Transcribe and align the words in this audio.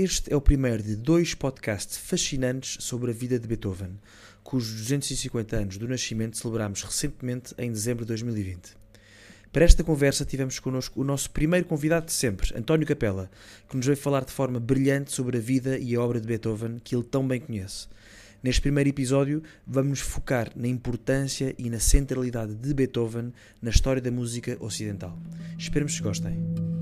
Este 0.00 0.32
é 0.32 0.36
o 0.36 0.40
primeiro 0.40 0.80
de 0.80 0.94
dois 0.94 1.34
podcasts 1.34 1.98
fascinantes 1.98 2.76
sobre 2.84 3.10
a 3.10 3.12
vida 3.12 3.36
de 3.36 3.48
Beethoven, 3.48 3.98
cujos 4.44 4.72
250 4.82 5.56
anos 5.56 5.76
do 5.76 5.88
nascimento 5.88 6.38
celebramos 6.38 6.84
recentemente 6.84 7.52
em 7.58 7.72
dezembro 7.72 8.04
de 8.04 8.10
2020. 8.10 8.76
Para 9.52 9.64
esta 9.64 9.82
conversa 9.82 10.24
tivemos 10.24 10.60
connosco 10.60 11.00
o 11.00 11.04
nosso 11.04 11.28
primeiro 11.32 11.66
convidado 11.66 12.06
de 12.06 12.12
sempre, 12.12 12.56
António 12.56 12.86
Capella, 12.86 13.28
que 13.68 13.76
nos 13.76 13.86
veio 13.86 13.98
falar 13.98 14.24
de 14.24 14.30
forma 14.30 14.60
brilhante 14.60 15.10
sobre 15.10 15.38
a 15.38 15.40
vida 15.40 15.76
e 15.76 15.96
a 15.96 16.00
obra 16.00 16.20
de 16.20 16.28
Beethoven 16.28 16.78
que 16.78 16.94
ele 16.94 17.02
tão 17.02 17.26
bem 17.26 17.40
conhece. 17.40 17.88
Neste 18.40 18.60
primeiro 18.60 18.90
episódio, 18.90 19.42
vamos 19.66 19.98
focar 19.98 20.52
na 20.54 20.68
importância 20.68 21.56
e 21.58 21.68
na 21.68 21.80
centralidade 21.80 22.54
de 22.54 22.72
Beethoven 22.72 23.32
na 23.60 23.70
história 23.70 24.00
da 24.00 24.12
música 24.12 24.56
ocidental. 24.60 25.18
Esperemos 25.58 25.96
que 25.96 26.04
gostem. 26.04 26.77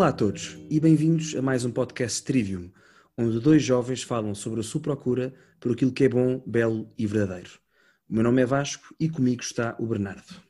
Olá 0.00 0.08
a 0.08 0.12
todos 0.12 0.56
e 0.70 0.80
bem-vindos 0.80 1.36
a 1.36 1.42
mais 1.42 1.62
um 1.62 1.70
podcast 1.70 2.22
Trivium, 2.22 2.70
onde 3.18 3.38
dois 3.38 3.62
jovens 3.62 4.02
falam 4.02 4.34
sobre 4.34 4.60
a 4.60 4.62
sua 4.62 4.80
procura 4.80 5.34
por 5.60 5.72
aquilo 5.72 5.92
que 5.92 6.04
é 6.04 6.08
bom, 6.08 6.42
belo 6.46 6.90
e 6.96 7.06
verdadeiro. 7.06 7.50
O 8.08 8.14
meu 8.14 8.22
nome 8.22 8.40
é 8.40 8.46
Vasco 8.46 8.94
e 8.98 9.10
comigo 9.10 9.42
está 9.42 9.76
o 9.78 9.84
Bernardo. 9.84 10.40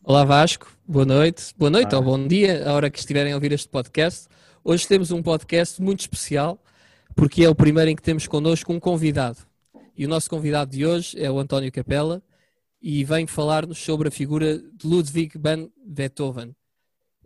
Olá 0.00 0.24
Vasco, 0.24 0.70
boa 0.86 1.04
noite, 1.04 1.52
boa 1.58 1.72
noite 1.72 1.92
ah. 1.92 1.98
ou 1.98 2.04
bom 2.04 2.24
dia, 2.24 2.70
a 2.70 2.72
hora 2.72 2.88
que 2.88 3.00
estiverem 3.00 3.32
a 3.32 3.34
ouvir 3.34 3.50
este 3.50 3.68
podcast. 3.68 4.28
Hoje 4.62 4.86
temos 4.86 5.10
um 5.10 5.20
podcast 5.20 5.82
muito 5.82 6.02
especial, 6.02 6.62
porque 7.16 7.42
é 7.42 7.48
o 7.48 7.54
primeiro 7.54 7.90
em 7.90 7.96
que 7.96 8.02
temos 8.02 8.28
connosco 8.28 8.72
um 8.72 8.78
convidado. 8.78 9.38
E 9.96 10.06
o 10.06 10.08
nosso 10.08 10.30
convidado 10.30 10.70
de 10.70 10.86
hoje 10.86 11.20
é 11.20 11.28
o 11.28 11.40
António 11.40 11.72
Capella 11.72 12.22
e 12.80 13.02
vem 13.02 13.26
falar-nos 13.26 13.78
sobre 13.78 14.06
a 14.06 14.12
figura 14.12 14.56
de 14.56 14.86
Ludwig 14.86 15.36
van 15.36 15.68
Beethoven 15.84 16.54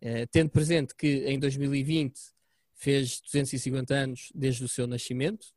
eh, 0.01 0.27
tendo 0.27 0.51
presente 0.51 0.95
que 0.95 1.25
em 1.27 1.39
2020 1.39 2.19
fez 2.75 3.21
250 3.21 3.95
anos 3.95 4.33
desde 4.35 4.65
o 4.65 4.69
seu 4.69 4.87
nascimento, 4.87 5.49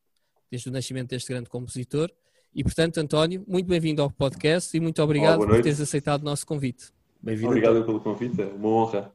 desde 0.52 0.70
o 0.70 0.72
nascimento 0.72 1.10
deste 1.10 1.30
grande 1.30 1.50
compositor. 1.50 2.12
E, 2.54 2.64
portanto, 2.64 2.98
António, 2.98 3.44
muito 3.48 3.68
bem-vindo 3.68 4.02
ao 4.02 4.12
podcast 4.12 4.76
e 4.76 4.80
muito 4.80 5.02
obrigado 5.02 5.40
Olá, 5.40 5.48
por 5.48 5.62
teres 5.62 5.80
aceitado 5.80 6.22
o 6.22 6.26
nosso 6.26 6.46
convite. 6.46 6.92
Bem-vindo. 7.22 7.48
Obrigado 7.48 7.86
pelo 7.86 8.02
convite, 8.02 8.42
é 8.42 8.46
uma 8.46 8.68
honra. 8.68 9.14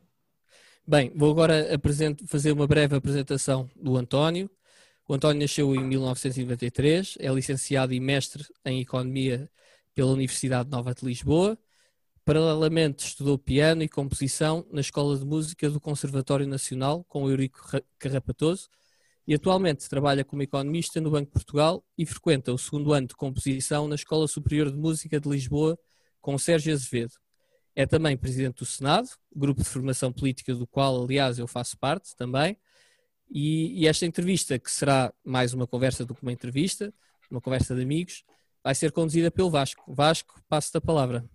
Bem, 0.87 1.13
vou 1.15 1.31
agora 1.31 1.67
fazer 2.27 2.53
uma 2.53 2.67
breve 2.67 2.97
apresentação 2.97 3.69
do 3.77 3.97
António. 3.97 4.51
O 5.07 5.15
António 5.15 5.43
nasceu 5.43 5.75
em 5.75 5.85
1993, 5.85 7.17
é 7.21 7.29
licenciado 7.29 7.93
e 7.93 8.01
mestre 8.01 8.45
em 8.65 8.81
Economia 8.81 9.51
pela 9.95 10.13
Universidade 10.13 10.71
Nova 10.71 10.95
de 10.95 11.05
Lisboa 11.05 11.59
Paralelamente, 12.29 13.07
estudou 13.07 13.39
piano 13.39 13.83
e 13.83 13.89
composição 13.89 14.67
na 14.71 14.83
Escola 14.83 15.17
de 15.17 15.25
Música 15.25 15.71
do 15.71 15.81
Conservatório 15.81 16.47
Nacional 16.47 17.03
com 17.05 17.27
Eurico 17.27 17.59
Carrapatoso 17.99 18.69
e 19.27 19.33
atualmente 19.33 19.89
trabalha 19.89 20.23
como 20.23 20.43
economista 20.43 21.01
no 21.01 21.11
Banco 21.11 21.29
de 21.29 21.33
Portugal 21.33 21.83
e 21.97 22.05
frequenta 22.05 22.53
o 22.53 22.59
segundo 22.59 22.93
ano 22.93 23.07
de 23.07 23.15
composição 23.15 23.89
na 23.89 23.95
Escola 23.95 24.29
Superior 24.29 24.71
de 24.71 24.77
Música 24.77 25.19
de 25.19 25.27
Lisboa 25.27 25.79
com 26.21 26.37
Sérgio 26.37 26.75
Azevedo. 26.75 27.15
É 27.75 27.87
também 27.87 28.15
presidente 28.15 28.59
do 28.59 28.67
Senado, 28.67 29.09
grupo 29.35 29.63
de 29.63 29.69
formação 29.71 30.13
política 30.13 30.55
do 30.55 30.67
qual, 30.67 31.03
aliás, 31.03 31.39
eu 31.39 31.47
faço 31.47 31.79
parte 31.79 32.15
também. 32.15 32.59
E, 33.31 33.85
e 33.85 33.87
esta 33.87 34.05
entrevista, 34.05 34.59
que 34.59 34.71
será 34.71 35.15
mais 35.25 35.55
uma 35.55 35.67
conversa 35.67 36.05
do 36.05 36.15
que 36.15 36.21
uma 36.21 36.33
entrevista, 36.33 36.93
uma 37.31 37.41
conversa 37.41 37.75
de 37.75 37.81
amigos, 37.81 38.23
vai 38.63 38.75
ser 38.75 38.93
conduzida 38.93 39.31
pelo 39.31 39.49
Vasco. 39.49 39.83
Vasco, 39.95 40.39
passo-te 40.47 40.77
a 40.77 40.81
palavra. 40.83 41.27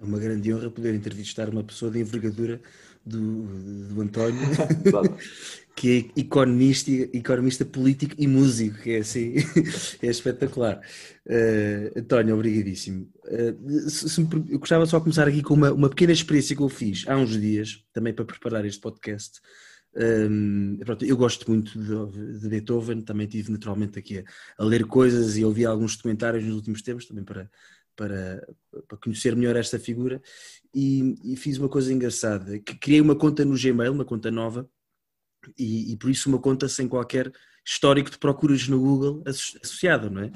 É 0.00 0.04
uma 0.04 0.18
grande 0.18 0.52
honra 0.52 0.70
poder 0.70 0.94
entrevistar 0.94 1.48
uma 1.48 1.62
pessoa 1.62 1.90
de 1.90 2.00
envergadura 2.00 2.60
do, 3.04 3.42
do 3.88 4.00
António, 4.00 4.40
que 5.76 6.10
é 6.16 6.20
economista, 6.20 6.90
economista 6.90 7.64
político 7.64 8.14
e 8.18 8.26
músico, 8.26 8.78
que 8.78 8.92
é 8.92 8.98
assim, 8.98 9.34
é 10.02 10.06
espetacular. 10.06 10.80
Uh, 11.26 11.98
António, 11.98 12.34
obrigadíssimo. 12.34 13.08
Uh, 13.24 13.90
se, 13.90 14.08
se, 14.08 14.20
eu 14.20 14.58
gostava 14.58 14.86
só 14.86 14.98
de 14.98 15.04
começar 15.04 15.28
aqui 15.28 15.42
com 15.42 15.54
uma, 15.54 15.72
uma 15.72 15.88
pequena 15.88 16.12
experiência 16.12 16.56
que 16.56 16.62
eu 16.62 16.68
fiz 16.68 17.04
há 17.06 17.16
uns 17.16 17.38
dias, 17.38 17.84
também 17.92 18.12
para 18.12 18.24
preparar 18.24 18.64
este 18.64 18.80
podcast. 18.80 19.40
Um, 19.96 20.76
ehm, 20.76 20.84
pronto, 20.84 21.04
eu 21.04 21.16
gosto 21.16 21.48
muito 21.48 21.78
de, 21.78 22.40
de, 22.40 22.48
Beethoven, 22.48 23.00
também 23.00 23.28
tive 23.28 23.52
naturalmente 23.52 23.96
aqui 23.96 24.18
a, 24.18 24.24
a, 24.58 24.64
ler 24.64 24.84
coisas 24.86 25.36
e 25.36 25.44
ouvi 25.44 25.64
alguns 25.64 25.96
documentários 25.96 26.44
nos 26.44 26.56
últimos 26.56 26.82
tempos, 26.82 27.06
também 27.06 27.22
para, 27.22 27.48
para, 27.96 28.46
para 28.88 28.98
conhecer 28.98 29.34
melhor 29.36 29.56
esta 29.56 29.78
figura 29.78 30.20
e, 30.74 31.14
e, 31.32 31.36
fiz 31.36 31.58
uma 31.58 31.68
coisa 31.68 31.92
engraçada, 31.92 32.58
que 32.58 32.74
criei 32.76 33.00
uma 33.00 33.16
conta 33.16 33.44
no 33.44 33.56
Gmail, 33.56 33.92
uma 33.92 34.04
conta 34.04 34.30
nova, 34.30 34.68
e, 35.58 35.92
e, 35.92 35.96
por 35.96 36.10
isso 36.10 36.28
uma 36.28 36.38
conta 36.38 36.68
sem 36.68 36.88
qualquer 36.88 37.30
histórico 37.64 38.10
de 38.10 38.18
procuras 38.18 38.66
no 38.68 38.80
Google 38.80 39.22
associado, 39.26 40.10
não 40.10 40.22
é? 40.22 40.32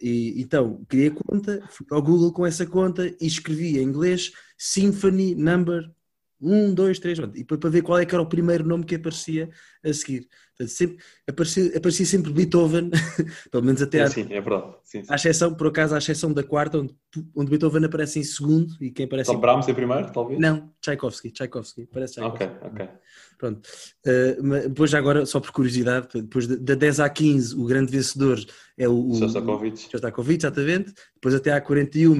E, 0.00 0.40
então, 0.40 0.84
criei 0.88 1.08
a 1.08 1.14
conta, 1.14 1.66
fui 1.70 1.86
ao 1.90 2.02
Google 2.02 2.32
com 2.32 2.46
essa 2.46 2.66
conta 2.66 3.06
e 3.20 3.26
escrevi 3.26 3.78
em 3.78 3.82
inglês 3.82 4.32
Symphony 4.56 5.34
Number 5.34 5.90
1, 6.40 6.74
2, 6.74 6.98
3, 6.98 7.18
e 7.34 7.44
para 7.44 7.70
ver 7.70 7.82
qual 7.82 7.98
é 7.98 8.04
que 8.04 8.14
era 8.14 8.22
o 8.22 8.28
primeiro 8.28 8.66
nome 8.66 8.84
que 8.84 8.94
aparecia 8.94 9.48
a 9.84 9.92
seguir. 9.92 10.28
Portanto, 10.56 10.76
sempre, 10.76 10.98
aparecia, 11.28 11.76
aparecia 11.76 12.06
sempre 12.06 12.32
Beethoven, 12.32 12.90
pelo 13.50 13.64
menos 13.64 13.82
até 13.82 14.06
sim, 14.08 14.22
à, 14.22 14.26
sim, 14.26 14.32
é 14.32 14.40
verdade. 14.40 14.74
Sim, 14.84 15.02
sim. 15.02 15.12
À 15.12 15.16
exceção, 15.16 15.54
por 15.54 15.66
acaso, 15.66 15.94
à 15.94 15.98
exceção 15.98 16.32
da 16.32 16.44
quarta, 16.44 16.78
onde, 16.78 16.94
onde 17.34 17.50
Beethoven 17.50 17.84
aparece 17.84 18.20
em 18.20 18.22
segundo 18.22 18.72
e 18.80 18.90
quem 18.90 19.06
aparece 19.06 19.30
então, 19.30 19.38
em... 19.38 19.40
Brahms 19.40 19.68
em 19.68 19.74
primeiro, 19.74 20.12
talvez? 20.12 20.38
Não, 20.38 20.70
Tchaikovsky, 20.80 21.32
Tchaikovsky, 21.32 21.86
parece 21.86 22.14
Tchaikovsky. 22.14 22.44
Ok, 22.44 22.56
ok. 22.62 22.88
Pronto. 23.36 23.68
Uh, 24.06 24.68
depois 24.68 24.94
agora, 24.94 25.26
só 25.26 25.40
por 25.40 25.50
curiosidade, 25.50 26.08
depois 26.14 26.46
da 26.46 26.74
10 26.74 27.00
à 27.00 27.08
15, 27.08 27.56
o 27.56 27.64
grande 27.64 27.90
vencedor 27.90 28.38
é 28.78 28.88
o... 28.88 29.10
o 29.10 29.14
Shostakovich. 29.16 29.90
Shostakovich, 29.90 30.46
exatamente. 30.46 30.94
Depois 31.14 31.34
até 31.34 31.52
à 31.52 31.60
41 31.60 32.14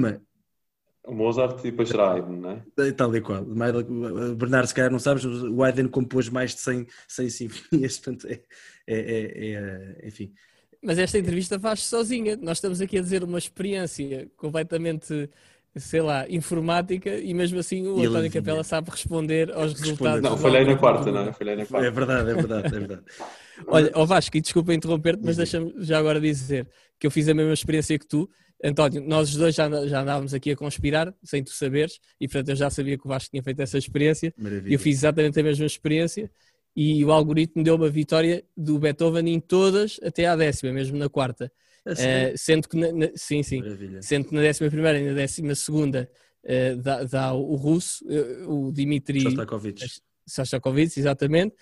o 1.07 1.13
Mozart 1.13 1.59
e 1.59 1.71
depois 1.71 1.89
será 1.89 2.13
Haydn, 2.13 2.37
não 2.37 2.51
é? 2.51 2.91
Tal 2.91 3.15
e 3.15 3.21
qual. 3.21 3.43
Bernardo, 3.43 4.67
se 4.67 4.73
calhar 4.73 4.91
não 4.91 4.99
sabes, 4.99 5.25
o 5.25 5.63
Haydn 5.63 5.87
compôs 5.87 6.29
mais 6.29 6.55
de 6.55 6.61
100, 6.61 6.87
100 7.07 7.29
sinfonias, 7.29 7.97
portanto, 7.99 8.27
é, 8.27 8.41
é, 8.87 8.97
é, 8.97 9.51
é, 9.53 10.07
enfim. 10.07 10.33
Mas 10.81 10.99
esta 10.99 11.17
entrevista 11.17 11.59
faz-se 11.59 11.87
sozinha. 11.87 12.37
Nós 12.37 12.57
estamos 12.57 12.79
aqui 12.79 12.97
a 12.97 13.01
dizer 13.01 13.23
uma 13.23 13.39
experiência 13.39 14.29
completamente, 14.37 15.29
sei 15.75 16.01
lá, 16.01 16.29
informática 16.29 17.09
e 17.17 17.33
mesmo 17.33 17.59
assim 17.59 17.87
o 17.87 18.03
António 18.03 18.31
Capela 18.31 18.63
sabe 18.63 18.91
responder 18.91 19.51
aos 19.51 19.73
resultados. 19.73 20.21
Não, 20.21 20.37
falhei 20.37 20.63
na 20.63 20.75
quarta, 20.75 21.11
não, 21.11 21.33
falhei 21.33 21.55
na 21.55 21.65
quarta. 21.65 21.87
É 21.87 21.91
verdade, 21.91 22.29
é 22.29 22.33
verdade, 22.33 22.67
é 22.67 22.79
verdade. 22.79 23.03
Olha, 23.67 23.91
ó 23.95 24.05
Vasco, 24.05 24.35
e 24.37 24.41
desculpa 24.41 24.73
interromper-te, 24.73 25.23
mas 25.23 25.37
deixa-me 25.37 25.73
já 25.79 25.97
agora 25.97 26.19
dizer 26.19 26.67
que 26.99 27.07
eu 27.07 27.11
fiz 27.11 27.27
a 27.29 27.33
mesma 27.33 27.53
experiência 27.53 27.97
que 27.97 28.05
tu 28.05 28.29
António, 28.63 29.01
nós 29.01 29.29
os 29.29 29.35
dois 29.35 29.53
já, 29.53 29.69
já 29.87 30.01
andávamos 30.01 30.33
aqui 30.33 30.51
a 30.51 30.55
conspirar, 30.55 31.13
sem 31.23 31.43
tu 31.43 31.51
saberes, 31.51 31.99
e 32.19 32.27
portanto 32.27 32.49
eu 32.49 32.55
já 32.55 32.69
sabia 32.69 32.97
que 32.97 33.05
o 33.05 33.09
Vasco 33.09 33.29
tinha 33.29 33.43
feito 33.43 33.61
essa 33.61 33.77
experiência. 33.77 34.33
Maravilha. 34.37 34.73
Eu 34.73 34.79
fiz 34.79 34.97
exatamente 34.97 35.39
a 35.39 35.43
mesma 35.43 35.65
experiência 35.65 36.31
e 36.75 37.03
o 37.05 37.11
algoritmo 37.11 37.63
deu 37.63 37.75
uma 37.75 37.89
vitória 37.89 38.43
do 38.55 38.77
Beethoven 38.79 39.29
em 39.29 39.39
todas 39.39 39.99
até 40.03 40.25
à 40.25 40.35
décima, 40.35 40.73
mesmo 40.73 40.97
na 40.97 41.09
quarta. 41.09 41.51
Uh, 41.85 42.35
sendo 42.35 42.67
que 42.67 42.75
na, 42.75 42.91
na, 42.91 43.09
sim, 43.15 43.43
sim, 43.43 43.61
sendo 44.01 44.27
que 44.27 44.33
na 44.33 44.41
décima 44.41 44.71
primeira 44.71 44.99
e 44.99 45.07
na 45.07 45.13
décima 45.13 45.53
segunda 45.53 46.09
uh, 46.43 46.81
dá, 46.81 47.03
dá, 47.03 47.33
o 47.33 47.55
russo, 47.55 48.03
uh, 48.05 48.51
o 48.51 48.71
Dmitry 48.71 49.21
Shostakovich. 49.21 50.01
Shostakovich, 50.27 50.99
exatamente. 50.99 51.55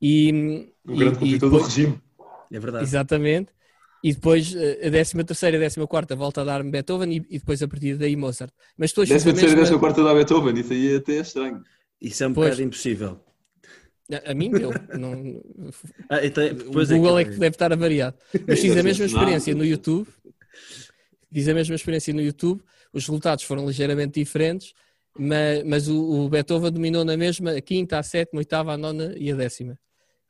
E, 0.00 0.68
o 0.86 0.94
grande 0.94 1.18
compositor 1.18 1.50
do 1.50 1.58
regime. 1.58 2.00
É 2.52 2.60
verdade. 2.60 2.84
Exatamente. 2.84 3.52
E 4.02 4.12
depois 4.12 4.54
eh, 4.54 4.86
a 4.86 4.90
13 4.90 5.24
terceira 5.24 5.56
e 5.56 5.60
a 5.60 5.70
14 5.70 5.86
quarta 5.86 6.16
volta 6.16 6.40
a 6.40 6.44
dar-me 6.44 6.70
Beethoven 6.70 7.12
e, 7.12 7.16
e, 7.30 7.38
depois 7.38 7.62
a 7.62 7.68
partir 7.68 7.96
daí 7.96 8.16
Mozart. 8.16 8.52
Mas 8.76 8.90
depois 8.90 9.08
13 9.08 9.24
terceira 9.26 9.52
e 9.52 9.56
14 9.56 9.78
quarta 9.78 10.02
dá 10.02 10.12
Beethoven, 10.12 10.58
isso 10.58 10.72
aí 10.72 10.94
é 10.94 10.96
até 10.96 11.16
é 11.18 11.20
estranho. 11.20 11.62
Isso 12.00 12.24
é 12.24 12.26
um 12.26 12.34
pois, 12.34 12.48
bocado 12.50 12.62
impossível. 12.62 13.20
A, 14.12 14.32
a 14.32 14.34
mim 14.34 14.50
deu. 14.50 14.72
Não... 14.98 15.40
Ah, 16.08 16.24
então, 16.24 16.44
o 16.44 16.86
Google 16.86 17.18
é 17.20 17.24
que, 17.24 17.30
é 17.30 17.34
que 17.34 17.38
deve 17.38 17.54
estar 17.54 17.72
a 17.72 17.76
variar. 17.76 18.14
Mas 18.46 18.58
fiz 18.60 18.76
a 18.76 18.82
mesma 18.82 19.06
experiência 19.06 19.54
no 19.54 19.64
YouTube. 19.64 20.08
Fiz 21.32 21.48
a 21.48 21.54
mesma 21.54 21.74
experiência 21.76 22.12
no 22.12 22.20
YouTube. 22.20 22.60
Os 22.92 23.06
resultados 23.06 23.44
foram 23.44 23.66
ligeiramente 23.66 24.20
diferentes, 24.20 24.74
mas, 25.16 25.62
mas 25.64 25.88
o, 25.88 26.24
o 26.24 26.28
Beethoven 26.28 26.72
dominou 26.72 27.04
na 27.04 27.16
mesma 27.16 27.52
a 27.52 27.60
quinta, 27.60 27.98
a 27.98 28.02
sétima, 28.02 28.38
a 28.38 28.40
oitava, 28.40 28.72
a 28.72 28.76
nona 28.76 29.14
e 29.16 29.30
a 29.30 29.34
décima. 29.36 29.78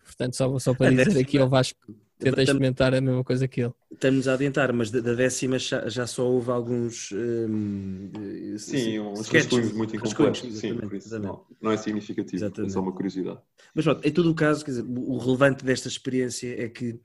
Portanto, 0.04 0.36
só, 0.36 0.58
só 0.58 0.74
para 0.74 0.88
a 0.88 0.90
dizer 0.90 1.06
décima. 1.06 1.22
aqui 1.22 1.38
ao 1.38 1.48
Vasco 1.48 1.80
tenta 2.22 2.42
experimentar 2.42 2.94
a 2.94 3.00
mesma 3.00 3.24
coisa 3.24 3.46
que 3.46 3.62
ele. 3.62 3.72
Estamos 3.90 4.28
a 4.28 4.34
adiantar, 4.34 4.72
mas 4.72 4.90
da, 4.90 5.00
da 5.00 5.14
décima 5.14 5.58
já, 5.58 5.88
já, 5.88 6.06
só 6.06 6.26
houve 6.26 6.50
alguns. 6.50 7.12
Um, 7.12 8.10
sim, 8.58 8.98
uns 8.98 9.28
rascunhos 9.28 9.72
muito 9.72 9.96
incompletos. 9.96 10.40
Sim, 10.58 10.76
por 10.76 10.94
isso 10.94 11.18
não, 11.18 11.44
não, 11.60 11.70
é 11.70 11.76
significativo, 11.76 12.36
exatamente. 12.36 12.70
é 12.70 12.72
só 12.72 12.80
uma 12.80 12.92
curiosidade. 12.92 13.38
Mas 13.74 13.84
pronto, 13.84 14.06
em 14.06 14.12
todo 14.12 14.30
o 14.30 14.34
caso, 14.34 14.64
dizer, 14.64 14.84
o 14.86 15.18
relevante 15.18 15.64
desta 15.64 15.88
experiência 15.88 16.62
é 16.62 16.68
que 16.68 16.98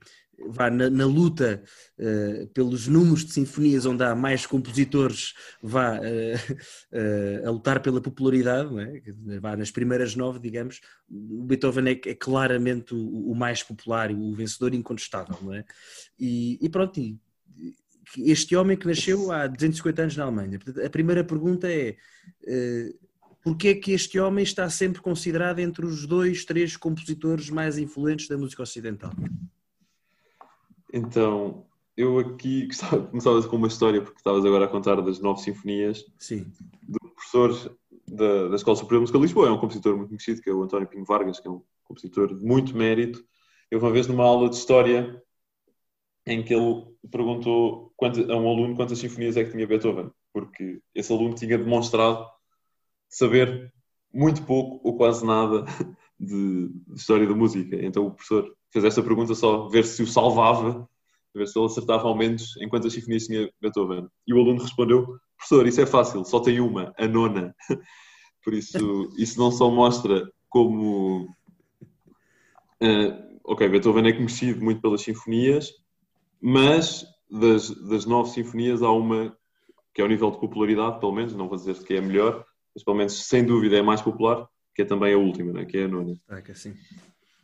vá 0.46 0.70
na, 0.70 0.88
na 0.88 1.06
luta 1.06 1.62
uh, 1.98 2.46
pelos 2.48 2.86
números 2.86 3.24
de 3.24 3.32
sinfonias 3.32 3.86
onde 3.86 4.04
há 4.04 4.14
mais 4.14 4.46
compositores 4.46 5.34
vá 5.62 5.98
uh, 5.98 6.02
uh, 6.02 7.48
a 7.48 7.50
lutar 7.50 7.80
pela 7.80 8.00
popularidade, 8.00 8.70
é? 8.78 9.02
vá 9.40 9.56
nas 9.56 9.70
primeiras 9.70 10.14
nove, 10.14 10.38
digamos, 10.38 10.80
o 11.10 11.44
Beethoven 11.44 11.88
é, 11.88 11.92
é 11.92 12.14
claramente 12.14 12.94
o, 12.94 13.30
o, 13.30 13.34
mais 13.34 13.62
popular 13.62 14.10
o 14.10 14.32
vencedor 14.34 14.74
incontestável, 14.74 15.52
é? 15.52 15.64
E, 16.18 16.58
e 16.60 16.68
pronto, 16.68 17.00
e, 17.00 17.18
este 18.18 18.56
homem 18.56 18.76
que 18.76 18.86
nasceu 18.86 19.30
há 19.30 19.46
250 19.46 20.02
anos 20.02 20.16
na 20.16 20.24
Alemanha. 20.24 20.58
A 20.84 20.88
primeira 20.88 21.22
pergunta 21.22 21.70
é 21.70 21.94
porque 23.42 23.68
é 23.68 23.74
que 23.74 23.92
este 23.92 24.18
homem 24.18 24.42
está 24.42 24.68
sempre 24.70 25.02
considerado 25.02 25.58
entre 25.58 25.84
os 25.84 26.06
dois, 26.06 26.44
três 26.44 26.76
compositores 26.76 27.50
mais 27.50 27.76
influentes 27.76 28.28
da 28.28 28.38
música 28.38 28.62
ocidental? 28.62 29.12
Então, 30.92 31.66
eu 31.96 32.18
aqui 32.18 32.66
gostava, 32.68 33.06
começava 33.06 33.48
com 33.48 33.56
uma 33.56 33.68
história, 33.68 34.00
porque 34.00 34.18
estavas 34.18 34.44
agora 34.44 34.64
a 34.64 34.68
contar 34.68 35.00
das 35.00 35.18
nove 35.18 35.42
sinfonias 35.42 36.04
Sim. 36.18 36.50
do 36.82 36.98
professor 37.10 37.76
da, 38.06 38.48
da 38.48 38.56
Escola 38.56 38.76
Superior 38.76 39.00
de 39.00 39.02
Música 39.02 39.18
de 39.18 39.24
Lisboa, 39.24 39.48
é 39.48 39.50
um 39.50 39.58
compositor 39.58 39.96
muito 39.96 40.08
conhecido, 40.08 40.40
que 40.40 40.48
é 40.48 40.52
o 40.52 40.62
António 40.62 40.88
Pinho 40.88 41.04
Vargas, 41.04 41.40
que 41.40 41.48
é 41.48 41.50
um 41.50 41.62
compositor 41.84 42.34
de 42.34 42.44
muito 42.44 42.76
mérito. 42.76 43.24
Eu 43.70 43.80
uma 43.80 43.90
vez 43.90 44.06
numa 44.06 44.24
aula 44.24 44.48
de 44.48 44.56
história 44.56 45.22
em 46.26 46.42
que 46.42 46.54
ele 46.54 46.84
perguntou 47.10 47.92
a 48.00 48.36
um 48.36 48.48
aluno 48.48 48.76
quantas 48.76 48.98
sinfonias 48.98 49.36
é 49.36 49.44
que 49.44 49.50
tinha 49.50 49.66
Beethoven, 49.66 50.10
porque 50.32 50.80
esse 50.94 51.12
aluno 51.12 51.34
tinha 51.34 51.58
demonstrado 51.58 52.26
saber 53.08 53.72
muito 54.12 54.44
pouco 54.44 54.86
ou 54.86 54.96
quase 54.96 55.24
nada 55.24 55.64
de, 56.18 56.70
história 56.94 57.26
da 57.26 57.34
música. 57.34 57.76
Então 57.76 58.06
o 58.06 58.10
professor 58.10 58.52
fez 58.72 58.84
esta 58.84 59.02
pergunta 59.02 59.34
só 59.34 59.68
ver 59.68 59.84
se 59.84 60.02
o 60.02 60.06
salvava, 60.06 60.88
ver 61.34 61.46
se 61.46 61.58
ele 61.58 61.66
acertava 61.66 62.08
ao 62.08 62.16
menos 62.16 62.56
em 62.58 62.68
quantas 62.68 62.92
sinfonias 62.92 63.26
tinha 63.26 63.50
Beethoven. 63.60 64.08
E 64.26 64.34
o 64.34 64.38
aluno 64.38 64.62
respondeu: 64.62 65.18
professor, 65.36 65.66
isso 65.66 65.80
é 65.80 65.86
fácil, 65.86 66.24
só 66.24 66.40
tem 66.40 66.60
uma, 66.60 66.92
a 66.98 67.06
nona. 67.06 67.54
Por 68.44 68.54
isso, 68.54 69.12
isso 69.18 69.38
não 69.38 69.50
só 69.50 69.70
mostra 69.70 70.30
como. 70.48 71.28
Uh, 72.80 73.38
ok, 73.44 73.68
Beethoven 73.68 74.06
é 74.08 74.12
conhecido 74.12 74.62
muito 74.64 74.80
pelas 74.80 75.02
sinfonias, 75.02 75.72
mas 76.40 77.04
das, 77.30 77.70
das 77.88 78.06
nove 78.06 78.30
sinfonias 78.30 78.82
há 78.82 78.90
uma 78.90 79.36
que 79.98 80.02
é 80.02 80.04
o 80.04 80.08
nível 80.08 80.30
de 80.30 80.38
popularidade, 80.38 81.00
pelo 81.00 81.12
menos, 81.12 81.34
não 81.34 81.48
vou 81.48 81.56
dizer 81.56 81.76
que 81.82 81.94
é 81.94 81.98
a 81.98 82.02
melhor, 82.02 82.44
mas 82.72 82.84
pelo 82.84 82.96
menos 82.96 83.26
sem 83.26 83.44
dúvida 83.44 83.76
é 83.76 83.80
a 83.80 83.82
mais 83.82 84.00
popular, 84.00 84.48
que 84.78 84.82
é 84.82 84.84
também 84.84 85.12
a 85.12 85.18
última, 85.18 85.52
né? 85.52 85.64
que 85.64 85.76
é 85.76 85.84
a 85.86 85.88
nona. 85.88 86.14
Ah, 86.28 86.40
que 86.40 86.52
assim. 86.52 86.72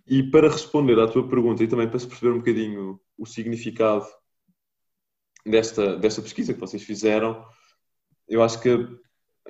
E 0.06 0.22
para 0.22 0.48
responder 0.48 0.96
à 1.00 1.08
tua 1.08 1.28
pergunta 1.28 1.64
e 1.64 1.66
também 1.66 1.88
para 1.88 1.98
se 1.98 2.06
perceber 2.06 2.30
um 2.30 2.38
bocadinho 2.38 3.00
o 3.18 3.26
significado 3.26 4.06
desta, 5.44 5.96
desta 5.96 6.22
pesquisa 6.22 6.54
que 6.54 6.60
vocês 6.60 6.84
fizeram, 6.84 7.44
eu 8.28 8.40
acho 8.40 8.60
que 8.60 8.70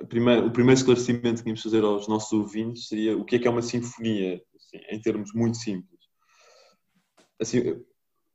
primeira, 0.09 0.43
o 0.43 0.51
primeiro 0.51 0.79
esclarecimento 0.79 1.35
que 1.35 1.43
tínhamos 1.43 1.59
de 1.59 1.69
fazer 1.69 1.83
aos 1.83 2.07
nossos 2.07 2.33
ouvintes 2.33 2.87
seria 2.87 3.15
o 3.15 3.23
que 3.23 3.35
é 3.35 3.39
que 3.39 3.47
é 3.47 3.51
uma 3.51 3.61
sinfonia, 3.61 4.41
assim, 4.55 4.83
em 4.89 4.99
termos 4.99 5.31
muito 5.35 5.57
simples. 5.57 5.99
Assim, 7.39 7.83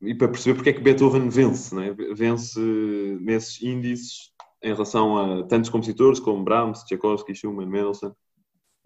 e 0.01 0.15
para 0.15 0.29
perceber 0.29 0.55
porque 0.55 0.71
é 0.71 0.73
que 0.75 0.81
Beethoven 0.81 1.29
vence, 1.29 1.75
né? 1.75 1.93
vence 2.15 2.61
nesses 3.21 3.61
índices 3.61 4.33
em 4.63 4.73
relação 4.73 5.19
a 5.19 5.43
tantos 5.49 5.71
compositores 5.71 6.21
como 6.21 6.45
Brahms, 6.45 6.85
Tchaikovsky, 6.85 7.35
Schumann, 7.35 7.67
Mendelssohn 7.69 8.15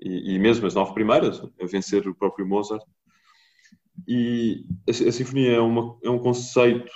e, 0.01 0.35
e 0.35 0.39
mesmo 0.39 0.67
as 0.67 0.75
nove 0.75 0.95
primeiras, 0.95 1.41
a 1.41 1.67
vencer 1.67 2.07
o 2.09 2.15
próprio 2.15 2.47
Mozart. 2.47 2.83
E 4.07 4.65
a, 4.89 4.91
a 4.91 5.13
sinfonia 5.13 5.53
é, 5.53 5.61
uma, 5.61 5.99
é, 6.03 6.11
um 6.11 6.19
conceito 6.19 6.91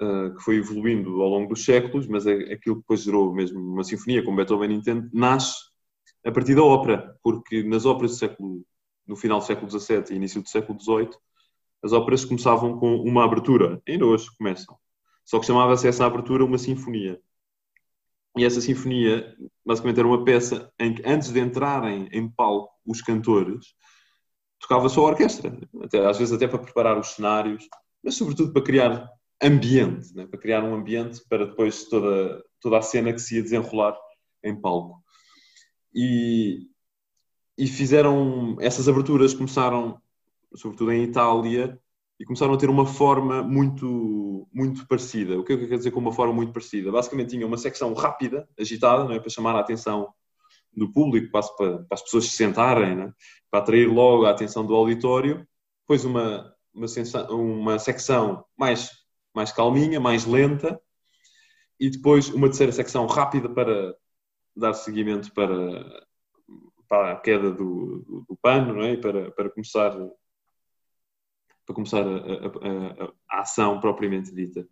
uh, 0.00 0.34
que 0.34 0.42
foi 0.42 0.56
evoluindo 0.56 1.22
ao 1.22 1.28
longo 1.28 1.48
dos 1.48 1.64
séculos, 1.64 2.06
mas 2.06 2.26
é, 2.26 2.34
aquilo 2.52 2.76
que 2.76 2.82
depois 2.82 3.02
gerou 3.02 3.32
mesmo 3.32 3.60
uma 3.60 3.84
sinfonia, 3.84 4.24
como 4.24 4.36
Beethoven 4.36 4.72
entende, 4.72 5.08
nasce 5.12 5.70
a 6.24 6.32
partir 6.32 6.54
da 6.54 6.62
ópera, 6.62 7.16
porque 7.22 7.62
nas 7.62 7.86
óperas 7.86 8.12
do 8.12 8.18
século, 8.18 8.64
no 9.06 9.16
final 9.16 9.38
do 9.38 9.44
século 9.44 9.70
XVII 9.70 10.04
e 10.10 10.14
início 10.14 10.42
do 10.42 10.48
século 10.48 10.78
XVIII, 10.80 11.10
as 11.82 11.92
óperas 11.92 12.24
começavam 12.24 12.78
com 12.78 12.96
uma 12.96 13.24
abertura, 13.24 13.80
ainda 13.88 14.04
hoje 14.04 14.26
começam, 14.36 14.76
só 15.24 15.38
que 15.38 15.46
chamava-se 15.46 15.88
essa 15.88 16.04
abertura 16.04 16.44
uma 16.44 16.58
sinfonia. 16.58 17.20
E 18.40 18.44
essa 18.44 18.58
sinfonia, 18.58 19.36
basicamente, 19.66 19.98
era 19.98 20.08
uma 20.08 20.24
peça 20.24 20.72
em 20.78 20.94
que, 20.94 21.02
antes 21.04 21.30
de 21.30 21.38
entrarem 21.38 22.08
em 22.10 22.26
palco 22.26 22.72
os 22.86 23.02
cantores, 23.02 23.74
tocava 24.58 24.88
só 24.88 25.02
a 25.02 25.10
orquestra, 25.10 25.54
até, 25.82 26.06
às 26.06 26.16
vezes 26.16 26.32
até 26.32 26.48
para 26.48 26.58
preparar 26.58 26.98
os 26.98 27.08
cenários, 27.08 27.68
mas 28.02 28.14
sobretudo 28.14 28.50
para 28.50 28.62
criar 28.62 29.10
ambiente, 29.42 30.14
né? 30.14 30.26
para 30.26 30.40
criar 30.40 30.64
um 30.64 30.74
ambiente 30.74 31.20
para 31.28 31.44
depois 31.44 31.84
toda, 31.84 32.42
toda 32.62 32.78
a 32.78 32.82
cena 32.82 33.12
que 33.12 33.18
se 33.18 33.36
ia 33.36 33.42
desenrolar 33.42 33.94
em 34.42 34.58
palco. 34.58 35.04
E, 35.94 36.60
e 37.58 37.66
fizeram 37.66 38.56
essas 38.58 38.88
aberturas, 38.88 39.34
começaram 39.34 40.00
sobretudo 40.54 40.92
em 40.92 41.02
Itália, 41.02 41.78
e 42.20 42.24
começaram 42.26 42.52
a 42.52 42.58
ter 42.58 42.68
uma 42.68 42.84
forma 42.84 43.42
muito, 43.42 44.46
muito 44.52 44.86
parecida. 44.86 45.40
O 45.40 45.42
que 45.42 45.54
é 45.54 45.56
que 45.56 45.66
quer 45.66 45.78
dizer 45.78 45.90
com 45.90 46.00
uma 46.00 46.12
forma 46.12 46.34
muito 46.34 46.52
parecida? 46.52 46.92
Basicamente 46.92 47.30
tinha 47.30 47.46
uma 47.46 47.56
secção 47.56 47.94
rápida, 47.94 48.46
agitada, 48.58 49.14
é? 49.14 49.18
para 49.18 49.30
chamar 49.30 49.56
a 49.56 49.60
atenção 49.60 50.12
do 50.70 50.92
público, 50.92 51.32
para, 51.32 51.42
para 51.48 51.86
as 51.90 52.02
pessoas 52.02 52.26
se 52.26 52.36
sentarem, 52.36 53.04
é? 53.04 53.12
para 53.50 53.60
atrair 53.60 53.86
logo 53.86 54.26
a 54.26 54.30
atenção 54.30 54.66
do 54.66 54.74
auditório. 54.74 55.48
Depois 55.80 56.04
uma, 56.04 56.54
uma, 56.74 56.86
uma 57.30 57.78
secção 57.78 58.44
mais, 58.54 58.90
mais 59.34 59.50
calminha, 59.50 59.98
mais 59.98 60.26
lenta, 60.26 60.78
e 61.80 61.88
depois 61.88 62.28
uma 62.28 62.48
terceira 62.48 62.72
secção 62.72 63.06
rápida 63.06 63.48
para 63.48 63.96
dar 64.54 64.74
seguimento 64.74 65.32
para, 65.32 66.06
para 66.86 67.12
a 67.12 67.16
queda 67.16 67.50
do, 67.50 68.04
do, 68.06 68.26
do 68.28 68.38
pano, 68.42 68.82
é? 68.82 68.94
para, 68.94 69.30
para 69.30 69.48
começar 69.48 69.96
para 71.70 71.74
começar 71.74 72.02
a, 72.02 72.10
a, 72.10 73.04
a, 73.04 73.12
a 73.30 73.40
ação 73.42 73.80
propriamente 73.80 74.34
dita. 74.34 74.66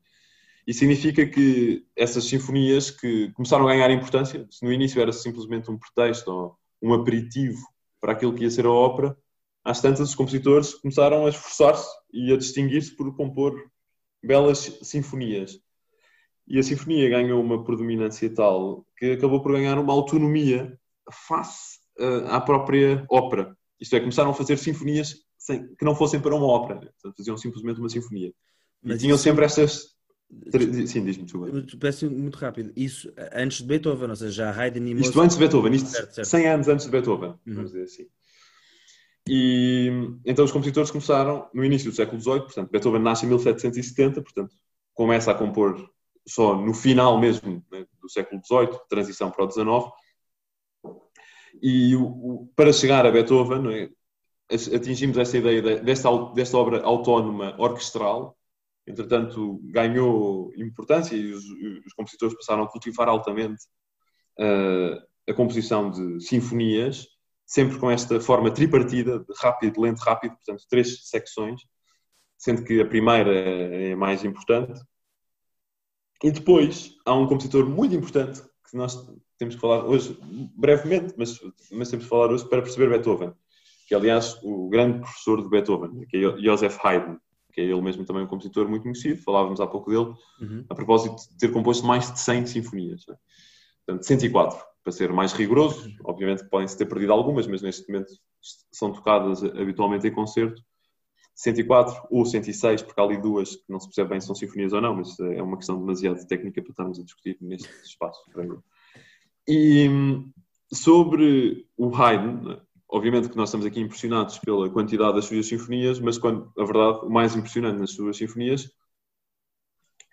E 0.67 0.75
significa 0.75 1.25
que 1.25 1.87
essas 1.97 2.25
sinfonias 2.25 2.91
que 2.91 3.31
começaram 3.33 3.67
a 3.67 3.73
ganhar 3.73 3.91
importância, 3.91 4.47
se 4.51 4.65
no 4.65 4.73
início 4.73 5.01
era 5.01 5.13
simplesmente 5.13 5.71
um 5.71 5.79
pretexto 5.79 6.31
ou 6.31 6.59
um 6.83 6.93
aperitivo 6.93 7.61
para 8.01 8.13
aquilo 8.13 8.35
que 8.35 8.43
ia 8.43 8.51
ser 8.51 8.67
a 8.67 8.71
ópera, 8.71 9.17
às 9.65 9.81
tantas 9.81 10.11
os 10.11 10.15
compositores 10.15 10.75
começaram 10.75 11.25
a 11.25 11.29
esforçar-se 11.31 11.89
e 12.13 12.33
a 12.33 12.37
distinguir-se 12.37 12.95
por 12.95 13.15
compor 13.17 13.55
belas 14.23 14.79
sinfonias. 14.83 15.59
E 16.47 16.59
a 16.59 16.63
sinfonia 16.63 17.09
ganhou 17.09 17.41
uma 17.41 17.63
predominância 17.65 18.33
tal 18.35 18.87
que 18.97 19.13
acabou 19.13 19.43
por 19.43 19.53
ganhar 19.53 19.79
uma 19.79 19.93
autonomia 19.93 20.79
face 21.11 21.79
uh, 21.99 22.27
à 22.29 22.41
própria 22.41 23.05
ópera. 23.11 23.57
Isto 23.81 23.97
é, 23.97 24.01
começaram 24.01 24.31
a 24.31 24.35
fazer 24.35 24.57
sinfonias 24.59 25.28
sem, 25.49 25.75
que 25.75 25.85
não 25.85 25.95
fossem 25.95 26.21
para 26.21 26.35
uma 26.35 26.47
ópera, 26.47 26.81
Portanto, 26.81 27.17
faziam 27.17 27.37
simplesmente 27.39 27.81
uma 27.81 27.89
sinfonia. 27.89 28.33
Mas 28.83 28.97
e 28.97 29.01
tinham 29.01 29.15
isso... 29.15 29.25
sempre 29.25 29.45
estas. 29.47 29.97
Sim, 30.87 31.05
diz-me, 31.05 31.25
desculpa. 31.25 31.51
Parece 31.81 32.07
muito 32.07 32.37
rápido. 32.37 32.71
Isso 32.77 33.11
antes 33.33 33.59
de 33.59 33.65
Beethoven, 33.65 34.11
ou 34.11 34.17
seja, 34.17 34.31
já 34.31 34.51
Haydn 34.51 34.87
e 34.87 34.95
Mozart. 34.95 35.07
Isto 35.07 35.21
antes 35.23 35.37
de 35.37 35.41
Beethoven, 35.41 35.73
isto 35.73 35.89
certo, 35.89 36.15
certo. 36.17 36.29
100 36.29 36.49
anos 36.49 36.69
antes 36.69 36.85
de 36.85 36.93
Beethoven, 36.93 37.31
uhum. 37.31 37.55
vamos 37.55 37.73
dizer 37.73 37.85
assim. 37.85 38.07
E 39.27 39.91
então 40.27 40.45
os 40.45 40.53
compositores 40.53 40.91
começaram 40.91 41.49
no 41.55 41.65
início 41.65 41.91
do 41.91 41.97
século 41.97 42.21
XVIII, 42.21 42.41
portanto, 42.41 42.71
Beethoven 42.71 43.01
nasce 43.01 43.25
em 43.25 43.29
1770, 43.29 44.21
portanto, 44.21 44.55
começa 44.93 45.31
a 45.31 45.35
compor 45.35 45.91
só 46.27 46.55
no 46.55 46.75
final 46.75 47.19
mesmo 47.19 47.65
né, 47.73 47.87
do 48.01 48.11
século 48.11 48.43
XVIII, 48.45 48.79
transição 48.87 49.31
para 49.31 49.47
o 49.47 49.51
XIX. 49.51 49.91
E 51.63 51.97
o, 51.97 52.05
o, 52.05 52.53
para 52.55 52.73
chegar 52.73 53.07
a 53.07 53.11
Beethoven, 53.11 53.75
é? 53.75 53.91
Atingimos 54.51 55.19
essa 55.19 55.37
ideia 55.37 55.81
desta, 55.81 56.11
desta 56.35 56.57
obra 56.57 56.83
autónoma 56.83 57.55
orquestral, 57.59 58.37
entretanto 58.87 59.61
ganhou 59.65 60.51
importância 60.57 61.15
e 61.15 61.33
os, 61.33 61.45
os 61.87 61.93
compositores 61.93 62.35
passaram 62.35 62.63
a 62.63 62.69
cultivar 62.69 63.09
altamente 63.09 63.63
uh, 64.41 65.31
a 65.31 65.35
composição 65.35 65.91
de 65.91 66.21
sinfonias, 66.25 67.07
sempre 67.45 67.79
com 67.79 67.91
esta 67.91 68.19
forma 68.21 68.51
tripartida, 68.51 69.19
de 69.19 69.35
rápido, 69.37 69.81
lento, 69.81 70.01
rápido, 70.01 70.35
portanto 70.37 70.65
três 70.71 71.09
secções, 71.09 71.61
sendo 72.39 72.65
que 72.65 72.81
a 72.81 72.87
primeira 72.87 73.35
é 73.35 73.95
mais 73.95 74.25
importante. 74.25 74.81
E 76.23 76.31
depois 76.31 76.97
há 77.05 77.15
um 77.15 77.27
compositor 77.27 77.69
muito 77.69 77.95
importante 77.95 78.43
que 78.69 78.77
nós 78.77 78.97
temos 79.37 79.55
que 79.55 79.61
falar 79.61 79.85
hoje, 79.85 80.19
brevemente, 80.57 81.15
mas, 81.17 81.39
mas 81.71 81.91
temos 81.91 82.05
que 82.05 82.11
falar 82.11 82.33
hoje 82.33 82.49
para 82.49 82.63
perceber 82.63 82.89
Beethoven 82.89 83.35
que 83.89 83.95
aliás, 83.95 84.39
o 84.43 84.69
grande 84.69 85.01
professor 85.01 85.43
de 85.43 85.49
Beethoven, 85.49 86.07
que 86.07 86.19
é 86.19 86.39
Joseph 86.39 86.79
Haydn, 86.85 87.17
que 87.55 87.63
é 87.63 87.65
ele 87.65 87.81
mesmo 87.81 88.05
também 88.05 88.23
um 88.23 88.27
compositor 88.27 88.69
muito 88.69 88.83
conhecido, 88.83 89.23
falávamos 89.23 89.61
há 89.63 89.67
pouco 89.67 89.91
dele, 89.91 90.15
uhum. 90.43 90.65
a 90.69 90.75
propósito 90.75 91.17
de 91.31 91.39
ter 91.39 91.51
composto 91.51 91.87
mais 91.87 92.13
de 92.13 92.21
100 92.21 92.47
sinfonias. 92.47 93.07
Né? 93.09 93.17
Portanto, 93.87 94.07
104, 94.07 94.59
para 94.85 94.93
ser 94.93 95.11
mais 95.11 95.33
rigoroso, 95.33 95.91
obviamente 96.05 96.45
podem-se 96.51 96.77
ter 96.77 96.85
perdido 96.85 97.15
algumas, 97.15 97.47
mas 97.47 97.63
neste 97.63 97.91
momento 97.91 98.13
são 98.71 98.93
tocadas 98.93 99.43
habitualmente 99.43 100.07
em 100.07 100.13
concerto. 100.13 100.63
104 101.35 102.09
ou 102.11 102.27
106, 102.27 102.83
porque 102.83 103.01
há 103.01 103.05
ali 103.05 103.17
duas 103.17 103.57
que 103.57 103.65
não 103.71 103.81
se 103.81 103.87
percebe 103.87 104.11
bem 104.11 104.21
se 104.21 104.27
são 104.27 104.35
sinfonias 104.35 104.75
ou 104.75 104.83
não, 104.83 104.97
mas 104.97 105.19
é 105.19 105.43
uma 105.43 105.57
questão 105.57 105.79
demasiado 105.79 106.27
técnica 106.27 106.61
para 106.61 106.73
estarmos 106.73 107.01
a 107.01 107.05
discutir 107.05 107.39
neste 107.41 107.71
espaço. 107.85 108.21
E 109.47 109.89
hum, 109.89 110.31
sobre 110.71 111.67
o 111.77 111.95
Haydn, 111.95 112.61
obviamente 112.89 113.29
que 113.29 113.37
nós 113.37 113.51
estamos 113.51 113.67
aqui 113.67 113.81
impressionados 113.81 114.39
pela 114.39 114.71
quantidade 114.71 115.15
das 115.15 115.27
suas 115.27 115.47
sinfonias, 115.47 116.01
mas 116.01 116.19
quando, 116.19 116.51
a 116.59 116.65
verdade, 116.65 117.05
o 117.05 117.11
mais 117.11 117.37
impressionante 117.37 117.79
nas 117.79 117.93
suas 117.93 118.17
sinfonias 118.17 118.71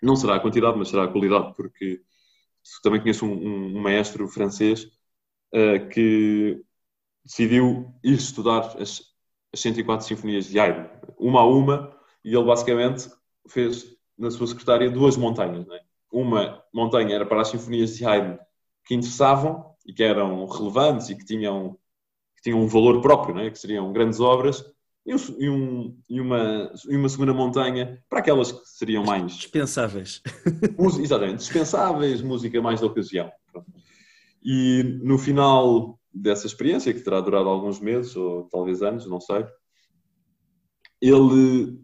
não 0.02 0.14
será 0.14 0.36
a 0.36 0.40
quantidade, 0.40 0.76
mas 0.76 0.88
será 0.88 1.04
a 1.04 1.08
qualidade, 1.08 1.54
porque 1.56 2.02
também 2.82 3.00
conheço 3.00 3.24
um, 3.24 3.32
um, 3.32 3.76
um 3.76 3.80
maestro 3.80 4.28
francês 4.28 4.84
uh, 5.54 5.88
que 5.90 6.62
decidiu 7.24 7.94
ir 8.04 8.14
estudar 8.14 8.76
as, 8.80 9.02
as 9.52 9.60
104 9.60 10.06
sinfonias 10.06 10.46
de 10.46 10.58
Haydn, 10.58 10.86
uma 11.18 11.40
a 11.40 11.46
uma, 11.46 11.96
e 12.24 12.34
ele 12.34 12.44
basicamente 12.44 13.10
fez 13.48 13.96
na 14.18 14.30
sua 14.30 14.46
secretária 14.46 14.90
duas 14.90 15.16
montanhas. 15.16 15.66
É? 15.68 15.80
Uma 16.12 16.62
montanha 16.72 17.14
era 17.14 17.26
para 17.26 17.40
as 17.40 17.48
sinfonias 17.48 17.96
de 17.96 18.04
Haydn 18.04 18.38
que 18.84 18.94
interessavam 18.94 19.74
e 19.84 19.92
que 19.92 20.02
eram 20.02 20.44
relevantes 20.46 21.08
e 21.08 21.16
que 21.16 21.24
tinham 21.24 21.78
tinham 22.46 22.60
um 22.60 22.68
valor 22.68 23.00
próprio, 23.00 23.34
né? 23.34 23.50
que 23.50 23.58
seriam 23.58 23.92
grandes 23.92 24.20
obras, 24.20 24.64
e, 25.04 25.14
um, 25.48 25.96
e, 26.08 26.20
uma, 26.20 26.72
e 26.88 26.96
uma 26.96 27.08
segunda 27.08 27.32
montanha 27.32 28.02
para 28.08 28.20
aquelas 28.20 28.50
que 28.52 28.60
seriam 28.64 29.04
mais. 29.04 29.32
Dispensáveis. 29.32 30.20
Exatamente, 31.00 31.38
dispensáveis, 31.38 32.22
música 32.22 32.60
mais 32.60 32.80
da 32.80 32.86
ocasião. 32.86 33.30
E 34.42 34.82
no 35.02 35.18
final 35.18 35.98
dessa 36.12 36.46
experiência, 36.46 36.92
que 36.92 37.00
terá 37.00 37.20
durado 37.20 37.48
alguns 37.48 37.80
meses 37.80 38.16
ou 38.16 38.44
talvez 38.44 38.82
anos, 38.82 39.06
não 39.06 39.20
sei, 39.20 39.44
ele 41.00 41.78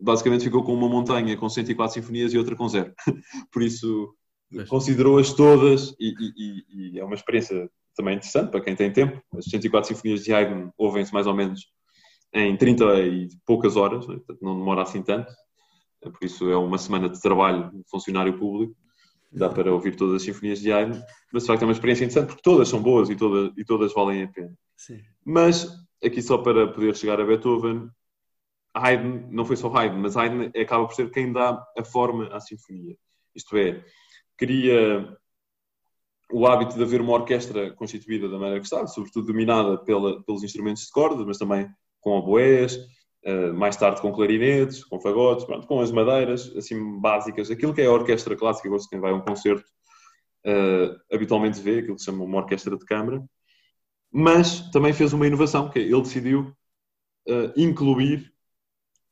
basicamente 0.00 0.44
ficou 0.44 0.62
com 0.62 0.74
uma 0.74 0.88
montanha 0.88 1.36
com 1.36 1.48
104 1.48 1.94
sinfonias 1.94 2.32
e 2.32 2.38
outra 2.38 2.56
com 2.56 2.68
zero. 2.68 2.94
Por 3.52 3.62
isso, 3.62 4.14
considerou-as 4.68 5.32
todas 5.32 5.94
e, 5.98 6.14
e, 6.36 6.92
e, 6.94 6.98
é 6.98 7.04
uma 7.04 7.14
experiência 7.14 7.70
também 7.98 8.14
interessante 8.14 8.50
para 8.50 8.60
quem 8.60 8.76
tem 8.76 8.92
tempo. 8.92 9.20
As 9.36 9.46
104 9.46 9.88
sinfonias 9.88 10.22
de 10.22 10.32
Haydn 10.32 10.70
ouvem-se 10.78 11.12
mais 11.12 11.26
ou 11.26 11.34
menos 11.34 11.66
em 12.32 12.56
30 12.56 13.00
e 13.00 13.28
poucas 13.44 13.76
horas, 13.76 14.06
né? 14.06 14.16
não 14.40 14.56
demora 14.56 14.82
assim 14.82 15.02
tanto. 15.02 15.32
Por 16.00 16.18
isso 16.22 16.48
é 16.48 16.56
uma 16.56 16.78
semana 16.78 17.08
de 17.08 17.20
trabalho 17.20 17.70
de 17.72 17.82
funcionário 17.90 18.38
público. 18.38 18.74
Dá 19.32 19.48
para 19.48 19.72
ouvir 19.72 19.96
todas 19.96 20.14
as 20.14 20.22
sinfonias 20.22 20.60
de 20.60 20.72
Haydn, 20.72 20.98
mas 21.32 21.42
de 21.42 21.48
facto 21.48 21.62
é 21.62 21.64
uma 21.66 21.72
experiência 21.72 22.04
interessante 22.04 22.28
porque 22.28 22.42
todas 22.42 22.68
são 22.68 22.80
boas 22.80 23.10
e 23.10 23.16
todas, 23.16 23.52
e 23.58 23.64
todas 23.64 23.92
valem 23.92 24.22
a 24.22 24.28
pena. 24.28 24.54
Sim. 24.76 25.02
Mas, 25.24 25.68
aqui 26.02 26.22
só 26.22 26.38
para 26.38 26.68
poder 26.68 26.96
chegar 26.96 27.20
a 27.20 27.26
Beethoven, 27.26 27.90
Haydn, 28.74 29.28
não 29.30 29.44
foi 29.44 29.56
só 29.56 29.70
Haydn, 29.76 29.98
mas 29.98 30.16
Haydn 30.16 30.50
acaba 30.58 30.86
por 30.86 30.94
ser 30.94 31.10
quem 31.10 31.32
dá 31.32 31.62
a 31.76 31.84
forma 31.84 32.28
à 32.28 32.40
sinfonia. 32.40 32.96
Isto 33.34 33.56
é, 33.58 33.84
cria 34.36 35.14
o 36.32 36.46
hábito 36.46 36.76
de 36.76 36.82
haver 36.82 37.00
uma 37.00 37.12
orquestra 37.12 37.70
constituída 37.72 38.28
da 38.28 38.38
maneira 38.38 38.60
que 38.60 38.66
está, 38.66 38.86
sobretudo 38.86 39.26
dominada 39.26 39.78
pela, 39.78 40.22
pelos 40.24 40.42
instrumentos 40.42 40.84
de 40.84 40.90
cordas, 40.90 41.26
mas 41.26 41.38
também 41.38 41.68
com 42.00 42.10
oboés, 42.10 42.76
uh, 43.24 43.52
mais 43.54 43.76
tarde 43.76 44.00
com 44.00 44.12
clarinetes, 44.12 44.84
com 44.84 45.00
fagotes, 45.00 45.44
pronto, 45.44 45.66
com 45.66 45.80
as 45.80 45.90
madeiras, 45.90 46.54
assim, 46.56 47.00
básicas. 47.00 47.50
Aquilo 47.50 47.74
que 47.74 47.80
é 47.80 47.86
a 47.86 47.92
orquestra 47.92 48.36
clássica, 48.36 48.68
gosto 48.68 48.88
quem 48.90 49.00
vai 49.00 49.10
a 49.10 49.14
um 49.14 49.20
concerto, 49.20 49.64
uh, 50.46 51.14
habitualmente 51.14 51.60
vê, 51.60 51.78
aquilo 51.78 51.94
que 51.94 52.00
se 52.00 52.06
chama 52.06 52.24
uma 52.24 52.38
orquestra 52.38 52.76
de 52.76 52.84
câmara, 52.84 53.24
mas 54.10 54.70
também 54.70 54.92
fez 54.92 55.12
uma 55.12 55.26
inovação, 55.26 55.70
que 55.70 55.78
é, 55.78 55.82
ele 55.82 56.02
decidiu 56.02 56.52
uh, 57.28 57.52
incluir, 57.56 58.32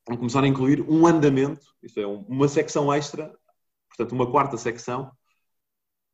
começar 0.04 0.44
a 0.44 0.49
incluir 0.49 0.82
um 0.82 1.06
andamento, 1.06 1.66
isto 1.82 1.99
é, 1.99 2.06
uma 2.06 2.46
secção 2.46 2.92
extra, 2.92 3.35
portanto, 3.88 4.12
uma 4.12 4.30
quarta 4.30 4.56
secção, 4.56 5.11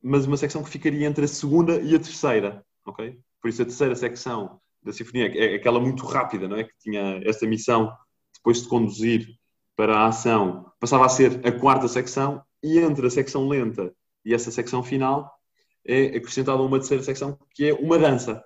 mas 0.03 0.27
uma 0.27 0.37
secção 0.37 0.63
que 0.63 0.71
ficaria 0.71 1.07
entre 1.07 1.25
a 1.25 1.29
segunda 1.29 1.81
e 1.81 1.95
a 1.95 1.99
terceira, 1.99 2.65
ok? 2.85 3.19
Por 3.41 3.49
isso 3.49 3.63
a 3.63 3.67
terceira 3.67 3.95
secção 3.95 4.61
da 4.83 4.93
sinfonia 4.93 5.33
é 5.39 5.55
aquela 5.55 5.79
muito 5.79 6.05
rápida, 6.05 6.49
não 6.49 6.57
é? 6.57 6.65
Que 6.65 6.73
tinha 6.81 7.21
esta 7.25 7.47
missão 7.47 7.93
depois 8.35 8.63
de 8.63 8.69
conduzir 8.69 9.29
para 9.77 9.97
a 9.97 10.07
ação, 10.07 10.71
passava 10.81 11.07
a 11.07 11.09
ser 11.09 11.41
a 11.47 11.53
quarta 11.53 11.87
secção 11.89 12.43
e 12.63 12.79
entre 12.79 13.07
a 13.07 13.11
secção 13.11 13.49
lenta 13.49 13.93
e 14.25 14.35
essa 14.35 14.51
secção 14.51 14.83
final 14.83 15.33
é 15.85 16.17
acrescentada 16.17 16.63
uma 16.63 16.79
terceira 16.79 17.03
secção 17.03 17.39
que 17.55 17.69
é 17.69 17.75
uma 17.75 17.99
dança. 17.99 18.45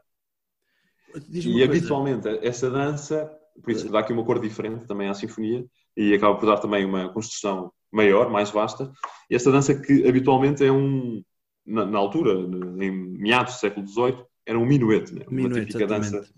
E 1.30 1.62
habitualmente 1.62 2.28
essa 2.42 2.70
dança, 2.70 3.30
por 3.62 3.70
isso 3.70 3.88
dá 3.88 4.00
aqui 4.00 4.12
uma 4.12 4.24
cor 4.24 4.38
diferente 4.38 4.86
também 4.86 5.08
à 5.08 5.14
sinfonia 5.14 5.64
e 5.96 6.14
acaba 6.14 6.36
por 6.36 6.46
dar 6.46 6.58
também 6.58 6.84
uma 6.84 7.08
construção 7.12 7.72
maior, 7.90 8.30
mais 8.30 8.50
vasta. 8.50 8.92
E 9.30 9.34
essa 9.34 9.50
dança 9.50 9.74
que 9.74 10.06
habitualmente 10.06 10.64
é 10.64 10.70
um, 10.70 11.22
na, 11.66 11.84
na, 11.84 11.98
altura, 11.98 12.32
em 12.32 12.90
meados 12.90 13.54
do 13.54 13.60
século 13.60 13.86
XVIII, 13.86 14.24
era 14.44 14.58
um 14.58 14.66
minuete, 14.66 15.14
né? 15.14 15.22
uma 15.26 15.42
minuete, 15.42 15.66
típica 15.66 15.86
dança 15.86 16.28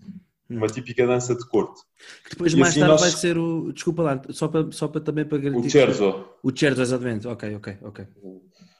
uma 0.49 0.67
típica 0.67 1.05
dança 1.05 1.35
de 1.35 1.47
corte. 1.47 1.81
Que 2.23 2.31
depois 2.31 2.53
e 2.53 2.57
mais 2.57 2.71
assim 2.71 2.79
tarde 2.79 2.93
nós... 2.93 3.01
vai 3.01 3.11
ser 3.11 3.37
o. 3.37 3.71
Desculpa 3.71 4.01
lá, 4.01 4.21
só 4.29 4.47
para, 4.47 4.71
só 4.71 4.87
para 4.87 5.01
também 5.01 5.25
para 5.25 5.37
garantir. 5.37 5.67
O 5.67 5.69
Cherzo. 5.69 6.25
O 6.41 6.51
Cherzo, 6.53 6.81
exatamente. 6.81 7.27
Ok, 7.27 7.55
ok, 7.55 7.77
ok. 7.83 8.07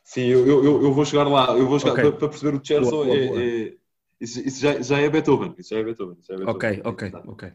Sim, 0.04 0.22
eu, 0.22 0.48
eu, 0.48 0.84
eu 0.84 0.92
vou 0.92 1.06
chegar 1.06 1.28
lá. 1.28 1.56
Eu 1.56 1.68
vou 1.68 1.80
chegar 1.80 1.92
okay. 1.92 2.04
para, 2.06 2.14
para, 2.14 2.30
perceber 2.30 2.58
o 2.58 2.66
Cherzo. 2.66 2.90
Boa, 2.90 3.06
boa, 3.06 3.18
é, 3.18 3.28
boa. 3.28 3.44
É, 3.44 3.74
isso, 4.20 4.40
isso 4.40 4.62
já, 4.62 4.82
já, 4.82 5.00
é 5.00 5.10
Beethoven. 5.10 5.54
Isso 5.58 5.70
já 5.70 5.80
é 5.80 5.84
Beethoven. 5.84 6.18
Já 6.28 6.34
é 6.34 6.38
Beethoven. 6.38 6.56
Ok, 6.56 6.82
ok, 6.84 7.12
ok. 7.28 7.54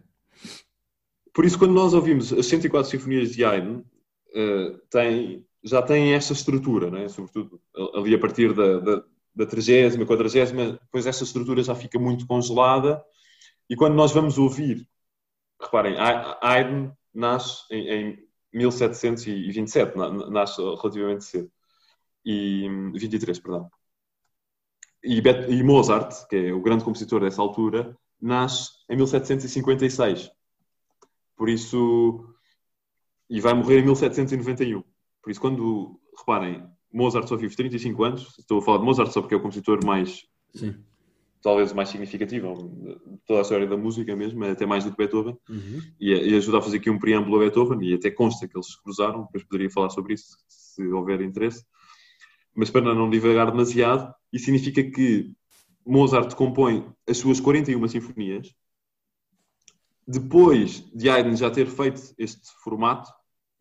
Por 1.32 1.44
isso, 1.44 1.58
quando 1.58 1.72
nós 1.74 1.92
ouvimos 1.92 2.32
as 2.32 2.46
104 2.46 2.88
sinfonias 2.88 3.32
de 3.32 3.44
Haydn, 3.44 3.78
uh, 3.78 4.78
tem, 4.88 5.44
já 5.64 5.82
tem 5.82 6.12
esta 6.12 6.32
estrutura, 6.32 6.90
né? 6.90 7.08
sobretudo 7.08 7.60
ali 7.94 8.14
a 8.14 8.18
partir 8.18 8.52
da, 8.52 8.78
da 8.80 9.04
da 9.34 9.46
trigésima, 9.46 10.06
quadragésima, 10.06 10.78
depois 10.80 11.06
essa 11.06 11.24
estrutura 11.24 11.62
já 11.62 11.74
fica 11.74 11.98
muito 11.98 12.26
congelada 12.26 13.04
e 13.68 13.74
quando 13.74 13.94
nós 13.94 14.12
vamos 14.12 14.38
ouvir, 14.38 14.88
reparem, 15.60 15.96
Haydn 15.98 16.92
nasce 17.12 17.64
em, 17.70 17.88
em 17.88 18.28
1727, 18.52 19.96
nasce 20.30 20.60
relativamente 20.62 21.24
cedo, 21.24 21.50
e 22.24 22.68
23, 22.94 23.38
perdão. 23.40 23.70
E, 25.02 25.20
e 25.20 25.62
Mozart, 25.62 26.26
que 26.28 26.36
é 26.36 26.52
o 26.52 26.62
grande 26.62 26.84
compositor 26.84 27.20
dessa 27.20 27.42
altura, 27.42 27.96
nasce 28.20 28.70
em 28.88 28.96
1756. 28.96 30.30
Por 31.36 31.48
isso, 31.48 32.34
e 33.28 33.40
vai 33.40 33.52
morrer 33.52 33.80
em 33.80 33.84
1791. 33.84 34.82
Por 35.24 35.30
isso, 35.30 35.40
quando, 35.40 35.98
reparem, 36.18 36.62
Mozart 36.92 37.26
só 37.26 37.34
vive 37.34 37.56
35 37.56 38.04
anos. 38.04 38.38
Estou 38.38 38.58
a 38.58 38.62
falar 38.62 38.78
de 38.78 38.84
Mozart 38.84 39.10
só 39.10 39.22
porque 39.22 39.34
é 39.34 39.38
o 39.38 39.40
compositor 39.40 39.84
mais. 39.84 40.26
Sim. 40.54 40.76
Talvez 41.42 41.72
mais 41.72 41.88
significativo 41.88 42.54
de 42.54 43.18
toda 43.26 43.40
a 43.40 43.42
história 43.42 43.66
da 43.66 43.76
música 43.76 44.14
mesmo, 44.14 44.44
até 44.44 44.64
mais 44.64 44.84
do 44.84 44.90
que 44.90 44.96
Beethoven. 44.98 45.36
Uhum. 45.48 45.80
E, 45.98 46.12
e 46.12 46.36
ajuda 46.36 46.58
a 46.58 46.62
fazer 46.62 46.76
aqui 46.76 46.90
um 46.90 46.98
preâmbulo 46.98 47.36
a 47.36 47.38
Beethoven, 47.40 47.82
e 47.82 47.94
até 47.94 48.10
consta 48.10 48.46
que 48.46 48.56
eles 48.56 48.66
se 48.66 48.82
cruzaram. 48.82 49.24
Depois 49.24 49.44
poderia 49.44 49.70
falar 49.70 49.88
sobre 49.90 50.14
isso 50.14 50.36
se 50.46 50.86
houver 50.92 51.22
interesse. 51.22 51.64
Mas 52.54 52.70
para 52.70 52.94
não 52.94 53.08
divagar 53.08 53.50
demasiado, 53.50 54.14
isso 54.30 54.44
significa 54.44 54.82
que 54.84 55.32
Mozart 55.86 56.34
compõe 56.34 56.86
as 57.08 57.16
suas 57.16 57.40
41 57.40 57.88
sinfonias. 57.88 58.54
Depois 60.06 60.84
de 60.94 61.08
Haydn 61.08 61.34
já 61.34 61.50
ter 61.50 61.66
feito 61.66 62.14
este 62.18 62.42
formato 62.62 63.10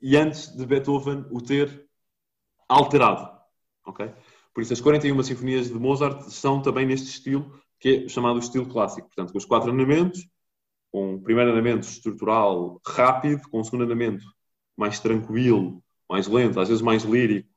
e 0.03 0.17
antes 0.17 0.53
de 0.53 0.65
Beethoven 0.65 1.25
o 1.31 1.41
ter 1.41 1.87
alterado. 2.67 3.31
ok? 3.85 4.11
Por 4.53 4.61
isso, 4.61 4.73
as 4.73 4.81
41 4.81 5.23
sinfonias 5.23 5.69
de 5.69 5.75
Mozart 5.75 6.29
são 6.29 6.61
também 6.61 6.85
neste 6.85 7.07
estilo, 7.07 7.57
que 7.79 8.05
é 8.05 8.09
chamado 8.09 8.37
estilo 8.37 8.67
clássico. 8.67 9.07
Portanto, 9.07 9.31
com 9.31 9.37
os 9.37 9.45
quatro 9.45 9.71
andamentos, 9.71 10.27
com 10.91 11.15
o 11.15 11.21
primeiro 11.21 11.51
andamento 11.51 11.87
estrutural 11.87 12.81
rápido, 12.85 13.47
com 13.49 13.61
o 13.61 13.63
segundo 13.63 13.85
andamento 13.85 14.25
mais 14.75 14.99
tranquilo, 14.99 15.81
mais 16.09 16.27
lento, 16.27 16.59
às 16.59 16.67
vezes 16.67 16.83
mais 16.83 17.03
lírico, 17.03 17.49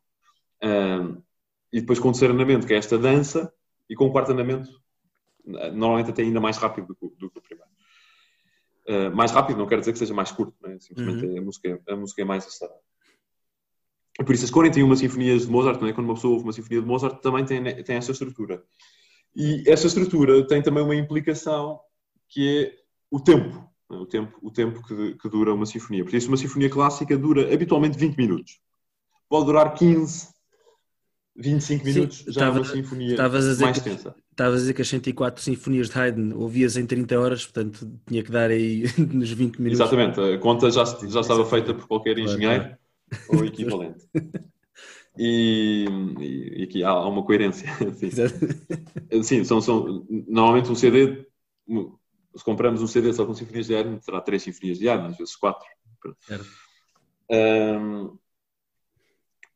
um, 0.62 1.20
e 1.72 1.80
depois 1.80 1.98
com 1.98 2.08
o 2.08 2.12
terceiro 2.12 2.32
andamento, 2.32 2.66
que 2.66 2.74
é 2.74 2.78
esta 2.78 2.96
dança, 2.96 3.52
e 3.90 3.94
com 3.96 4.06
o 4.06 4.12
quarto 4.12 4.32
andamento, 4.32 4.70
normalmente 5.44 6.10
até 6.10 6.22
ainda 6.22 6.40
mais 6.40 6.56
rápido 6.56 6.86
do 6.86 6.94
que, 6.94 7.04
o. 7.04 7.45
Uh, 8.88 9.14
mais 9.14 9.32
rápido 9.32 9.58
não 9.58 9.66
quer 9.66 9.80
dizer 9.80 9.92
que 9.92 9.98
seja 9.98 10.14
mais 10.14 10.30
curto, 10.30 10.54
né? 10.62 10.78
simplesmente 10.78 11.26
uhum. 11.26 11.38
a, 11.38 11.40
música, 11.42 11.82
a 11.88 11.96
música 11.96 12.22
é 12.22 12.24
mais 12.24 12.46
acelerada. 12.46 12.80
Por 14.24 14.34
isso, 14.34 14.44
as 14.44 14.50
41 14.50 14.96
sinfonias 14.96 15.42
de 15.42 15.50
Mozart, 15.50 15.82
é? 15.82 15.92
quando 15.92 16.06
uma 16.06 16.14
pessoa 16.14 16.34
ouve 16.34 16.44
uma 16.44 16.52
sinfonia 16.52 16.80
de 16.80 16.86
Mozart, 16.86 17.20
também 17.20 17.44
tem, 17.44 17.62
tem 17.82 17.96
essa 17.96 18.12
estrutura. 18.12 18.62
E 19.34 19.62
essa 19.66 19.86
estrutura 19.86 20.46
tem 20.46 20.62
também 20.62 20.82
uma 20.82 20.94
implicação 20.94 21.78
que 22.28 22.64
é 22.64 22.72
o 23.10 23.20
tempo. 23.20 23.68
o 23.90 24.06
tempo, 24.06 24.38
o 24.42 24.50
tempo 24.50 24.82
que, 24.86 25.14
que, 25.16 25.28
dura 25.28 25.52
uma 25.52 25.66
sinfonia. 25.66 26.04
Por 26.04 26.14
isso, 26.14 26.28
uma 26.28 26.36
sinfonia 26.36 26.70
clássica 26.70 27.16
dura 27.18 27.52
habitualmente 27.52 27.98
20 27.98 28.16
minutos. 28.16 28.58
Pode 29.28 29.46
durar 29.46 29.74
15, 29.74 30.28
25 31.36 31.84
minutos, 31.84 32.18
Sim, 32.18 32.32
já 32.32 32.40
tava, 32.40 32.58
é 32.58 32.60
uma 32.60 32.64
sinfonia 32.64 33.16
mais 33.60 33.78
que, 33.78 33.84
tensa. 33.84 34.14
Estavas 34.36 34.56
a 34.56 34.58
dizer 34.58 34.74
que 34.74 34.82
as 34.82 34.88
104 34.88 35.42
sinfonias 35.42 35.88
de 35.88 35.98
Haydn 35.98 36.34
ouvias 36.34 36.76
em 36.76 36.84
30 36.84 37.18
horas, 37.18 37.46
portanto 37.46 37.90
tinha 38.06 38.22
que 38.22 38.30
dar 38.30 38.50
aí 38.50 38.82
nos 39.10 39.30
20 39.30 39.56
minutos. 39.56 39.80
Exatamente, 39.80 40.20
a 40.20 40.38
conta 40.38 40.70
já, 40.70 40.84
já 40.84 41.20
estava 41.20 41.42
feita 41.46 41.72
por 41.72 41.88
qualquer 41.88 42.18
engenheiro 42.18 42.76
ou 43.30 43.44
equivalente. 43.44 44.06
E, 45.18 45.86
e, 46.20 46.64
aqui 46.64 46.84
há 46.84 46.94
uma 47.06 47.24
coerência. 47.24 47.66
Sim, 47.96 49.22
Sim 49.22 49.44
são, 49.44 49.62
são, 49.62 50.06
normalmente 50.28 50.70
um 50.70 50.74
CD, 50.74 51.26
se 52.36 52.44
compramos 52.44 52.82
um 52.82 52.86
CD 52.86 53.14
só 53.14 53.24
com 53.24 53.32
sinfonias 53.32 53.66
de 53.66 53.74
Haydn, 53.74 53.96
terá 53.96 54.20
três 54.20 54.42
sinfonias 54.42 54.78
de 54.78 54.86
Haydn, 54.86 55.06
às 55.06 55.16
vezes 55.16 55.34
quatro. 55.34 55.66
Um, 57.30 58.18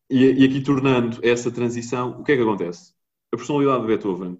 e, 0.08 0.24
e 0.32 0.44
aqui 0.46 0.62
tornando 0.62 1.18
essa 1.22 1.50
transição, 1.50 2.18
o 2.18 2.24
que 2.24 2.32
é 2.32 2.36
que 2.36 2.42
acontece? 2.42 2.94
A 3.30 3.36
personalidade 3.36 3.82
de 3.82 3.86
Beethoven. 3.86 4.38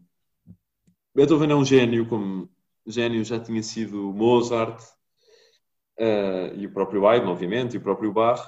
Beethoven 1.14 1.50
é 1.50 1.54
um 1.54 1.64
gênio, 1.64 2.06
como 2.08 2.48
gênio 2.86 3.24
já 3.24 3.38
tinha 3.38 3.62
sido 3.62 4.12
Mozart 4.12 4.82
uh, 5.98 6.54
e 6.56 6.66
o 6.66 6.72
próprio 6.72 7.06
Haydn, 7.06 7.28
obviamente, 7.28 7.74
e 7.74 7.78
o 7.78 7.82
próprio 7.82 8.12
Bach, 8.12 8.40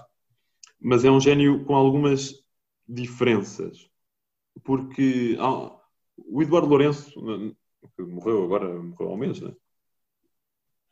mas 0.81 1.05
é 1.05 1.11
um 1.11 1.21
gênio 1.21 1.65
com 1.65 1.75
algumas 1.75 2.45
diferenças. 2.89 3.89
Porque 4.65 5.37
ah, 5.41 5.77
o 6.19 6.43
Eduardo 6.43 6.69
Lourenço, 6.69 7.13
que 7.97 8.03
morreu 8.03 8.45
agora, 8.45 8.69
morreu 8.83 9.09
há 9.09 9.15
um 9.15 9.17
mês, 9.17 9.41
né? 9.41 9.55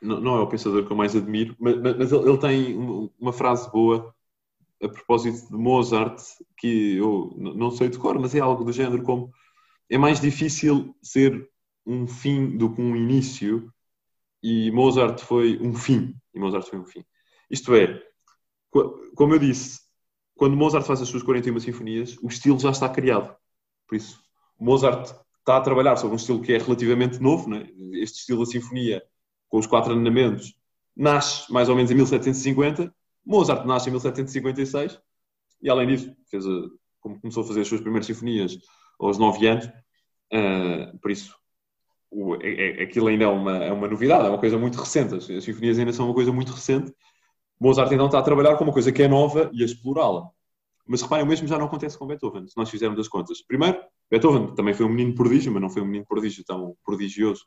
não, 0.01 0.21
não 0.21 0.37
é 0.37 0.41
o 0.41 0.49
pensador 0.49 0.87
que 0.87 0.93
eu 0.93 0.97
mais 0.97 1.15
admiro, 1.15 1.55
mas, 1.59 1.77
mas 1.81 2.13
ele, 2.13 2.29
ele, 2.29 2.39
tem 2.39 2.77
uma 3.19 3.33
frase 3.33 3.71
boa 3.71 4.15
a 4.83 4.89
propósito 4.89 5.49
de 5.49 5.57
Mozart, 5.57 6.23
que 6.57 6.97
eu 6.97 7.35
não 7.37 7.71
sei 7.71 7.91
de 7.91 7.99
cor, 7.99 8.19
mas 8.19 8.35
é 8.35 8.41
algo 8.41 8.65
do 8.65 8.73
género 8.73 9.03
como 9.03 9.31
é 9.91 9.99
mais 9.99 10.21
difícil 10.21 10.95
ser 11.03 11.50
um 11.87 12.07
fim 12.07 12.57
do 12.57 12.73
que 12.75 12.81
um 12.81 12.97
início 12.97 13.73
e 14.43 14.71
Mozart 14.71 15.21
foi 15.21 15.59
um 15.61 15.75
fim. 15.75 16.15
E 16.35 16.39
Mozart 16.39 16.69
foi 16.69 16.79
um 16.79 16.85
fim. 16.85 17.05
Isto 17.51 17.75
é, 17.75 18.03
como 19.15 19.35
eu 19.35 19.39
disse, 19.39 19.81
quando 20.37 20.57
Mozart 20.57 20.87
faz 20.87 21.03
as 21.03 21.09
suas 21.09 21.23
41 21.23 21.61
sinfonias, 21.61 22.17
o 22.23 22.29
estilo 22.29 22.59
já 22.59 22.71
está 22.71 22.89
criado. 22.89 23.35
Por 23.87 23.97
isso, 23.97 24.21
Mozart 24.59 25.15
está 25.39 25.57
a 25.57 25.61
trabalhar 25.61 25.97
sobre 25.97 26.15
um 26.15 26.17
estilo 26.17 26.41
que 26.41 26.53
é 26.53 26.59
relativamente 26.59 27.19
novo. 27.19 27.49
Né? 27.51 27.69
Este 27.95 28.21
estilo 28.21 28.45
da 28.45 28.51
sinfonia, 28.51 29.03
com 29.49 29.59
os 29.59 29.67
quatro 29.67 29.93
andamentos, 29.93 30.55
nasce 30.97 31.53
mais 31.53 31.69
ou 31.69 31.77
menos 31.77 31.91
em 31.91 31.95
1750. 31.95 32.95
Mozart 33.25 33.67
nasce 33.67 33.89
em 33.89 33.93
1756 33.93 34.99
e, 35.63 35.69
além 35.69 35.89
disso, 35.89 36.15
fez 36.31 36.47
a, 36.47 36.51
como 37.01 37.21
começou 37.21 37.43
a 37.43 37.47
fazer 37.47 37.63
as 37.63 37.69
suas 37.69 37.81
primeiras 37.81 38.07
sinfonias 38.07 38.59
aos 38.99 39.19
nove 39.19 39.47
anos. 39.47 39.67
Uh, 40.33 40.97
por 41.01 41.11
isso, 41.11 41.35
o, 42.11 42.37
é, 42.37 42.81
é, 42.81 42.83
aquilo 42.83 43.09
ainda 43.09 43.25
é 43.25 43.29
uma, 43.29 43.57
é 43.65 43.73
uma 43.73 43.89
novidade, 43.89 44.27
é 44.27 44.29
uma 44.29 44.39
coisa 44.39 44.59
muito 44.59 44.79
recente. 44.79 45.15
As, 45.15 45.31
as 45.31 45.45
sinfonias 45.45 45.79
ainda 45.79 45.93
são 45.93 46.07
uma 46.07 46.15
coisa 46.15 46.33
muito 46.33 46.53
recente 46.53 46.93
Mozart 47.61 47.93
então 47.93 48.07
está 48.07 48.19
a 48.19 48.23
trabalhar 48.23 48.57
com 48.57 48.65
uma 48.65 48.73
coisa 48.73 48.91
que 48.91 49.03
é 49.03 49.09
nova 49.09 49.51
e 49.53 49.63
a 49.63 49.67
explorá-la. 49.67 50.31
Mas 50.87 51.03
reparem, 51.03 51.25
o 51.25 51.29
mesmo 51.29 51.47
já 51.47 51.59
não 51.59 51.67
acontece 51.67 51.97
com 51.97 52.07
Beethoven, 52.07 52.49
se 52.49 52.57
nós 52.57 52.71
fizermos 52.71 52.99
as 52.99 53.07
contas. 53.07 53.43
Primeiro, 53.43 53.79
Beethoven 54.11 54.55
também 54.55 54.73
foi 54.73 54.87
um 54.87 54.89
menino 54.89 55.15
prodígio, 55.15 55.53
mas 55.53 55.61
não 55.61 55.69
foi 55.69 55.83
um 55.83 55.85
menino 55.85 56.07
prodígio 56.07 56.43
tão 56.43 56.75
prodigioso 56.83 57.45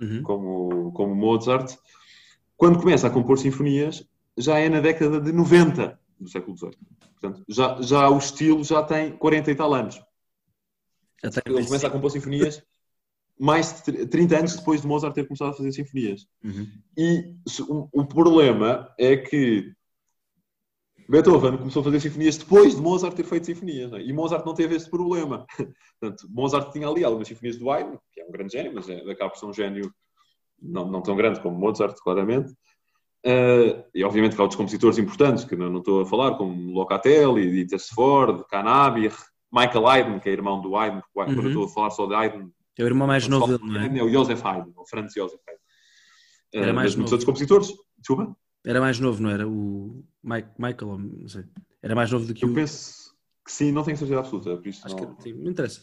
uhum. 0.00 0.22
como, 0.22 0.92
como 0.92 1.14
Mozart. 1.14 1.76
Quando 2.56 2.78
começa 2.78 3.08
a 3.08 3.10
compor 3.10 3.38
sinfonias, 3.38 4.06
já 4.38 4.58
é 4.58 4.68
na 4.68 4.80
década 4.80 5.20
de 5.20 5.32
90 5.32 5.98
do 6.18 6.28
século 6.28 6.56
XVIII. 6.56 6.78
Portanto, 7.20 7.44
já, 7.48 7.82
já 7.82 8.08
o 8.08 8.16
estilo 8.16 8.62
já 8.62 8.82
tem 8.82 9.16
40 9.16 9.50
e 9.50 9.54
tal 9.54 9.74
anos. 9.74 10.00
Ele 11.44 11.66
começa 11.66 11.88
a 11.88 11.90
compor 11.90 12.10
sinfonias 12.10 12.62
mais 13.38 13.82
de 13.82 14.06
30 14.06 14.38
anos 14.38 14.56
depois 14.56 14.80
de 14.80 14.86
Mozart 14.86 15.14
ter 15.14 15.26
começado 15.26 15.50
a 15.50 15.54
fazer 15.54 15.72
sinfonias. 15.72 16.26
Uhum. 16.42 16.66
E 16.96 17.34
o, 17.68 17.88
o, 17.92 18.06
problema 18.06 18.92
é 18.98 19.16
que 19.16 19.72
Beethoven 21.08 21.58
começou 21.58 21.80
a 21.80 21.84
fazer 21.84 22.00
sinfonias 22.00 22.38
depois 22.38 22.74
de 22.74 22.80
Mozart 22.80 23.14
ter 23.14 23.24
feito 23.24 23.46
sinfonias. 23.46 23.92
É? 23.92 24.00
E 24.00 24.12
Mozart 24.12 24.44
não 24.44 24.54
teve 24.54 24.74
esse 24.74 24.88
problema. 24.88 25.46
Portanto, 26.00 26.26
Mozart 26.30 26.72
tinha 26.72 26.88
ali 26.88 27.04
algumas 27.04 27.28
sinfonias 27.28 27.58
do 27.58 27.70
Haydn, 27.70 27.96
que 28.12 28.20
é 28.20 28.24
um 28.24 28.32
grande 28.32 28.52
gênio, 28.52 28.72
mas 28.74 28.88
é, 28.88 28.98
acaba 29.10 29.30
por 29.30 29.38
ser 29.38 29.46
um 29.46 29.52
gênio 29.52 29.92
não, 30.60 30.90
não 30.90 31.02
tão 31.02 31.14
grande 31.14 31.40
como 31.40 31.58
Mozart, 31.58 31.96
claramente. 32.02 32.52
Uh, 33.24 33.82
e 33.94 34.04
obviamente 34.04 34.34
que 34.34 34.40
há 34.40 34.44
outros 34.44 34.56
compositores 34.56 34.98
importantes, 34.98 35.44
que 35.44 35.56
não, 35.56 35.68
não 35.68 35.80
estou 35.80 36.02
a 36.02 36.06
falar, 36.06 36.36
como 36.36 36.72
Locatelli, 36.72 37.50
Dieter 37.50 37.78
Sford, 37.78 38.44
Cannabir, 38.48 39.12
Michael 39.52 39.86
Haydn, 39.86 40.18
que 40.20 40.28
é 40.28 40.32
irmão 40.32 40.60
do 40.60 40.76
Haydn, 40.76 41.00
porque 41.00 41.30
uhum. 41.30 41.36
quando 41.36 41.48
estou 41.48 41.64
a 41.64 41.68
falar 41.68 41.90
só 41.90 42.06
de 42.06 42.14
Haydn, 42.14 42.50
é 42.78 42.84
o 42.84 42.86
irmão 42.86 43.06
mais 43.06 43.26
novo 43.26 43.58
dele, 43.58 43.72
não 43.72 43.80
é? 43.80 43.98
É 43.98 44.02
o 44.02 44.10
Joseph 44.10 44.44
Haydn, 44.44 44.72
o 44.76 44.86
Franz 44.86 45.12
Joseph 45.14 45.40
Haydn. 45.46 45.60
Era 46.52 46.72
mais 46.72 46.94
novo. 46.94 47.10
outros 47.10 47.24
compositores, 47.24 47.72
desculpa? 47.98 48.36
Era 48.64 48.80
mais 48.80 48.98
novo, 48.98 49.22
não 49.22 49.30
era? 49.30 49.46
O 49.48 50.04
Mike, 50.22 50.50
Michael, 50.58 50.98
não 50.98 51.28
sei. 51.28 51.44
Era 51.82 51.94
mais 51.94 52.10
novo 52.10 52.26
do 52.26 52.34
que 52.34 52.44
Eu 52.44 52.50
o... 52.50 52.54
penso 52.54 53.06
que 53.44 53.52
sim, 53.52 53.70
não 53.70 53.84
tenho 53.84 53.96
certeza 53.96 54.18
absoluta, 54.18 54.56
por 54.56 54.66
isso 54.66 54.84
Acho 54.84 54.96
não... 54.96 55.14
que 55.14 55.22
sim, 55.22 55.32
me 55.34 55.50
interessa. 55.50 55.82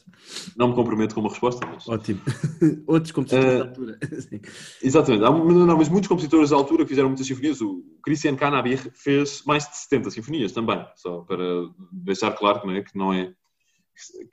Não 0.57 0.67
me 0.67 0.75
comprometo 0.75 1.15
com 1.15 1.21
uma 1.21 1.29
resposta, 1.29 1.65
mas... 1.65 1.87
Ótimo. 1.87 2.19
Outros 2.85 3.13
compositores 3.13 3.53
uh, 3.53 3.57
da 3.59 3.69
altura. 3.69 3.99
exatamente. 4.83 5.23
Há, 5.23 5.31
não, 5.31 5.77
mas 5.77 5.87
muitos 5.87 6.09
compositores 6.09 6.49
da 6.49 6.57
altura 6.57 6.85
fizeram 6.85 7.07
muitas 7.07 7.25
sinfonias. 7.25 7.61
O 7.61 7.81
Christian 8.03 8.35
Cannabir 8.35 8.91
fez 8.93 9.43
mais 9.45 9.65
de 9.69 9.77
70 9.77 10.11
sinfonias 10.11 10.51
também, 10.51 10.85
só 10.97 11.21
para 11.21 11.45
deixar 11.89 12.31
claro 12.33 12.59
que 12.59 12.67
não 12.67 12.73
é, 12.75 12.81
que, 12.81 12.97
não 12.97 13.13
é, 13.13 13.33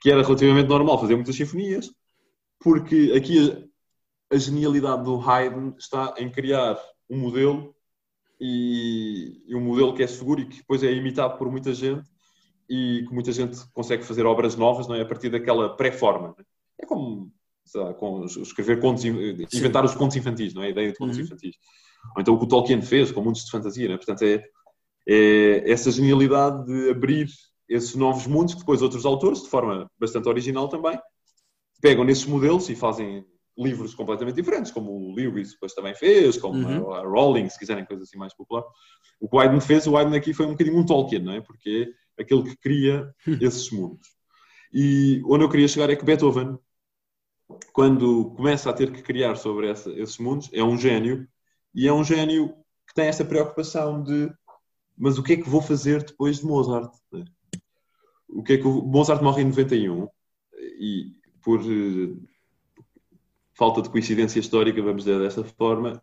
que 0.01 0.11
era 0.11 0.21
relativamente 0.23 0.67
normal 0.67 0.99
fazer 0.99 1.15
muitas 1.15 1.35
sinfonias, 1.37 1.89
porque 2.61 3.13
aqui 3.15 3.51
a, 4.31 4.35
a 4.35 4.37
genialidade 4.37 5.03
do 5.03 5.19
Haydn 5.19 5.73
está 5.77 6.13
em 6.17 6.29
criar 6.29 6.79
um 7.09 7.17
modelo 7.17 7.75
e, 8.39 9.43
e, 9.47 9.55
um 9.55 9.61
modelo 9.61 9.93
que 9.93 10.03
é 10.03 10.07
seguro 10.07 10.41
e 10.41 10.45
que 10.45 10.57
depois 10.57 10.83
é 10.83 10.91
imitado 10.91 11.37
por 11.37 11.51
muita 11.51 11.73
gente 11.73 12.09
e 12.69 13.03
que 13.07 13.13
muita 13.13 13.31
gente 13.31 13.59
consegue 13.73 14.03
fazer 14.03 14.25
obras 14.25 14.55
novas 14.55 14.87
não 14.87 14.95
é? 14.95 15.01
a 15.01 15.05
partir 15.05 15.29
daquela 15.29 15.75
pré-forma. 15.75 16.35
É 16.79 16.85
como 16.85 17.31
lá, 17.75 17.93
com 17.93 18.23
escrever 18.25 18.79
contos, 18.79 19.05
inventar 19.05 19.83
Sim. 19.87 19.93
os 19.93 19.95
contos 19.95 20.17
infantis, 20.17 20.53
não 20.53 20.63
é? 20.63 20.67
A 20.67 20.69
ideia 20.69 20.91
de 20.91 20.97
contos 20.97 21.17
uhum. 21.17 21.23
infantis. 21.23 21.55
Ou 22.15 22.21
então 22.21 22.33
o 22.33 22.39
que 22.39 22.45
o 22.45 22.47
Tolkien 22.47 22.81
fez 22.81 23.11
com 23.11 23.21
mundos 23.21 23.45
de 23.45 23.51
fantasia, 23.51 23.87
não 23.87 23.95
é? 23.95 23.97
Portanto, 23.97 24.23
é, 24.23 24.43
é 25.07 25.71
essa 25.71 25.91
genialidade 25.91 26.65
de 26.65 26.89
abrir 26.89 27.27
esses 27.69 27.95
novos 27.95 28.27
mundos 28.27 28.53
que 28.53 28.59
depois 28.61 28.81
outros 28.81 29.05
autores, 29.05 29.43
de 29.43 29.49
forma 29.49 29.89
bastante 29.99 30.27
original 30.27 30.67
também, 30.67 30.99
pegam 31.81 32.03
nesses 32.03 32.25
modelos 32.25 32.69
e 32.69 32.75
fazem 32.75 33.25
livros 33.57 33.93
completamente 33.93 34.35
diferentes, 34.35 34.71
como 34.71 34.91
o 34.91 35.13
Lewis 35.13 35.51
depois 35.51 35.73
também 35.73 35.93
fez, 35.93 36.37
como 36.37 36.57
uhum. 36.57 36.93
a 36.93 37.01
Rowling, 37.01 37.49
se 37.49 37.59
quiserem 37.59 37.85
coisa 37.85 38.03
assim 38.03 38.17
mais 38.17 38.33
popular. 38.33 38.63
O 39.19 39.27
que 39.27 39.35
o 39.35 39.39
Haydn 39.39 39.59
fez, 39.59 39.85
o 39.87 39.97
Haydn 39.97 40.15
aqui 40.15 40.33
foi 40.33 40.45
um 40.45 40.51
bocadinho 40.51 40.77
um 40.77 40.85
Tolkien, 40.85 41.21
não 41.21 41.33
é? 41.33 41.41
Porque 41.41 41.93
é 42.17 42.21
aquele 42.23 42.43
que 42.43 42.55
cria 42.57 43.13
esses 43.41 43.69
mundos. 43.71 44.07
E 44.73 45.21
onde 45.25 45.43
eu 45.43 45.49
queria 45.49 45.67
chegar 45.67 45.89
é 45.89 45.95
que 45.95 46.05
Beethoven, 46.05 46.57
quando 47.73 48.31
começa 48.35 48.69
a 48.69 48.73
ter 48.73 48.91
que 48.91 49.01
criar 49.01 49.35
sobre 49.35 49.69
essa, 49.69 49.91
esses 49.91 50.17
mundos, 50.17 50.49
é 50.53 50.63
um 50.63 50.77
gênio, 50.77 51.27
e 51.75 51.87
é 51.87 51.93
um 51.93 52.03
gênio 52.03 52.53
que 52.87 52.93
tem 52.93 53.07
essa 53.07 53.25
preocupação 53.25 54.01
de 54.01 54.31
mas 54.97 55.17
o 55.17 55.23
que 55.23 55.33
é 55.33 55.37
que 55.37 55.49
vou 55.49 55.61
fazer 55.61 56.03
depois 56.03 56.39
de 56.39 56.45
Mozart? 56.45 56.93
O 58.29 58.43
que 58.43 58.53
é 58.53 58.57
que 58.57 58.67
o... 58.67 58.83
Mozart 58.83 59.21
morre 59.23 59.41
em 59.41 59.45
91 59.45 60.07
e 60.79 61.13
por 61.41 61.61
eh, 61.61 62.13
falta 63.53 63.81
de 63.81 63.89
coincidência 63.89 64.39
histórica, 64.39 64.81
vamos 64.81 65.03
dizer 65.03 65.19
desta 65.19 65.43
forma, 65.43 66.01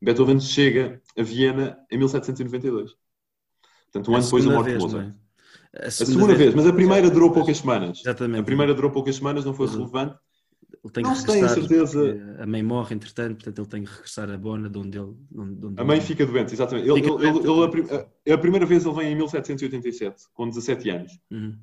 Beethoven 0.00 0.38
chega 0.40 1.00
a 1.18 1.22
Viena 1.22 1.78
em 1.90 1.98
1792. 1.98 2.92
Portanto, 3.84 4.10
um 4.10 4.16
ano 4.16 4.24
depois 4.24 4.44
da 4.44 4.52
morte 4.52 4.72
de 4.72 4.78
Mozart. 4.78 5.08
É? 5.08 5.86
A, 5.86 5.90
segunda, 5.90 5.90
a 5.90 5.90
segunda 5.90 6.26
vez, 6.26 6.38
vez, 6.38 6.54
mas 6.54 6.66
a 6.66 6.72
primeira 6.72 7.10
durou 7.10 7.32
poucas 7.32 7.58
semanas. 7.58 8.00
Exatamente. 8.00 8.40
A 8.40 8.44
primeira 8.44 8.74
durou 8.74 8.90
poucas 8.90 9.16
semanas, 9.16 9.44
não 9.44 9.54
foi 9.54 9.66
uhum. 9.66 9.72
relevante. 9.72 10.16
Ele 10.84 10.92
tem 10.92 11.02
não 11.02 11.14
se 11.14 11.26
tem 11.26 11.42
a 11.42 11.48
certeza. 11.48 12.36
A 12.38 12.46
mãe 12.46 12.62
morre, 12.62 12.94
entretanto, 12.94 13.36
portanto 13.36 13.58
ele 13.58 13.68
tem 13.68 13.84
que 13.84 13.90
regressar 13.90 14.30
a 14.30 14.36
Bona, 14.36 14.68
de 14.68 14.78
onde 14.78 14.98
ele. 14.98 15.14
De 15.30 15.66
onde 15.66 15.80
a 15.80 15.84
mãe 15.84 16.00
fica 16.00 16.26
doente, 16.26 16.52
exatamente. 16.52 16.88
Ele, 16.88 17.00
ele, 17.00 17.38
ele, 17.38 18.06
a, 18.30 18.34
a, 18.34 18.38
primeira 18.38 18.66
vez 18.66 18.84
ele 18.84 18.94
vem 18.94 19.12
em 19.12 19.16
1787, 19.16 20.26
com 20.34 20.48
17 20.48 20.90
anos. 20.90 21.12
Uhum. 21.30 21.58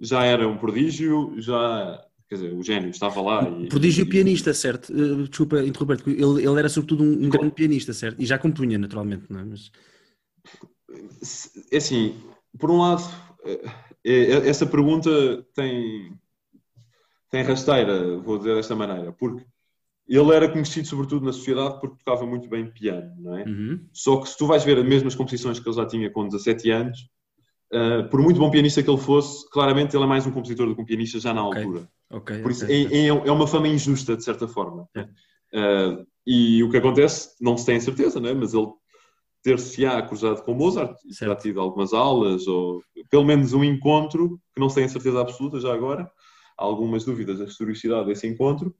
Já 0.00 0.24
era 0.24 0.48
um 0.48 0.56
prodígio, 0.56 1.34
já 1.36 2.02
quer 2.32 2.36
dizer, 2.36 2.54
o 2.54 2.62
gênio 2.62 2.88
estava 2.88 3.20
lá. 3.20 3.42
E, 3.60 3.68
Prodígio 3.68 4.08
pianista, 4.08 4.54
certo? 4.54 4.90
Uh, 4.90 5.28
desculpa 5.28 5.62
interromper 5.62 6.02
ele, 6.06 6.46
ele 6.46 6.58
era 6.58 6.68
sobretudo 6.68 7.04
um, 7.04 7.26
um 7.26 7.28
grande 7.28 7.52
pianista, 7.52 7.92
certo? 7.92 8.20
E 8.20 8.24
já 8.24 8.38
compunha, 8.38 8.78
naturalmente, 8.78 9.26
não 9.28 9.40
é? 9.40 9.44
Mas... 9.44 9.70
É 11.70 11.76
assim, 11.76 12.16
por 12.58 12.70
um 12.70 12.78
lado, 12.78 13.02
é, 13.44 13.60
é, 14.04 14.48
essa 14.48 14.64
pergunta 14.64 15.10
tem, 15.54 16.12
tem 17.30 17.42
rasteira, 17.42 18.16
vou 18.18 18.38
dizer 18.38 18.54
desta 18.54 18.74
maneira, 18.74 19.12
porque 19.12 19.44
ele 20.08 20.34
era 20.34 20.48
conhecido 20.50 20.88
sobretudo 20.88 21.26
na 21.26 21.32
sociedade 21.32 21.80
porque 21.80 21.96
tocava 22.02 22.26
muito 22.26 22.48
bem 22.48 22.70
piano, 22.70 23.14
não 23.18 23.38
é? 23.38 23.44
Uhum. 23.44 23.86
Só 23.92 24.20
que 24.20 24.28
se 24.28 24.38
tu 24.38 24.46
vais 24.46 24.64
ver 24.64 24.78
as 24.78 24.84
mesmas 24.84 25.14
composições 25.14 25.60
que 25.60 25.68
ele 25.68 25.76
já 25.76 25.86
tinha 25.86 26.10
com 26.10 26.26
17 26.26 26.70
anos, 26.70 26.98
uh, 27.72 28.08
por 28.10 28.20
muito 28.22 28.38
bom 28.38 28.50
pianista 28.50 28.82
que 28.82 28.90
ele 28.90 28.98
fosse, 28.98 29.48
claramente 29.50 29.94
ele 29.94 30.04
é 30.04 30.06
mais 30.06 30.26
um 30.26 30.32
compositor 30.32 30.66
do 30.66 30.74
que 30.74 30.82
um 30.82 30.84
pianista 30.86 31.20
já 31.20 31.32
na 31.32 31.46
Ok. 31.46 31.62
altura. 31.62 31.88
Ok. 32.12 32.42
Por 32.42 32.50
isso 32.50 32.64
ok. 32.64 32.86
é, 32.92 33.06
é- 33.06 33.06
é 33.08 33.32
uma 33.32 33.46
fama 33.46 33.68
injusta, 33.68 34.16
de 34.16 34.22
certa 34.24 34.46
forma. 34.46 34.88
É. 34.94 35.02
Uh, 35.54 36.06
e 36.26 36.62
o 36.62 36.70
que 36.70 36.76
acontece, 36.76 37.34
não 37.40 37.56
se 37.56 37.66
tem 37.66 37.80
certeza, 37.80 38.20
não 38.20 38.28
é? 38.28 38.34
mas 38.34 38.54
ele 38.54 38.68
ter-se-á 39.42 40.00
cruzado 40.02 40.42
com 40.42 40.54
Mozart, 40.54 40.96
e 41.04 41.14
terá 41.14 41.34
tido 41.34 41.60
algumas 41.60 41.92
aulas, 41.92 42.46
ou 42.46 42.80
pelo 43.10 43.24
menos 43.24 43.52
um 43.52 43.64
encontro, 43.64 44.40
que 44.54 44.60
não 44.60 44.68
se 44.68 44.76
tem 44.76 44.84
a 44.84 44.88
certeza 44.88 45.20
absoluta 45.20 45.58
já 45.58 45.74
agora, 45.74 46.08
há 46.56 46.62
algumas 46.64 47.04
dúvidas 47.04 47.38
da 47.40 47.46
historicidade 47.46 48.06
desse 48.06 48.26
encontro, 48.26 48.74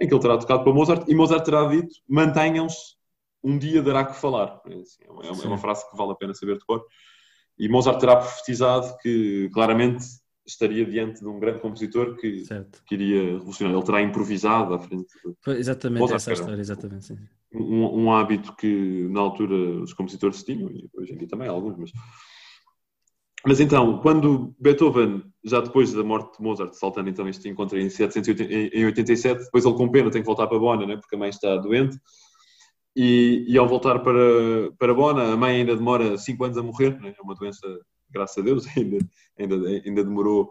em 0.00 0.08
que 0.08 0.14
ele 0.14 0.22
terá 0.22 0.38
tocado 0.38 0.64
para 0.64 0.72
Mozart, 0.72 1.04
e 1.08 1.14
Mozart 1.14 1.44
terá 1.44 1.66
dito, 1.66 1.94
mantenham-se, 2.08 2.96
um 3.44 3.58
dia 3.58 3.82
dará 3.82 4.04
que 4.04 4.16
falar. 4.16 4.60
É, 4.66 4.74
assim, 4.74 5.04
é 5.04 5.10
uma- 5.10 5.24
é 5.24 5.30
uma, 5.46 5.58
frase 5.58 5.88
que 5.90 5.96
vale 5.96 6.12
a 6.12 6.14
pena 6.16 6.34
saber 6.34 6.56
de 6.58 6.64
cor. 6.64 6.84
E 7.58 7.68
Mozart 7.68 8.00
terá 8.00 8.16
profetizado 8.16 8.96
que, 9.02 9.50
claramente, 9.52 10.04
estaria 10.48 10.84
diante 10.84 11.20
de 11.20 11.26
um 11.26 11.38
grande 11.38 11.60
compositor 11.60 12.16
que, 12.16 12.44
Certo. 12.44 12.82
que 12.86 12.94
iria 12.94 13.32
revolucionar. 13.32 13.74
Ele 13.74 13.84
terá 13.84 14.02
improvisado 14.02 14.74
à 14.74 14.78
frente 14.78 15.06
de 15.44 15.52
exatamente 15.52 16.00
Mozart 16.00 16.16
essa 16.16 16.32
história, 16.32 16.60
exatamente. 16.60 17.06
Sim. 17.06 17.18
um, 17.54 18.04
um 18.04 18.12
hábito 18.12 18.56
que 18.56 19.06
na 19.10 19.20
altura 19.20 19.54
os 19.82 19.92
compositores 19.92 20.42
tinham, 20.42 20.70
e 20.70 20.88
hoje 20.94 21.12
em 21.12 21.18
dia 21.18 21.28
também 21.28 21.48
alguns, 21.48 21.76
mas... 21.76 21.92
Mas 23.46 23.60
então, 23.60 24.00
quando 24.00 24.52
Beethoven, 24.58 25.22
já 25.44 25.60
depois 25.60 25.92
da 25.92 26.02
morte 26.02 26.36
de 26.36 26.42
Mozart, 26.42 26.74
saltando 26.74 27.08
então 27.08 27.28
este 27.28 27.48
encontro 27.48 27.78
em, 27.78 27.88
780, 27.88 28.52
em 28.52 28.82
em 28.82 28.84
87, 28.86 29.44
depois 29.44 29.64
ele 29.64 29.76
com 29.76 29.88
pena 29.88 30.10
tem 30.10 30.22
que 30.22 30.26
voltar 30.26 30.48
para 30.48 30.58
Bona, 30.58 30.84
né, 30.84 30.96
porque 30.96 31.14
a 31.14 31.18
mãe 31.18 31.28
está 31.28 31.56
doente, 31.56 31.96
e, 32.96 33.44
e 33.48 33.56
ao 33.56 33.68
voltar 33.68 34.00
para, 34.00 34.72
para 34.76 34.92
Bona, 34.92 35.32
a 35.32 35.36
mãe 35.36 35.58
ainda 35.58 35.76
demora 35.76 36.18
5 36.18 36.44
anos 36.44 36.58
a 36.58 36.62
morrer, 36.62 37.00
né, 37.00 37.14
é 37.16 37.22
uma 37.22 37.34
doença, 37.34 37.64
graças 38.10 38.38
a 38.38 38.42
Deus, 38.42 38.66
ainda, 38.76 38.98
ainda, 39.38 39.54
ainda, 39.84 40.04
demorou, 40.04 40.50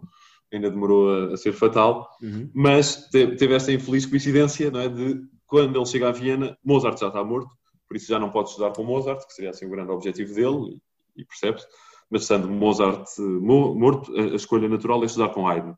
ainda 0.53 0.69
demorou 0.69 1.09
a, 1.09 1.33
a 1.33 1.37
ser 1.37 1.53
fatal, 1.53 2.07
Uhum. 2.21 2.49
mas 2.53 3.07
te- 3.09 3.35
teve 3.35 3.53
esta 3.55 3.71
infeliz 3.71 4.05
coincidência 4.05 4.71
não 4.71 4.79
é, 4.79 4.89
de 4.89 5.21
quando 5.45 5.77
ele 5.77 5.85
chega 5.85 6.09
a 6.09 6.11
Viena, 6.11 6.57
Mozart 6.63 6.99
já 6.99 7.07
está 7.07 7.23
morto, 7.23 7.49
por 7.87 7.95
isso 7.95 8.07
já 8.07 8.19
não 8.19 8.29
pode 8.29 8.49
estudar 8.49 8.71
com 8.73 8.83
Mozart, 8.83 9.25
que 9.25 9.33
seria 9.33 9.51
assim 9.51 9.65
o 9.65 9.69
grande 9.69 9.91
objetivo 9.91 10.33
dele, 10.33 10.79
e, 11.15 11.21
e 11.21 11.25
percebe-se, 11.25 11.65
mas 12.09 12.21
estando 12.23 12.49
Mozart 12.49 13.05
eh, 13.17 13.21
mo- 13.21 13.73
morto, 13.75 14.13
a, 14.17 14.21
a 14.23 14.35
escolha 14.35 14.67
natural 14.67 15.01
é 15.03 15.05
estudar 15.05 15.29
com 15.29 15.47
Haydn. 15.47 15.73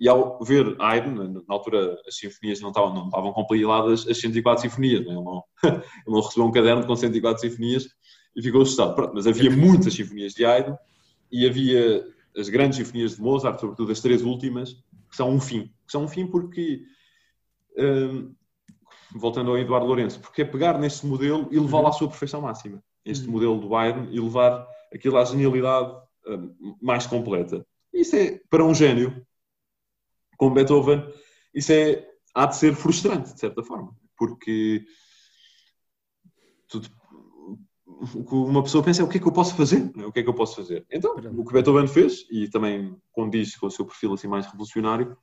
E 0.00 0.08
ao 0.08 0.38
ver 0.42 0.74
Haydn, 0.80 1.14
na, 1.16 1.40
altura 1.48 1.96
as 2.06 2.16
sinfonias 2.16 2.60
não 2.60 2.68
estavam, 2.70 2.92
não 2.94 3.04
estavam 3.06 3.32
compiladas 3.32 4.06
as 4.08 4.18
104 4.20 4.62
sinfonias, 4.62 5.04
não 5.04 5.12
é? 5.12 5.14
ele, 5.14 5.24
não, 5.24 5.42
ele 5.72 5.82
não 6.16 6.20
recebeu 6.20 6.44
um 6.46 6.50
caderno 6.52 6.84
com 6.86 6.96
104 6.96 7.40
sinfonias 7.40 7.88
e 8.36 8.42
ficou 8.42 8.62
assustado. 8.62 8.94
Pronto, 8.96 9.12
mas 9.14 9.26
havia 9.26 9.50
muitas 9.50 9.94
sinfonias 9.94 10.32
de 10.34 10.44
Haydn 10.44 10.74
e 11.30 11.46
havia 11.46 12.06
as 12.36 12.48
grandes 12.48 12.78
sinfonias 12.78 13.16
de 13.16 13.22
Mozart, 13.22 13.60
sobretudo 13.60 13.90
as 13.92 14.00
três 14.00 14.22
últimas, 14.22 14.72
que 15.10 15.16
são 15.16 15.30
um 15.30 15.40
fim. 15.40 15.66
Que 15.86 15.92
são 15.92 16.04
um 16.04 16.08
fim 16.08 16.26
porque, 16.26 16.82
hum, 17.76 18.34
voltando 19.12 19.50
ao 19.50 19.58
Eduardo 19.58 19.86
Lourenço, 19.86 20.20
porque 20.20 20.42
é 20.42 20.44
pegar 20.44 20.78
neste 20.78 21.06
modelo 21.06 21.48
e 21.50 21.58
levá-lo 21.58 21.88
à 21.88 21.92
sua 21.92 22.08
perfeição 22.08 22.40
máxima. 22.42 22.82
Este 23.04 23.26
Uhum. 23.26 23.32
modelo 23.32 23.60
do 23.60 23.74
Haydn 23.74 24.08
e 24.12 24.20
levar 24.20 24.66
aquilo 24.92 25.16
à 25.16 25.24
genialidade 25.24 25.92
hum, 26.26 26.76
mais 26.80 27.06
completa. 27.06 27.66
Isso 27.92 28.14
é, 28.16 28.40
para 28.50 28.64
um 28.64 28.74
gênio, 28.74 29.26
como 30.36 30.54
Beethoven, 30.54 31.02
isso 31.54 31.72
é, 31.72 32.06
há 32.34 32.46
de 32.46 32.56
ser 32.56 32.74
frustrante, 32.74 33.32
de 33.32 33.40
certa 33.40 33.62
forma, 33.62 33.96
porque 34.16 34.84
tudo- 36.68 36.90
o 38.14 38.24
que 38.24 38.34
uma 38.34 38.62
pessoa 38.62 38.82
pensa 38.84 39.02
é 39.02 39.04
o 39.04 39.08
que 39.08 39.18
é 39.18 39.20
que 39.20 39.26
eu 39.26 39.32
posso 39.32 39.54
fazer, 39.56 39.90
é? 39.98 40.06
o 40.06 40.12
que 40.12 40.20
é 40.20 40.22
que 40.22 40.28
eu 40.28 40.34
posso 40.34 40.56
fazer. 40.56 40.86
Então, 40.90 41.14
o 41.16 41.44
que 41.44 41.52
Beethoven 41.52 41.86
fez, 41.88 42.24
e 42.30 42.48
também 42.48 42.96
condiz 43.12 43.56
com 43.56 43.66
o 43.66 43.70
seu 43.70 43.84
perfil 43.84 44.12
assim 44.14 44.28
mais 44.28 44.46
revolucionário, 44.46 45.16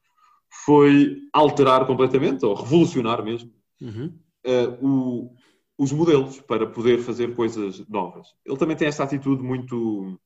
foi 0.66 1.18
alterar 1.34 1.86
completamente, 1.88 2.46
ou 2.46 2.54
revolucionar 2.54 3.24
mesmo, 3.24 3.52
Uhum. 3.82 4.18
eh, 4.44 4.68
o- 4.82 5.34
os 5.78 5.92
modelos 5.92 6.40
para 6.42 6.66
poder 6.68 7.00
fazer 7.00 7.36
coisas 7.36 7.86
novas. 7.90 8.28
Ele 8.46 8.58
também 8.58 8.76
tem 8.78 8.88
esta 8.88 9.04
atitude 9.04 9.44
muito, 9.44 10.18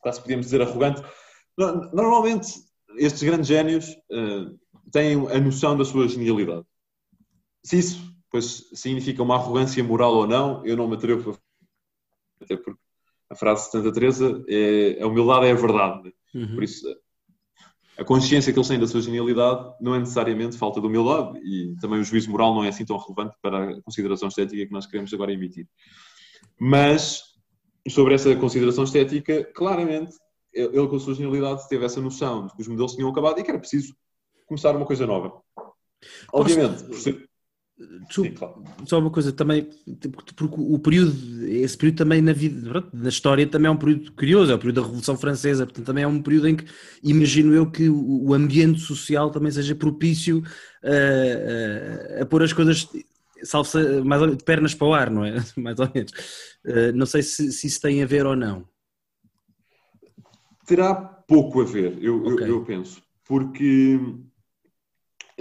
quase 0.00 0.20
podíamos 0.20 0.46
dizer, 0.46 0.62
arrogante. 0.62 1.02
No- 1.56 1.90
Normalmente, 1.92 2.48
estes 2.96 3.22
grandes 3.22 3.46
génios 3.48 3.86
eh, 4.10 4.46
têm 4.90 5.14
a 5.30 5.40
noção 5.40 5.76
da 5.76 5.84
sua 5.84 6.08
genialidade. 6.08 6.66
Se 7.64 7.78
isso 7.78 8.12
pois, 8.32 8.70
significa 8.72 9.22
uma 9.22 9.36
arrogância 9.36 9.84
moral 9.84 10.14
ou 10.14 10.26
não, 10.26 10.64
eu 10.64 10.76
não 10.76 10.88
me 10.88 10.96
atrevo 10.96 11.32
a... 11.32 12.44
Até 12.44 12.56
porque 12.56 12.80
a 13.30 13.34
frase 13.34 13.66
de 13.66 13.70
Santa 13.70 13.92
Teresa 13.92 14.44
é 14.48 15.00
a 15.00 15.06
humildade 15.06 15.46
é 15.46 15.52
a 15.52 15.54
verdade. 15.54 16.04
né? 16.04 16.12
Uhum. 16.34 16.54
Por 16.54 16.64
isso, 16.64 16.86
a 17.96 18.04
consciência 18.04 18.52
que 18.52 18.58
eles 18.58 18.68
têm 18.68 18.80
da 18.80 18.86
sua 18.86 19.00
genialidade 19.00 19.74
não 19.80 19.94
é 19.94 19.98
necessariamente 19.98 20.56
falta 20.56 20.80
de 20.80 20.86
humildade 20.86 21.38
e 21.44 21.76
também 21.80 22.00
o 22.00 22.04
juízo 22.04 22.30
moral 22.30 22.54
não 22.54 22.64
é 22.64 22.68
assim 22.68 22.84
tão 22.84 22.96
relevante 22.96 23.36
para 23.40 23.70
a 23.70 23.82
consideração 23.82 24.28
estética 24.28 24.66
que 24.66 24.72
nós 24.72 24.86
queremos 24.86 25.12
agora 25.12 25.32
emitir. 25.32 25.68
Mas, 26.58 27.22
sobre 27.88 28.14
essa 28.14 28.34
consideração 28.36 28.84
estética, 28.84 29.44
claramente, 29.54 30.16
ele 30.52 30.78
ele 30.78 30.88
com 30.88 30.96
a 30.96 31.00
sua 31.00 31.14
genialidade 31.14 31.68
teve 31.68 31.84
essa 31.84 32.00
noção 32.00 32.46
de 32.46 32.54
que 32.54 32.62
os 32.62 32.68
modelos 32.68 32.94
tinham 32.94 33.10
acabado 33.10 33.38
e 33.38 33.42
que 33.42 33.50
era 33.50 33.58
preciso 33.58 33.94
começar 34.46 34.74
uma 34.76 34.86
coisa 34.86 35.06
nova. 35.06 35.40
Obviamente, 36.32 36.84
por 36.84 36.96
ser... 36.96 37.28
Sim, 38.10 38.32
claro. 38.32 38.62
só 38.86 38.98
uma 38.98 39.10
coisa 39.10 39.32
também, 39.32 39.68
porque 40.12 40.34
o 40.58 40.78
período, 40.78 41.12
esse 41.46 41.76
período 41.76 41.96
também 41.96 42.20
na 42.22 42.32
vida, 42.32 42.88
na 42.92 43.08
história 43.08 43.46
também 43.46 43.68
é 43.68 43.70
um 43.70 43.76
período 43.76 44.12
curioso, 44.12 44.52
é 44.52 44.54
o 44.54 44.58
período 44.58 44.76
da 44.76 44.82
Revolução 44.82 45.16
Francesa, 45.16 45.66
portanto 45.66 45.86
também 45.86 46.04
é 46.04 46.06
um 46.06 46.22
período 46.22 46.48
em 46.48 46.56
que 46.56 46.64
imagino 47.02 47.52
eu 47.54 47.70
que 47.70 47.88
o, 47.88 48.34
ambiente 48.34 48.78
social 48.80 49.30
também 49.30 49.50
seja 49.50 49.74
propício 49.74 50.42
a, 50.84 52.18
a, 52.20 52.22
a 52.22 52.26
pôr 52.26 52.42
as 52.42 52.52
coisas 52.52 52.88
salvo 53.42 53.68
mais 54.04 54.22
menos, 54.22 54.36
de 54.36 54.44
pernas 54.44 54.74
para 54.74 54.86
o 54.86 54.94
ar, 54.94 55.10
não 55.10 55.24
é? 55.24 55.34
Mais 55.56 55.78
ou 55.78 55.90
menos. 55.92 56.12
Eh, 56.64 56.92
não 56.92 57.06
sei 57.06 57.22
se, 57.22 57.50
se 57.52 57.66
isso 57.66 57.80
tem 57.80 58.02
a 58.02 58.06
ver 58.06 58.24
ou 58.26 58.36
não. 58.36 58.64
terá 60.66 60.94
pouco 60.94 61.60
a 61.60 61.64
ver, 61.64 61.98
eu, 62.00 62.24
eu- 62.24 62.34
Ok. 62.34 62.48
eu 62.48 62.64
penso, 62.64 63.02
porque 63.24 63.98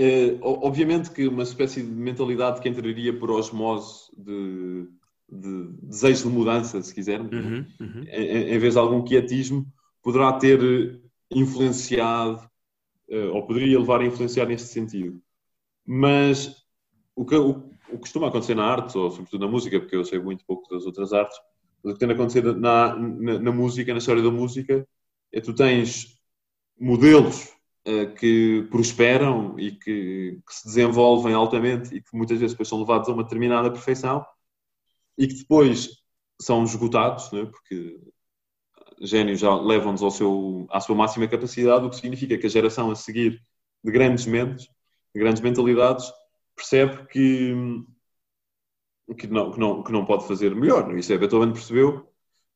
eh, 0.02 0.40
o- 0.42 0.68
obviamente 0.68 1.12
que 1.12 1.28
uma 1.28 1.44
espécie 1.44 1.84
de 1.84 1.92
mentalidade 1.92 2.62
que 2.62 2.70
entraria 2.70 3.18
por 3.18 3.32
osmose 3.32 4.10
de, 4.18 4.88
de 5.30 5.68
desejo 5.84 6.30
de 6.30 6.36
mudança, 6.36 6.82
se 6.82 6.94
quisermos, 6.94 7.32
Uhum, 7.34 7.66
uhum. 7.80 8.04
em, 8.08 8.54
em 8.56 8.60
vez 8.60 8.74
de 8.74 8.80
algum 8.80 9.04
quietismo, 9.04 9.66
poderá 10.04 10.34
ter 10.34 11.02
influenciado, 11.32 12.50
eh, 13.10 13.28
ou 13.28 13.46
poderia 13.48 13.80
levar 13.80 14.02
a 14.02 14.06
influenciar 14.06 14.48
neste 14.48 14.70
sentido. 14.70 15.22
Mas 15.86 16.56
o 17.16 17.26
que, 17.26 17.36
o, 17.36 17.52
o 17.52 17.94
que 17.94 17.98
costuma 18.00 18.28
acontecer 18.30 18.56
na 18.56 18.66
arte, 18.66 18.98
ou 18.98 19.12
sobretudo 19.12 19.46
na 19.46 19.52
música, 19.52 19.80
porque 19.80 19.96
eu 19.96 20.06
sei 20.06 20.20
muito 20.20 20.46
pouco 20.46 20.70
das 20.74 20.86
outras 20.86 21.14
artes, 21.14 21.38
mas 21.84 21.92
o 21.94 21.96
que 21.96 22.00
tem 22.00 22.10
a 22.12 22.14
acontecer 22.14 22.44
na, 22.56 22.96
na, 22.96 23.40
na 23.40 23.52
música, 23.52 23.92
na 23.94 24.00
história 24.00 24.22
da 24.24 24.32
música, 24.32 24.88
é 25.32 25.40
que 25.42 25.46
tu 25.48 25.56
tens 25.56 26.18
modelos 26.80 27.50
eh, 27.50 27.61
que 28.20 28.68
prosperam 28.70 29.60
e 29.60 29.72
que, 29.72 30.40
que 30.48 30.54
se 30.54 30.66
desenvolvem 30.66 31.34
altamente 31.34 31.96
e 31.96 32.02
que 32.02 32.16
muitas 32.16 32.40
vezes 32.40 32.54
depois 32.54 32.70
são 32.70 32.80
levados 32.80 33.10
a 33.10 33.14
uma 33.14 33.24
determinada 33.24 33.72
perfeição 33.72 34.26
e 35.18 35.28
que 35.28 35.36
depois 35.36 36.02
são 36.40 36.64
esgotados, 36.64 37.32
é? 37.34 37.46
porque 37.46 38.00
génios 39.02 39.40
já 39.40 39.56
levam-nos 39.56 40.04
à 40.70 40.80
sua 40.80 40.96
máxima 40.96 41.28
capacidade, 41.28 41.86
o 41.86 41.90
que 41.90 41.96
significa 41.96 42.38
que 42.38 42.46
a 42.46 42.50
geração 42.50 42.92
a 42.92 42.96
seguir 42.96 43.42
de 43.84 43.92
grandes 43.92 44.26
mentes, 44.26 44.68
de 45.14 45.20
grandes 45.20 45.42
mentalidades, 45.42 46.12
percebe 46.56 47.08
que, 47.08 47.54
que, 49.18 49.28
não, 49.28 49.52
que, 49.52 49.60
não, 49.60 49.84
que 49.84 49.92
não 49.92 50.06
pode 50.06 50.28
fazer 50.28 50.56
melhor. 50.56 50.96
Isso 50.98 51.12
é, 51.14 51.18
Beethoven 51.18 51.52
percebeu 51.52 52.08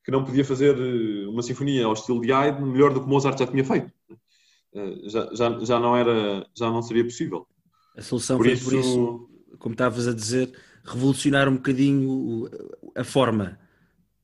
que 0.04 0.12
não 0.12 0.24
podia 0.24 0.46
fazer 0.46 0.78
eh, 0.78 1.28
uma 1.28 1.42
sinfonia 1.42 1.86
ao 1.86 1.94
estilo 1.94 2.22
de 2.22 2.32
Haydn 2.32 2.64
melhor 2.64 2.94
do 2.94 3.02
que 3.02 3.10
Mozart 3.10 3.40
já 3.40 3.48
tinha 3.48 3.66
feito. 3.66 3.92
Eh, 4.76 5.10
Já, 5.10 5.30
já, 5.34 5.60
já, 5.66 5.80
não, 5.80 5.96
era, 5.96 6.46
já 6.56 6.70
não 6.70 6.82
seria 6.82 7.04
possível. 7.04 7.48
A 7.98 8.02
solução 8.02 8.38
Por 8.38 8.46
foi 8.46 8.54
isso, 8.54 8.66
por 8.66 8.74
isso, 8.74 9.30
como 9.60 9.74
estavas 9.74 10.08
a 10.08 10.14
dizer, 10.14 10.52
revolucionar 10.84 11.48
um 11.48 11.56
bocadinho 11.56 12.50
a 12.96 13.04
forma. 13.04 13.58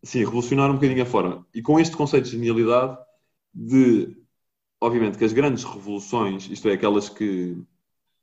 sim, 0.04 0.20
revolucionar 0.20 0.70
um 0.70 0.76
bocadinho 0.76 1.04
a 1.04 1.06
forma. 1.06 1.46
E 1.54 1.62
com 1.62 1.80
este 1.80 1.96
conceito 1.96 2.26
de 2.26 2.32
genialidade, 2.32 2.98
de, 3.54 4.18
obviamente, 4.80 5.18
que 5.18 5.26
as 5.26 5.34
grandes 5.34 5.64
revoluções, 5.64 6.50
isto 6.50 6.68
é, 6.70 6.74
aquelas 6.74 7.10
que, 7.10 7.58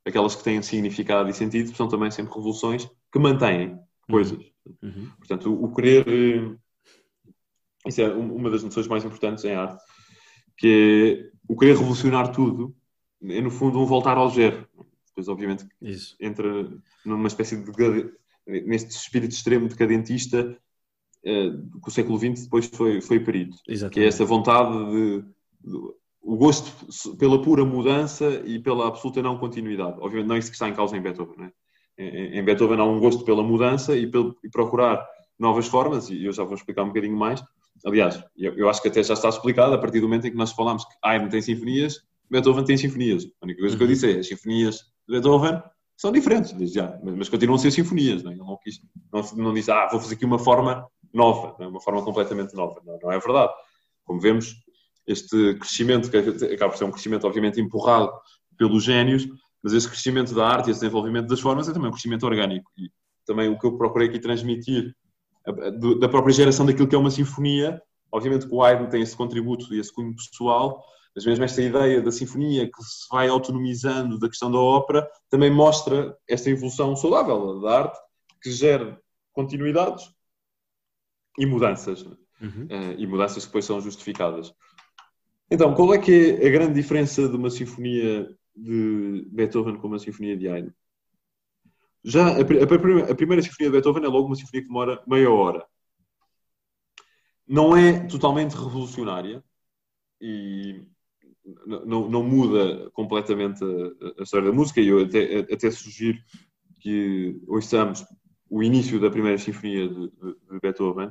aquelas 0.06 0.34
que 0.36 0.44
têm 0.44 0.60
significado 0.62 1.28
e 1.30 1.34
sentido, 1.34 1.74
são 1.76 1.88
também 1.88 2.10
sempre 2.10 2.34
revoluções 2.34 2.88
que 3.12 3.18
mantêm 3.18 3.78
coisas. 4.10 4.44
Uhum. 4.82 5.10
Portanto, 5.18 5.50
o, 5.52 5.64
o 5.64 5.74
querer. 5.74 6.06
eh, 6.08 6.56
Isso 7.86 8.00
é 8.02 8.14
um- 8.14 8.34
uma 8.34 8.50
das 8.50 8.62
noções 8.62 8.86
mais 8.88 9.04
importantes 9.04 9.44
em 9.44 9.54
arte, 9.54 9.82
que 10.56 11.30
é 11.32 11.37
o 11.48 11.56
querer 11.56 11.76
revolucionar 11.76 12.30
tudo, 12.30 12.76
é 13.22 13.40
no 13.40 13.50
fundo 13.50 13.80
um 13.80 13.86
voltar 13.86 14.16
ao 14.16 14.28
zero. 14.28 14.68
depois 15.08 15.28
obviamente 15.28 15.66
Isso. 15.80 16.14
entra 16.20 16.70
numa 17.04 17.26
espécie 17.26 17.56
de 17.56 18.12
neste 18.46 18.90
espírito 18.90 19.32
extremo 19.32 19.68
decadentista 19.68 20.56
uh, 21.24 21.80
que 21.80 21.88
o 21.88 21.90
século 21.90 22.18
XX 22.18 22.44
depois 22.44 22.66
foi, 22.66 23.00
foi 23.00 23.20
perito. 23.20 23.56
Exatamente. 23.66 23.94
Que 23.94 24.00
é 24.00 24.06
essa 24.06 24.24
vontade 24.24 24.72
de, 24.90 25.20
de, 25.64 25.76
o 26.22 26.36
gosto 26.36 27.16
pela 27.16 27.42
pura 27.42 27.64
mudança 27.64 28.42
e 28.44 28.58
pela 28.58 28.86
absoluta 28.86 29.22
não 29.22 29.38
continuidade. 29.38 29.98
Obviamente 30.00 30.28
não 30.28 30.36
é 30.36 30.38
isso 30.38 30.50
que 30.50 30.56
está 30.56 30.68
em 30.68 30.74
causa 30.74 30.96
em 30.96 31.02
Beethoven. 31.02 31.38
Né? 31.38 31.52
Em, 31.96 32.38
em 32.38 32.44
Beethoven 32.44 32.78
há 32.78 32.84
um 32.84 33.00
gosto 33.00 33.24
pela 33.24 33.42
mudança 33.42 33.96
e, 33.96 34.06
pelo, 34.06 34.36
e 34.44 34.48
procurar 34.48 35.06
novas 35.38 35.66
formas, 35.66 36.10
e 36.10 36.24
eu 36.24 36.32
já 36.32 36.44
vou 36.44 36.54
explicar 36.54 36.82
um 36.82 36.88
bocadinho 36.88 37.16
mais. 37.16 37.42
Aliás, 37.84 38.22
eu, 38.36 38.54
eu, 38.54 38.68
acho 38.68 38.82
que 38.82 38.88
até 38.88 39.02
já 39.02 39.14
está 39.14 39.28
explicado 39.28 39.72
a 39.72 39.78
partir 39.78 40.00
do 40.00 40.08
momento 40.08 40.26
em 40.26 40.30
que 40.30 40.36
nós 40.36 40.52
falamos 40.52 40.84
que 40.84 40.94
Haydn 41.02 41.28
tem 41.28 41.40
sinfonias, 41.40 42.02
Beethoven 42.30 42.64
tem 42.64 42.76
sinfonias. 42.76 43.24
A 43.40 43.44
única 43.44 43.60
coisa 43.60 43.76
que 43.76 43.82
eu 43.82 43.86
uhum. 43.86 43.92
disse 43.92 44.12
é 44.12 44.18
as 44.18 44.26
sinfonias 44.26 44.76
de 45.08 45.14
Beethoven 45.14 45.62
são 45.96 46.12
diferentes, 46.12 46.72
já, 46.72 46.98
mas, 47.02 47.14
mas 47.14 47.28
continuam 47.28 47.56
a 47.56 47.58
ser 47.58 47.70
sinfonias. 47.70 48.22
Não, 48.22 48.32
é? 48.32 48.36
não, 48.36 48.56
quis, 48.62 48.80
não, 49.12 49.22
não 49.44 49.54
disse, 49.54 49.70
ah, 49.70 49.88
vou 49.90 50.00
fazer 50.00 50.14
aqui 50.14 50.24
uma 50.24 50.38
forma 50.38 50.86
nova, 51.12 51.56
é? 51.62 51.66
uma 51.66 51.80
forma 51.80 52.02
completamente 52.04 52.54
nova. 52.54 52.80
Não, 52.84 52.98
não 53.02 53.12
é 53.12 53.18
verdade. 53.18 53.52
Como 54.04 54.20
vemos, 54.20 54.54
este 55.06 55.54
crescimento, 55.54 56.10
que 56.10 56.16
acaba 56.16 56.72
por 56.72 56.78
ser 56.78 56.84
um 56.84 56.90
crescimento, 56.90 57.26
obviamente, 57.26 57.60
empurrado 57.60 58.12
pelos 58.56 58.84
génios, 58.84 59.26
mas 59.62 59.72
esse 59.72 59.88
crescimento 59.88 60.34
da 60.34 60.46
arte 60.46 60.68
e 60.68 60.70
esse 60.70 60.80
desenvolvimento 60.80 61.28
das 61.28 61.40
formas 61.40 61.68
é 61.68 61.72
também 61.72 61.88
um 61.88 61.92
crescimento 61.92 62.24
orgânico. 62.24 62.70
E 62.76 62.90
também 63.26 63.48
o 63.48 63.58
que 63.58 63.66
eu 63.66 63.76
procurei 63.76 64.08
aqui 64.08 64.18
transmitir 64.18 64.94
da 65.98 66.08
própria 66.08 66.32
geração 66.32 66.66
daquilo 66.66 66.88
que 66.88 66.94
é 66.94 66.98
uma 66.98 67.10
sinfonia, 67.10 67.80
obviamente 68.10 68.46
que 68.46 68.54
o 68.54 68.62
Haydn 68.62 68.88
tem 68.88 69.02
esse 69.02 69.16
contributo 69.16 69.72
e 69.74 69.78
esse 69.78 69.92
cunho 69.92 70.14
pessoal, 70.14 70.84
mas 71.14 71.24
mesmo 71.26 71.44
esta 71.44 71.62
ideia 71.62 72.00
da 72.00 72.12
sinfonia 72.12 72.66
que 72.66 72.82
se 72.82 73.08
vai 73.10 73.28
autonomizando 73.28 74.18
da 74.18 74.28
questão 74.28 74.50
da 74.50 74.58
ópera 74.58 75.08
também 75.28 75.50
mostra 75.50 76.16
esta 76.28 76.50
evolução 76.50 76.94
saudável 76.94 77.60
da 77.60 77.78
arte 77.80 77.98
que 78.42 78.50
gera 78.50 79.00
continuidades 79.32 80.08
e 81.38 81.46
mudanças. 81.46 82.02
Uhum. 82.40 82.66
Uh, 82.66 82.94
e 82.96 83.06
mudanças 83.06 83.42
que 83.42 83.48
depois 83.48 83.64
são 83.64 83.80
justificadas. 83.80 84.54
Então, 85.50 85.74
qual 85.74 85.92
é 85.94 85.98
que 85.98 86.38
é 86.40 86.46
a 86.46 86.50
grande 86.50 86.74
diferença 86.74 87.28
de 87.28 87.34
uma 87.34 87.50
sinfonia 87.50 88.28
de 88.54 89.26
Beethoven 89.32 89.76
com 89.76 89.88
uma 89.88 89.98
sinfonia 89.98 90.36
de 90.36 90.48
Haydn? 90.48 90.70
Já 92.08 92.28
a, 92.28 92.36
a, 92.38 93.10
a, 93.10 93.14
primeira 93.14 93.42
sinfonia 93.42 93.70
de 93.70 93.72
Beethoven 93.72 94.02
é 94.02 94.08
logo 94.08 94.28
uma 94.28 94.34
sinfonia 94.34 94.62
que 94.62 94.68
demora 94.68 95.02
meia 95.06 95.30
hora. 95.30 95.66
Não 97.46 97.76
é 97.76 98.06
totalmente 98.06 98.52
revolucionária 98.52 99.44
e 100.18 100.86
não, 101.66 102.08
não 102.08 102.22
muda 102.22 102.90
completamente 102.92 103.62
a, 103.62 104.20
a, 104.20 104.22
história 104.22 104.48
da 104.48 104.54
música. 104.54 104.80
E 104.80 104.88
eu 104.88 105.04
até, 105.04 105.40
até 105.52 105.70
sugiro 105.70 106.18
que 106.80 107.38
ouçamos 107.46 108.06
o 108.48 108.62
início 108.62 108.98
da 108.98 109.10
primeira 109.10 109.36
sinfonia 109.36 109.86
de, 109.86 110.08
de, 110.08 110.34
de 110.50 110.60
Beethoven, 110.62 111.10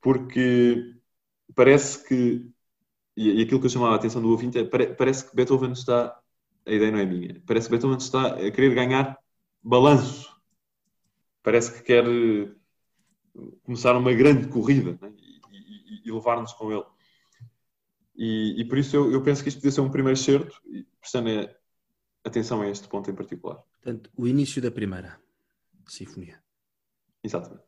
porque 0.00 0.94
parece 1.52 2.06
que, 2.06 2.48
e, 3.16 3.42
aquilo 3.42 3.58
que 3.58 3.66
eu 3.66 3.70
chamava 3.70 3.94
a 3.94 3.96
atenção 3.96 4.22
do 4.22 4.30
ouvinte 4.30 4.56
é, 4.56 4.64
parece 4.64 5.28
que 5.28 5.34
Beethoven 5.34 5.72
está, 5.72 6.16
a 6.64 6.72
ideia 6.72 6.92
não 6.92 7.00
é 7.00 7.06
minha, 7.06 7.42
parece 7.44 7.66
que 7.66 7.72
Beethoven 7.72 7.98
está 7.98 8.34
a 8.34 8.50
querer 8.52 8.72
ganhar 8.72 9.18
balanço. 9.64 10.30
Parece 11.42 11.72
que 11.72 11.82
quer 11.82 12.04
eh, 12.06 12.50
começar 13.64 13.96
uma 13.96 14.12
grande 14.12 14.48
corrida 14.48 14.98
né? 15.00 15.12
e, 15.18 16.04
e, 16.04 16.08
e 16.08 16.12
levar-nos 16.12 16.52
com 16.52 16.70
ele. 16.70 16.84
E, 18.16 18.60
e 18.60 18.64
por 18.64 18.78
isso 18.78 18.94
eu, 18.94 19.10
eu, 19.10 19.22
penso 19.22 19.42
que 19.42 19.48
isto 19.48 19.58
podia 19.58 19.72
ser 19.72 19.80
um 19.80 19.90
primeiro 19.90 20.18
certo, 20.18 20.62
prestando 21.00 21.28
atenção 22.22 22.62
a 22.62 22.68
este 22.68 22.86
ponto 22.86 23.10
em 23.10 23.14
particular. 23.14 23.56
Portanto, 23.56 24.10
o 24.16 24.26
início 24.28 24.62
da 24.62 24.70
primeira 24.70 25.20
sinfonia. 25.86 26.42
Exatamente. 27.22 27.64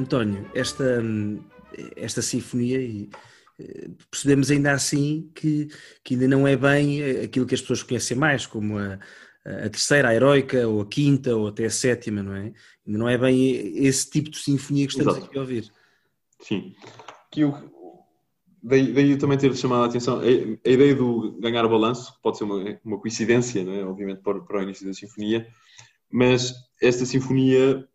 António, 0.00 0.50
esta, 0.54 1.02
esta 1.96 2.22
sinfonia, 2.22 2.80
e 2.80 3.08
eh, 3.58 3.90
percebemos 4.10 4.50
ainda 4.50 4.72
assim 4.72 5.30
que, 5.34 5.68
que 6.02 6.14
ainda 6.14 6.28
não 6.28 6.46
é 6.46 6.56
bem 6.56 7.02
aquilo 7.24 7.46
que 7.46 7.54
as 7.54 7.60
pessoas 7.60 7.82
conhecem 7.82 8.16
mais, 8.16 8.46
como 8.46 8.78
a, 8.78 8.98
a 9.44 9.68
terceira, 9.68 10.08
a 10.08 10.14
heroica, 10.14 10.66
ou 10.66 10.82
a 10.82 10.86
quinta, 10.86 11.34
ou 11.36 11.48
até 11.48 11.66
a 11.66 11.70
sétima, 11.70 12.22
não 12.22 12.34
é? 12.34 12.52
Ainda 12.86 12.98
não 12.98 13.08
é 13.08 13.16
bem 13.16 13.76
esse 13.84 14.10
tipo 14.10 14.30
de 14.30 14.38
sinfonia 14.38 14.86
que 14.86 14.92
estamos 14.92 15.14
Exato. 15.14 15.26
aqui 15.26 15.38
a 15.38 15.40
ouvir. 15.40 15.72
Sim. 16.40 16.74
Que 17.30 17.44
o, 17.44 17.54
daí, 18.62 18.92
daí 18.92 19.10
eu 19.12 19.18
também 19.18 19.38
ter 19.38 19.54
chamado 19.56 19.84
a 19.84 19.86
atenção 19.86 20.18
a, 20.18 20.22
a 20.22 20.70
ideia 20.70 20.94
do 20.94 21.38
ganhar 21.40 21.66
balanço, 21.68 22.14
pode 22.22 22.38
ser 22.38 22.44
uma, 22.44 22.78
uma 22.84 22.98
coincidência, 22.98 23.64
não 23.64 23.72
é? 23.72 23.84
obviamente, 23.84 24.22
para, 24.22 24.40
para 24.40 24.60
o 24.60 24.62
início 24.62 24.86
da 24.86 24.92
sinfonia, 24.92 25.46
mas 26.10 26.54
esta 26.80 27.04
sinfonia 27.04 27.86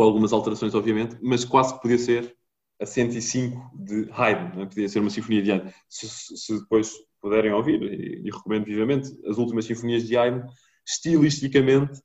com 0.00 0.04
algumas 0.04 0.32
alterações, 0.32 0.74
obviamente, 0.74 1.18
mas 1.20 1.44
quase 1.44 1.74
que 1.74 1.82
podia 1.82 1.98
ser 1.98 2.34
a 2.80 2.86
105 2.86 3.70
de 3.74 4.08
Haydn, 4.10 4.62
é? 4.62 4.64
podia 4.64 4.88
ser 4.88 4.98
uma 4.98 5.10
sinfonia 5.10 5.42
de 5.42 5.52
Haydn. 5.52 5.68
Se, 5.90 6.08
se 6.38 6.58
depois 6.58 6.94
puderem 7.20 7.52
ouvir, 7.52 7.82
e, 7.82 8.26
e, 8.26 8.30
recomendo 8.30 8.64
vivamente, 8.64 9.14
as 9.26 9.36
últimas 9.36 9.66
sinfonias 9.66 10.08
de 10.08 10.16
Haydn, 10.16 10.46
estilisticamente 10.88 12.00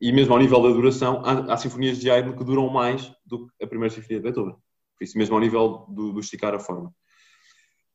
e 0.00 0.10
mesmo 0.10 0.34
ao 0.34 0.40
nível 0.40 0.60
da 0.60 0.70
duração, 0.70 1.22
há, 1.24 1.54
há 1.54 1.56
sinfonias 1.56 2.00
de 2.00 2.10
Haydn 2.10 2.36
que 2.36 2.42
duram 2.42 2.68
mais 2.70 3.08
do 3.24 3.46
que 3.46 3.64
a 3.64 3.68
primeira 3.68 3.94
sinfonia 3.94 4.18
de 4.18 4.24
Beethoven. 4.24 4.56
Por 4.98 5.04
isso 5.04 5.16
mesmo 5.16 5.36
ao 5.36 5.40
nível 5.40 5.86
do, 5.90 6.14
do 6.14 6.18
esticar 6.18 6.56
a 6.56 6.58
forma. 6.58 6.92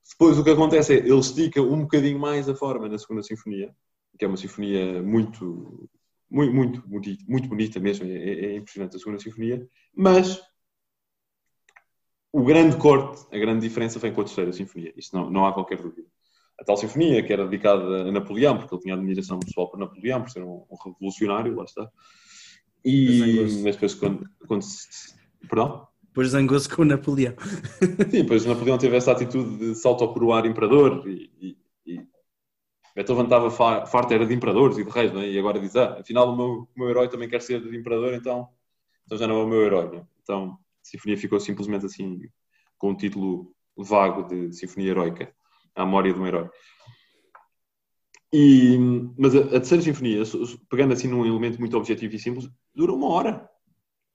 Depois 0.10 0.40
o 0.40 0.44
que 0.46 0.52
acontece 0.52 0.94
é, 0.94 0.98
ele 1.00 1.20
estica 1.20 1.62
um 1.62 1.82
bocadinho 1.82 2.18
mais 2.18 2.48
a 2.48 2.56
forma 2.56 2.88
na 2.88 2.98
segunda 2.98 3.22
sinfonia, 3.22 3.76
que 4.18 4.24
é 4.24 4.28
uma 4.28 4.38
sinfonia 4.38 5.04
muito 5.04 5.90
muito, 6.34 6.54
muito, 6.54 6.90
muito, 6.90 7.10
muito 7.28 7.48
bonita 7.48 7.80
mesmo, 7.80 8.06
é, 8.06 8.12
é, 8.12 8.46
é 8.46 8.56
impressionante 8.56 8.96
a 8.96 9.00
segunda 9.00 9.20
sinfonia, 9.20 9.68
mas 9.96 10.42
o 12.32 12.44
grande 12.44 12.76
corte, 12.78 13.24
a 13.32 13.38
grande 13.38 13.62
diferença 13.62 14.00
vem 14.00 14.12
com 14.12 14.22
a 14.22 14.24
terceira 14.24 14.52
sinfonia, 14.52 14.92
isso 14.98 15.16
não, 15.16 15.30
não 15.30 15.46
há 15.46 15.54
qualquer 15.54 15.78
dúvida. 15.78 16.08
a 16.60 16.64
tal 16.64 16.76
sinfonia 16.76 17.22
que 17.24 17.32
era 17.32 17.46
dedicada 17.48 18.10
a 18.10 18.12
Napoleão, 18.12 18.58
porque 18.58 18.74
ele 18.74 18.82
tinha 18.82 18.96
admiração 18.96 19.40
pessoal 19.40 19.70
por 19.70 19.80
Napoleão, 19.80 20.22
por 20.22 20.32
ser 20.32 20.44
um, 20.44 20.66
um 20.70 20.76
revolucionário, 20.84 21.56
lá 21.56 21.64
está. 21.64 21.90
E 22.84 23.62
mas 23.64 23.76
depois 23.76 23.94
quando, 23.94 24.30
quando 24.48 24.62
se, 24.64 25.16
perdão? 25.48 25.88
Depois 26.04 26.30
zangou-se 26.30 26.70
com 26.70 26.84
Napoleão. 26.84 27.34
Sim, 28.12 28.22
depois 28.22 28.46
Napoleão 28.46 28.78
teve 28.78 28.96
essa 28.98 29.12
atitude 29.12 29.58
de 29.58 29.76
se 29.76 29.88
autocoroar 29.88 30.46
imperador 30.46 31.08
e, 31.08 31.32
e, 31.40 31.58
e 31.94 32.08
Beethoven 32.96 33.24
estava 33.24 33.50
farto 33.50 34.14
era 34.14 34.26
de 34.26 34.34
imperadores 34.34 34.78
e 34.78 34.84
de 34.84 34.90
reis, 34.90 35.12
é? 35.16 35.30
e 35.30 35.40
agora 35.40 35.60
diz, 35.60 35.76
ah, 35.76 36.00
afinal 36.00 36.32
o 36.32 36.36
meu, 36.36 36.68
o 36.76 36.80
meu 36.80 36.90
herói 36.90 37.10
também 37.10 37.28
quer 37.28 37.42
ser 37.42 37.60
de 37.62 37.76
imperador, 37.76 38.14
então, 38.14 38.48
então 39.06 39.18
já 39.18 39.28
não 39.28 39.42
é 39.42 39.44
o 39.44 39.48
meu 39.48 39.62
herói. 39.64 39.98
É? 39.98 40.04
Então 40.22 40.52
a 40.52 40.58
sinfonia 40.84 41.18
ficou 41.18 41.40
simplesmente 41.40 41.86
assim, 41.86 42.22
com 42.78 42.92
um 42.92 42.96
título 42.96 43.54
vago 43.76 44.24
de, 44.24 44.54
Sinfonia 44.54 44.92
Heroica, 44.92 45.34
a 45.76 45.86
memória 45.86 46.14
de 46.14 46.20
um 46.20 46.28
herói. 46.28 46.50
E, 48.32 48.78
mas 49.18 49.36
a, 49.36 49.40
a, 49.40 49.50
terceira 49.50 49.84
sinfonia, 49.84 50.24
pegando 50.70 50.94
assim 50.94 51.08
num 51.08 51.26
elemento 51.26 51.60
muito 51.60 51.78
objetivo 51.78 52.16
e 52.16 52.20
simples, 52.20 52.50
dura 52.76 52.94
uma 52.94 53.08
hora. 53.08 53.50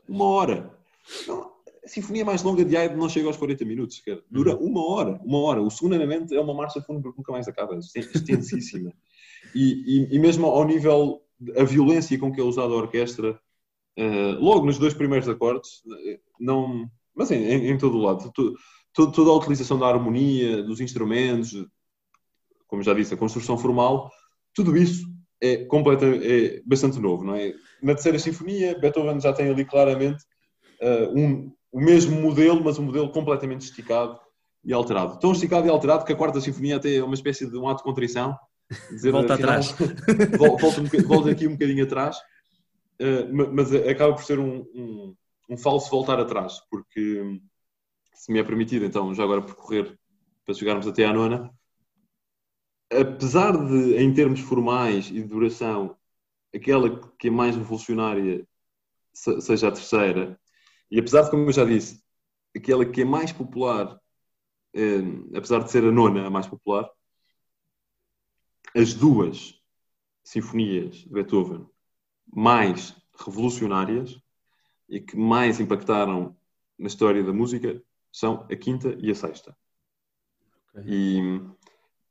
Uma 0.09 0.25
hora. 0.25 0.79
Não, 1.27 1.53
a 1.89 1.91
sinfonia 1.91 2.25
mais 2.25 2.43
longa 2.43 2.65
de 2.65 2.77
Haydn 2.77 2.99
não 2.99 3.09
chega 3.09 3.27
aos 3.27 3.39
40 3.39 3.65
minutos. 3.65 4.03
Dura 4.31 4.55
uhum. 4.55 4.67
uma 4.67 4.87
hora, 4.87 5.21
uma 5.25 5.39
hora. 5.39 5.63
O 5.63 5.71
segundo 5.71 5.95
elemento 5.95 6.35
é 6.35 6.41
uma 6.41 6.53
marcha 6.55 6.83
fúnebre 6.83 7.11
que 7.11 7.19
nunca 7.19 7.33
mais 7.33 7.49
acaba, 7.49 7.75
é 7.75 7.79
extensíssima. 7.79 8.93
e, 9.55 10.07
e, 10.13 10.17
e, 10.17 10.19
mesmo 10.19 10.47
ao 10.47 10.65
nível, 10.67 11.23
a 11.57 11.65
violência 11.65 12.19
com 12.19 12.31
que 12.31 12.41
é 12.41 12.45
usada 12.45 12.73
a 12.75 12.77
orquestra, 12.77 13.41
uh, 13.99 14.39
logo 14.39 14.67
nos 14.67 14.79
dois 14.79 14.93
primeiros 14.93 15.29
acordes, 15.29 15.83
eh, 16.07 16.21
não... 16.39 16.89
Mas 17.15 17.31
em, 17.31 17.43
em, 17.43 17.71
em 17.71 17.79
todo 17.79 17.97
o 17.97 18.03
lado, 18.03 18.31
todo, 18.33 18.55
toda 19.11 19.31
a 19.31 19.35
utilização 19.35 19.79
da 19.79 19.89
harmonia, 19.89 20.63
dos 20.63 20.81
instrumentos, 20.81 21.67
como 22.69 22.83
já 22.83 22.93
disse, 22.93 23.15
a 23.15 23.17
construção 23.17 23.59
formal, 23.59 24.11
tudo 24.55 24.77
isso 24.77 25.09
é, 25.41 25.65
completa, 25.65 26.05
é 26.07 26.63
bastante 26.65 27.01
novo, 27.01 27.25
não 27.25 27.35
é? 27.35 27.55
Na 27.83 27.95
terceira 27.95 28.19
sinfonia, 28.19 28.79
Beethoven 28.79 29.21
já 29.21 29.33
tem 29.33 29.49
ali 29.49 29.65
claramente 29.65 30.23
uh, 30.81 31.19
um, 31.19 31.53
o 31.73 31.81
mesmo 31.81 32.21
modelo, 32.21 32.63
mas 32.63 32.79
um 32.79 32.85
modelo 32.85 33.11
completamente 33.11 33.63
esticado 33.63 34.19
e 34.65 34.73
alterado. 34.73 35.19
Tão 35.19 35.33
esticado 35.33 35.67
e 35.67 35.71
alterado 35.71 36.05
que 36.05 36.13
a 36.13 36.17
quarta 36.17 36.41
sinfonia 36.41 36.77
até 36.77 36.97
é 36.97 37.05
uma 37.05 37.15
espécie 37.15 37.49
de 37.49 37.57
um 37.57 37.69
ato 37.69 37.79
de 37.79 37.85
contrição. 37.85 38.37
Dizer, 38.91 39.13
volta 39.13 39.35
afinal, 39.35 39.51
atrás. 39.51 39.75
volta, 40.39 40.81
um, 40.81 41.07
volta, 41.07 41.31
aqui 41.31 41.47
um 41.47 41.53
bocadinho 41.53 41.85
atrás, 41.85 42.19
uh, 42.19 43.53
mas 43.53 43.75
acaba 43.75 44.15
por 44.15 44.25
ser 44.25 44.39
um, 44.39 44.61
um, 44.75 45.17
um, 45.51 45.57
falso 45.57 45.91
voltar 45.91 46.21
atrás, 46.21 46.61
porque 46.71 47.41
se 48.15 48.31
me 48.31 48.39
é 48.39 48.45
permitido, 48.45 48.85
então, 48.85 49.15
já 49.15 49.23
agora 49.23 49.41
percorrer 49.41 49.99
para 50.45 50.55
chegarmos 50.55 50.87
até 50.87 51.07
à 51.07 51.13
nona, 51.13 51.51
apesar 52.93 53.53
de, 53.53 53.97
em 53.97 54.13
termos 54.13 54.41
formais 54.41 55.09
e 55.09 55.15
de 55.15 55.25
duração, 55.25 55.97
aquela 56.55 57.01
que 57.19 57.29
é 57.29 57.31
mais 57.31 57.57
revolucionária 57.57 58.47
seja 59.13 59.69
a 59.69 59.73
terceira, 59.73 60.39
e 60.91 60.99
apesar 60.99 61.23
de, 61.23 61.31
como 61.31 61.45
eu 61.45 61.53
já 61.53 61.65
disse, 61.65 62.03
aquela 62.57 62.85
que 62.85 63.03
é 63.03 63.05
mais 63.05 63.33
popular, 63.33 63.99
é, 64.75 65.37
apesar 65.37 65.63
de 65.63 65.71
ser 65.71 65.85
a 65.85 65.93
nona 65.93 66.27
a 66.27 66.31
mais 66.31 66.47
popular, 66.47 66.91
as 68.75 68.95
duas 68.95 69.61
sinfonias 70.23 70.97
de 70.97 71.11
Beethoven 71.11 71.67
mais 72.27 72.95
revolucionárias 73.19 74.21
e 74.89 75.01
que 75.01 75.17
mais 75.17 75.61
impactaram 75.61 76.37
na 76.79 76.87
história 76.87 77.23
da 77.23 77.33
música 77.33 77.83
são 78.13 78.47
a 78.51 78.57
quinta 78.57 78.97
e 79.01 79.11
a 79.11 79.15
sexta. 79.15 79.57
Okay. 80.75 80.85
E, 80.87 81.41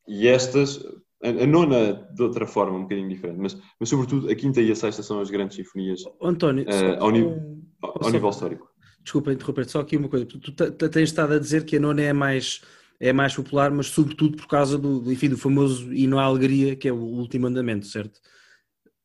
e 0.07 0.27
estas, 0.27 0.79
a, 1.23 1.29
a, 1.29 1.47
nona 1.47 2.07
de 2.13 2.21
outra 2.21 2.45
forma, 2.45 2.77
um 2.77 2.83
bocadinho 2.83 3.09
diferente, 3.09 3.39
mas, 3.39 3.57
mas 3.79 3.89
sobretudo 3.89 4.29
a 4.29 4.35
quinta 4.35 4.61
e 4.61 4.71
a 4.71 4.75
sexta 4.75 5.01
são 5.01 5.19
as 5.19 5.29
grandes 5.29 5.55
sinfonias 5.55 6.01
António, 6.21 6.65
uh, 6.65 7.03
ao, 7.03 7.11
um... 7.11 7.63
ao 7.81 8.09
nível 8.11 8.29
histórico. 8.29 8.69
Desculpa 9.03 9.31
interromper, 9.31 9.65
só 9.65 9.79
aqui 9.79 9.95
uma 9.95 10.09
coisa. 10.09 10.25
Tu 10.25 10.89
tens 10.89 11.09
estado 11.09 11.33
a 11.33 11.39
dizer 11.39 11.63
que 11.63 11.77
a 11.77 11.79
nona 11.79 12.01
é 12.01 12.13
mais, 12.13 12.61
é 12.99 13.13
mais 13.13 13.33
popular, 13.33 13.71
mas 13.71 13.87
sobretudo 13.87 14.35
por 14.35 14.47
causa 14.47 14.77
do, 14.77 15.11
enfim, 15.11 15.29
do 15.29 15.37
famoso 15.37 15.93
Hino 15.93 16.19
à 16.19 16.23
Alegria, 16.23 16.75
que 16.75 16.89
é 16.89 16.91
o 16.91 16.97
último 16.97 17.47
andamento, 17.47 17.85
certo? 17.85 18.19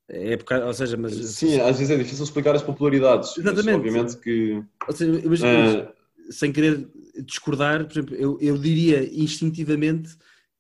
É 0.09 0.37
por 0.37 0.45
causa, 0.45 0.67
ou 0.67 0.75
seja, 0.75 0.97
mas... 0.97 1.15
Sim, 1.15 1.61
às 1.61 1.79
vezes 1.79 1.91
é 1.91 1.97
difícil 1.97 2.25
explicar 2.25 2.55
as 2.55 2.63
popularidades. 2.63 3.39
Exatamente. 3.39 3.67
Mas, 3.67 3.77
obviamente 3.77 4.17
que... 4.19 4.63
Ou 4.89 4.95
seja, 4.95 5.23
mas, 5.25 5.41
uh... 5.41 5.89
sem 6.31 6.53
querer 6.53 6.87
discordar, 7.25 7.85
por 7.85 7.93
exemplo, 7.93 8.15
eu, 8.17 8.37
eu 8.41 8.59
diria 8.59 9.09
instintivamente 9.15 10.17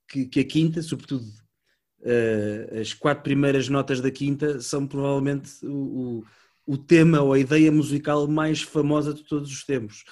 que, 0.08 0.26
que 0.26 0.40
a 0.40 0.44
quinta, 0.44 0.80
sobretudo 0.82 1.24
uh, 2.02 2.80
as 2.80 2.92
quatro 2.92 3.22
primeiras 3.22 3.68
notas 3.68 4.00
da 4.00 4.10
quinta, 4.10 4.60
são 4.60 4.86
provavelmente 4.86 5.64
o, 5.64 6.20
o 6.20 6.24
o 6.66 6.76
tema 6.76 7.20
ou 7.20 7.32
a 7.32 7.38
ideia 7.38 7.70
musical 7.70 8.26
mais 8.26 8.62
famosa 8.62 9.12
de 9.12 9.22
todos 9.24 9.50
os 9.50 9.64
tempos, 9.64 10.04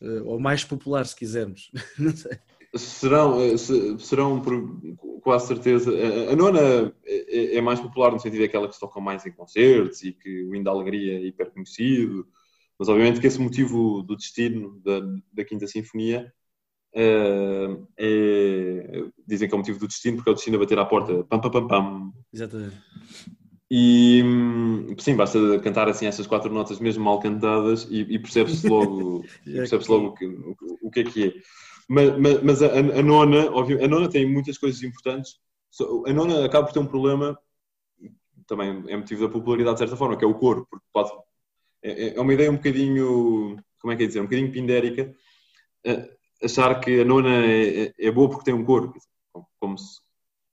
eh, 0.00 0.22
ou 0.24 0.38
mais 0.38 0.64
popular, 0.64 1.04
se 1.04 1.16
quisermos. 1.16 1.70
Serão, 2.74 3.40
eh, 3.40 3.56
serão 3.98 4.42
por 4.42 4.78
quase 5.22 5.46
certeza. 5.46 5.90
A 6.30 6.36
nona 6.36 6.92
é, 7.06 7.56
é 7.56 7.60
mais 7.62 7.80
popular 7.80 8.12
no 8.12 8.20
sentido 8.20 8.42
daquela 8.42 8.68
que 8.68 8.74
se 8.74 8.80
toca 8.80 9.00
mais 9.00 9.24
em 9.24 9.32
concertos 9.32 10.02
e 10.02 10.12
que 10.12 10.44
o 10.44 10.54
Hino 10.54 10.64
da 10.64 10.72
Alegria 10.72 11.14
é 11.14 11.24
hiper 11.24 11.50
conhecido, 11.52 12.26
mas 12.78 12.88
obviamente 12.88 13.18
que 13.18 13.26
esse 13.26 13.40
motivo 13.40 14.02
do 14.02 14.14
destino 14.14 14.78
da, 14.84 15.00
da 15.32 15.44
Quinta 15.44 15.66
Sinfonia 15.66 16.30
é, 16.98 17.76
é, 17.98 19.04
dizem 19.26 19.46
que 19.46 19.54
é 19.54 19.56
o 19.56 19.58
motivo 19.58 19.78
do 19.78 19.86
destino 19.86 20.16
porque 20.16 20.30
é 20.30 20.32
o 20.32 20.34
destino 20.34 20.56
a 20.56 20.60
bater 20.60 20.78
à 20.78 20.84
porta. 20.86 21.24
Pam, 21.24 21.38
pam, 21.38 21.50
pam, 21.50 21.66
pam. 21.68 22.12
Exatamente. 22.32 22.76
E 23.70 24.22
sim, 24.98 25.14
basta 25.14 25.38
cantar 25.58 25.88
assim 25.88 26.06
essas 26.06 26.26
quatro 26.26 26.52
notas 26.52 26.80
mesmo 26.80 27.04
mal 27.04 27.20
cantadas 27.20 27.86
e, 27.90 28.00
e 28.00 28.18
percebe-se 28.18 28.66
logo, 28.68 29.24
percebe 29.44 29.84
logo 29.88 30.06
o, 30.06 30.14
que, 30.14 30.24
o, 30.24 30.56
o, 30.82 30.90
que 30.90 31.00
é 31.00 31.04
que 31.04 31.24
é. 31.26 31.34
Mas, 31.88 32.18
mas, 32.18 32.42
mas 32.42 32.62
a, 32.62 32.78
a, 32.78 33.02
nona, 33.02 33.50
óbvio, 33.52 33.84
a 33.84 33.86
nona 33.86 34.08
tem 34.08 34.24
muitas 34.24 34.56
coisas 34.56 34.82
importantes. 34.82 35.38
A 36.06 36.12
nona 36.14 36.46
acaba 36.46 36.66
por 36.66 36.72
ter 36.72 36.78
um 36.78 36.86
problema, 36.86 37.38
também 38.46 38.84
é 38.88 38.96
motivo 38.96 39.26
da 39.26 39.32
popularidade 39.32 39.74
de 39.74 39.80
certa 39.80 39.96
forma, 39.96 40.16
que 40.16 40.24
é 40.24 40.28
o 40.28 40.34
coro, 40.34 40.66
porque 40.70 40.86
pode, 40.92 41.10
é, 41.82 42.16
é 42.16 42.20
uma 42.20 42.32
ideia 42.32 42.50
um 42.50 42.56
bocadinho, 42.56 43.56
como 43.80 43.92
é 43.92 43.96
que 43.96 44.04
é 44.04 44.06
dizer, 44.06 44.20
um 44.20 44.24
bocadinho 44.24 44.50
pindérica, 44.50 45.14
achar 46.46 46.80
que 46.80 47.00
a 47.00 47.04
nona 47.04 47.44
é, 47.44 47.92
é 47.98 48.10
boa 48.10 48.28
porque 48.28 48.44
tem 48.44 48.54
um 48.54 48.64
coro, 48.64 48.92
como 49.60 49.76
se, 49.76 50.00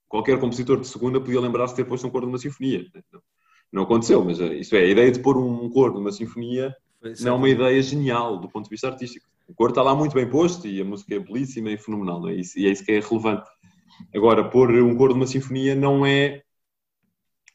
qualquer 0.08 0.38
compositor 0.38 0.78
de 0.80 0.86
segunda 0.86 1.20
podia 1.20 1.40
lembrar-se 1.40 1.74
de 1.74 1.82
ter 1.82 1.88
posto 1.88 2.06
um 2.06 2.10
coro 2.10 2.26
numa 2.26 2.38
sinfonia. 2.38 2.84
Não, 3.72 3.82
aconteceu, 3.82 4.24
mas 4.24 4.38
eh, 4.38 4.54
isso 4.54 4.76
é, 4.76 4.80
a 4.80 4.86
ideia 4.86 5.10
de 5.10 5.20
pôr 5.20 5.36
um 5.36 5.68
coro 5.70 5.94
numa 5.94 6.12
sinfonia 6.12 6.74
não 7.20 7.32
é 7.32 7.36
uma 7.36 7.48
ideia 7.48 7.82
genial 7.82 8.38
do 8.38 8.48
ponto 8.48 8.64
de 8.64 8.70
vista 8.70 8.88
artístico. 8.88 9.26
O 9.48 9.54
coro 9.54 9.70
está 9.70 9.82
lá 9.82 9.94
muito 9.94 10.14
bem 10.14 10.28
posto 10.28 10.66
e 10.66 10.80
a 10.80 10.84
música 10.84 11.14
é 11.16 11.18
belíssima 11.18 11.70
e 11.70 11.76
fenomenal, 11.76 12.28
é? 12.28 12.34
E 12.34 12.66
é 12.66 12.70
isso 12.70 12.84
que 12.84 12.92
é 12.92 13.00
relevante. 13.00 13.50
Agora, 14.14 14.48
pôr 14.48 14.70
um 14.70 14.96
coro 14.96 15.14
numa 15.14 15.26
sinfonia 15.26 15.74
não 15.74 16.06
é 16.06 16.42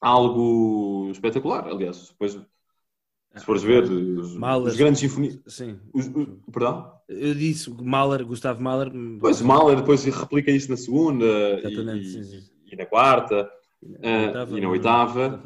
algo 0.01 1.09
espetacular. 1.11 1.67
Aliás, 1.67 2.09
depois, 2.09 2.37
se 3.35 3.45
fores 3.45 3.63
ver 3.63 3.83
os, 3.83 4.35
Mahler, 4.35 4.71
os 4.71 4.77
grandes 4.77 4.99
sinfonias. 4.99 5.39
Sim. 5.47 5.79
Os, 5.93 6.07
os, 6.07 6.27
perdão? 6.51 6.91
Eu 7.07 7.33
disse 7.35 7.69
Mahler, 7.69 8.25
Gustavo 8.25 8.61
Mahler. 8.61 8.91
Pois, 9.19 9.41
Mahler 9.41 9.77
depois 9.77 10.03
replica 10.03 10.51
isso 10.51 10.69
na 10.69 10.77
segunda 10.77 11.25
e, 11.25 12.03
sim, 12.05 12.23
sim. 12.23 12.43
e, 12.71 12.75
na 12.75 12.85
quarta 12.85 13.49
e 13.81 13.89
na 13.89 14.43
uh, 14.43 14.57
e 14.57 14.65
oitava. 14.65 15.43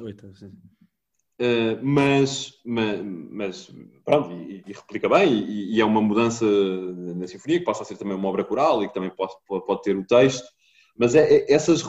Uh, 1.39 1.79
mas, 1.81 2.53
mas, 2.63 3.01
mas, 3.03 3.75
pronto, 4.05 4.31
e, 4.31 4.63
e 4.65 4.71
replica 4.71 5.09
bem, 5.09 5.33
e, 5.33 5.75
e, 5.75 5.81
é 5.81 5.85
uma 5.85 6.01
mudança 6.01 6.45
na 6.45 7.27
sinfonia 7.27 7.59
que 7.59 7.65
passa 7.65 7.81
a 7.81 7.85
ser 7.85 7.97
também 7.97 8.15
uma 8.15 8.29
obra 8.29 8.43
coral 8.43 8.83
e 8.83 8.87
que 8.87 8.93
também 8.93 9.09
pode, 9.09 9.33
pode, 9.47 9.65
pode 9.65 9.81
ter 9.81 9.97
o 9.97 10.05
texto, 10.05 10.45
mas 10.95 11.15
é, 11.15 11.21
é 11.21 11.51
essas, 11.51 11.83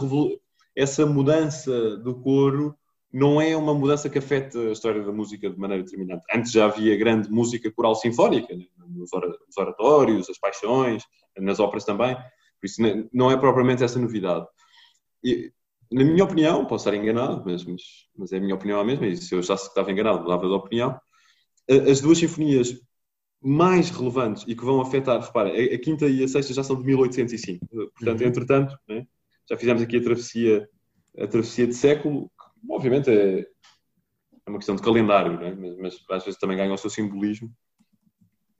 essa 0.74 1.06
mudança 1.06 1.96
do 1.98 2.14
coro 2.16 2.74
não 3.14 3.40
é 3.40 3.56
uma 3.56 3.72
mudança 3.72 4.10
que 4.10 4.18
afeta 4.18 4.58
a 4.58 4.72
história 4.72 5.00
da 5.00 5.12
música 5.12 5.48
de 5.48 5.56
maneira 5.56 5.84
determinante. 5.84 6.24
Antes 6.34 6.50
já 6.50 6.64
havia 6.64 6.96
grande 6.96 7.30
música 7.30 7.70
coral 7.70 7.94
sinfónica, 7.94 8.52
né? 8.56 8.64
nos 8.88 9.10
oratórios, 9.56 10.28
as 10.28 10.36
paixões, 10.36 11.04
nas 11.38 11.60
óperas 11.60 11.84
também, 11.84 12.16
por 12.16 12.66
isso 12.66 12.82
não 13.12 13.30
é 13.30 13.36
propriamente 13.36 13.84
essa 13.84 14.00
novidade. 14.00 14.44
E, 15.22 15.52
na 15.92 16.02
minha 16.02 16.24
opinião, 16.24 16.66
posso 16.66 16.88
estar 16.88 17.00
enganado, 17.00 17.44
mas, 17.46 17.64
mas, 17.64 17.82
mas, 18.16 18.32
é 18.32 18.38
a 18.38 18.40
minha 18.40 18.56
opinião 18.56 18.80
a 18.80 18.84
mesma, 18.84 19.06
e 19.06 19.16
se 19.16 19.32
eu 19.32 19.40
já 19.42 19.54
estava 19.54 19.92
enganado, 19.92 20.20
mudava 20.20 20.48
de 20.48 20.52
opinião. 20.52 20.98
As 21.88 22.00
duas 22.00 22.18
sinfonias 22.18 22.80
mais 23.40 23.90
relevantes 23.90 24.44
e 24.48 24.56
que 24.56 24.64
vão 24.64 24.80
afetar, 24.80 25.20
repara, 25.20 25.50
a, 25.50 25.78
quinta 25.78 26.08
e 26.08 26.24
a 26.24 26.26
sexta 26.26 26.52
já 26.52 26.64
são 26.64 26.74
de 26.76 26.84
1805, 26.84 27.64
portanto, 27.94 28.20
uhum. 28.22 28.26
entretanto, 28.26 28.76
né, 28.88 29.06
já 29.48 29.56
fizemos 29.56 29.82
aqui 29.82 29.98
a 29.98 30.02
travessia, 30.02 30.68
a 31.16 31.26
travessia 31.28 31.66
de 31.66 31.74
século, 31.74 32.28
obviamente 32.70 33.10
é, 33.10 33.40
é 33.40 34.50
uma 34.50 34.58
questão 34.58 34.76
de 34.76 34.82
calendário, 34.82 35.38
né? 35.38 35.54
mas, 35.54 35.76
mas, 35.78 36.04
às 36.10 36.24
vezes 36.24 36.38
também 36.38 36.56
ganha 36.56 36.72
o 36.72 36.78
seu 36.78 36.90
simbolismo 36.90 37.52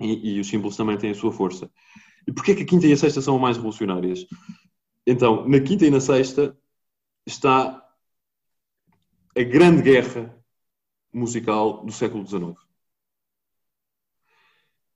e, 0.00 0.36
e, 0.36 0.40
os 0.40 0.48
símbolos 0.48 0.76
também 0.76 0.98
têm 0.98 1.10
a 1.10 1.14
sua 1.14 1.32
força. 1.32 1.70
E 2.26 2.32
porquê 2.32 2.54
que 2.54 2.62
a 2.62 2.66
quinta 2.66 2.86
e 2.86 2.92
a 2.92 2.96
sexta 2.96 3.20
são 3.20 3.38
mais 3.38 3.56
revolucionárias? 3.56 4.26
Então, 5.06 5.46
na 5.48 5.60
quinta 5.60 5.84
e 5.84 5.90
na 5.90 6.00
sexta 6.00 6.56
está 7.26 7.82
a 9.36 9.42
grande 9.42 9.82
guerra 9.82 10.34
musical 11.12 11.84
do 11.84 11.92
século 11.92 12.26
XIX. 12.26 12.54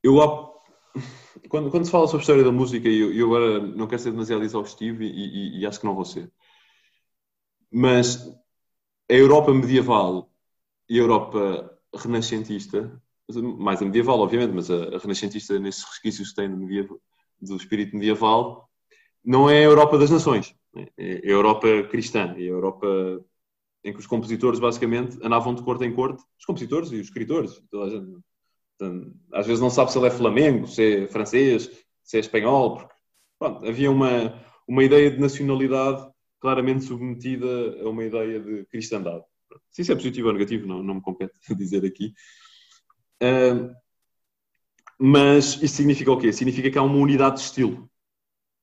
Eu, 0.02 0.16
quando, 1.48 1.70
quando 1.70 1.84
se 1.84 1.90
fala 1.90 2.06
sobre 2.06 2.18
a 2.18 2.22
história 2.22 2.44
da 2.44 2.52
música, 2.52 2.88
e 2.88 2.98
eu, 2.98 3.12
eu, 3.12 3.26
agora 3.26 3.61
não 3.61 3.86
quero 3.86 4.00
ser 4.00 4.11
demasiado 4.11 4.44
exaustivo 4.44 5.02
e, 5.02 5.06
e, 5.06 5.61
e 5.61 5.66
acho 5.66 5.80
que 5.80 5.86
não 5.86 5.94
vou 5.94 6.04
ser, 6.04 6.32
mas 7.70 8.26
a 9.11 9.14
Europa 9.14 9.52
medieval 9.52 10.30
e 10.88 10.98
a 10.98 11.02
Europa 11.02 11.78
renascentista, 11.94 13.00
mais 13.59 13.80
a 13.80 13.84
medieval, 13.84 14.20
obviamente, 14.20 14.52
mas 14.52 14.70
a, 14.70 14.98
renascentista, 14.98 15.59
nesses 15.59 15.84
resquícios 15.84 16.30
que 16.30 16.36
tem 16.36 16.50
do, 16.50 16.56
medieval, 16.56 17.00
do 17.40 17.56
espírito 17.56 17.96
medieval, 17.96 18.68
não 19.24 19.48
é 19.48 19.59
a 19.59 19.62
Europa 19.62 19.98
das 19.98 20.11
nações, 20.11 20.54
é 20.96 21.20
a 21.24 21.30
Europa 21.30 21.66
cristã, 21.90 22.34
é 22.36 22.42
a 22.42 22.44
Europa 22.44 22.86
em 23.84 23.92
que 23.92 23.98
os 23.98 24.06
compositores 24.06 24.59
basicamente 24.59 25.18
andavam 25.22 25.54
de 25.54 25.62
corte 25.62 25.84
em 25.84 25.94
corte, 25.94 26.22
os 26.38 26.44
compositores 26.44 26.90
e 26.92 26.96
os 26.96 27.06
escritores, 27.06 27.62
às 29.32 29.46
vezes 29.46 29.61
não 29.61 29.70
sabe 29.70 29.92
se 29.92 29.98
ele 29.98 30.09
é 30.09 30.11
flamengo, 30.11 30.66
se 30.66 31.02
é 31.02 31.06
francês, 31.06 31.70
se 32.02 32.16
é 32.16 32.20
espanhol, 32.20 32.76
porque 32.76 32.94
pronto, 33.38 33.66
havia 33.66 33.90
uma, 33.90 34.42
uma 34.66 34.84
ideia 34.84 35.11
de 35.11 35.18
nacionalidade 35.18 36.09
claramente 36.41 36.84
submetida 36.84 37.82
a 37.82 37.89
uma 37.89 38.05
ideia 38.05 38.41
de 38.41 38.64
cristandade. 38.66 39.24
Se 39.70 39.82
isso 39.82 39.93
é 39.93 39.95
positivo 39.95 40.28
ou 40.28 40.34
negativo, 40.34 40.66
não, 40.66 40.82
não 40.82 40.95
me 40.95 41.01
compete 41.01 41.34
dizer 41.57 41.84
aqui. 41.84 42.12
Uh, 43.22 43.74
mas 44.99 45.61
isso 45.62 45.76
significa 45.76 46.11
o 46.11 46.18
quê? 46.18 46.32
Significa 46.32 46.70
que 46.70 46.78
há 46.78 46.82
uma 46.82 46.99
unidade 46.99 47.36
de 47.36 47.43
estilo. 47.43 47.89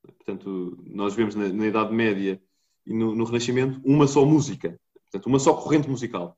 Portanto, 0.04 0.78
nós 0.86 1.16
vemos 1.16 1.36
na, 1.36 1.48
na 1.50 1.68
Idade 1.68 1.94
Média 1.94 2.42
e 2.86 2.94
no, 2.94 3.16
no, 3.16 3.24
Renascimento 3.24 3.80
uma 3.86 4.08
só 4.08 4.26
música. 4.26 4.80
Portanto, 5.04 5.28
uma 5.28 5.40
só 5.40 5.54
corrente 5.54 5.90
musical. 5.90 6.38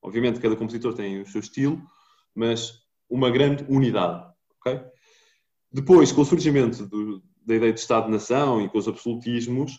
Obviamente, 0.00 0.40
cada 0.40 0.56
compositor 0.56 0.94
tem 0.94 1.20
o 1.20 1.26
seu 1.26 1.40
estilo, 1.40 1.82
mas 2.34 2.80
uma 3.08 3.30
grande 3.30 3.64
unidade. 3.68 4.26
Okay? 4.60 4.80
Depois, 5.70 6.10
com 6.12 6.22
o 6.22 6.24
surgimento 6.24 6.86
do, 6.86 7.22
da 7.44 7.54
ideia 7.54 7.72
de 7.72 7.80
Estado-nação 7.80 8.62
e 8.62 8.68
com 8.68 8.78
os 8.78 8.88
absolutismos, 8.88 9.78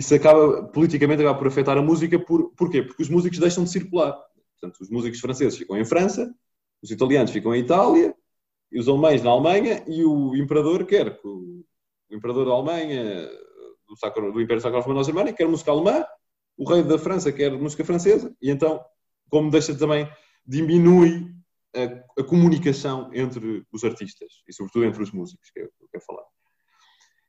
isso 0.00 0.14
acaba, 0.14 0.62
politicamente, 0.68 1.20
acaba 1.20 1.38
por 1.38 1.46
afetar 1.46 1.76
a 1.76 1.82
música. 1.82 2.18
Por, 2.18 2.54
porquê? 2.54 2.82
Porque 2.82 3.02
os 3.02 3.10
músicos 3.10 3.38
deixam 3.38 3.64
de 3.64 3.70
circular. 3.70 4.18
Portanto, 4.58 4.80
os 4.80 4.88
músicos 4.88 5.20
franceses 5.20 5.58
ficam 5.58 5.76
em 5.76 5.84
França, 5.84 6.34
os 6.82 6.90
italianos 6.90 7.30
ficam 7.30 7.54
em 7.54 7.60
Itália, 7.60 8.14
e 8.72 8.80
os 8.80 8.88
alemães 8.88 9.22
na 9.22 9.30
Alemanha, 9.30 9.84
e 9.86 10.02
o 10.02 10.34
imperador 10.34 10.86
quer 10.86 11.20
que 11.20 11.28
o, 11.28 11.62
imperador 12.10 12.46
da 12.46 12.52
Alemanha, 12.52 13.28
do, 13.86 13.96
Sacro, 13.98 14.32
do 14.32 14.40
Império 14.40 14.62
Sacro 14.62 14.80
Romano 14.80 15.04
Germânico, 15.04 15.36
quer 15.36 15.46
música 15.46 15.70
alemã, 15.70 16.02
o 16.56 16.64
rei 16.64 16.82
da 16.82 16.98
França 16.98 17.30
quer 17.30 17.52
música 17.52 17.84
francesa, 17.84 18.34
e 18.40 18.50
então, 18.50 18.82
como 19.28 19.50
deixa 19.50 19.74
também, 19.76 20.10
diminui 20.46 21.30
a, 21.76 22.20
a, 22.20 22.24
comunicação 22.24 23.10
entre 23.12 23.66
os 23.70 23.84
artistas 23.84 24.42
e, 24.48 24.52
sobretudo, 24.52 24.86
entre 24.86 25.02
os 25.02 25.12
músicos, 25.12 25.50
que 25.50 25.60
é 25.60 25.64
o 25.64 25.68
que 25.68 25.84
eu 25.84 25.88
quero 25.92 26.04
falar. 26.04 26.24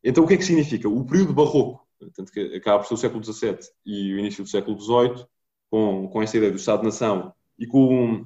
Então, 0.01 0.23
o 0.23 0.27
que 0.27 0.35
é 0.35 0.37
que 0.37 0.45
significa? 0.45 0.87
O 0.87 1.05
período 1.05 1.33
barroco, 1.33 1.85
tanto 2.15 2.31
que 2.31 2.55
acaba 2.55 2.79
por 2.79 2.87
ser 2.87 2.93
o 2.93 2.97
século 2.97 3.23
XVII 3.23 3.59
e 3.85 4.13
o 4.13 4.19
início 4.19 4.43
do 4.43 4.49
século 4.49 4.79
XVIII, 4.79 5.25
com, 5.69 6.07
com 6.07 6.21
essa 6.21 6.37
ideia 6.37 6.51
do 6.51 6.57
Estado-nação 6.57 7.33
e 7.57 7.65
com 7.65 8.25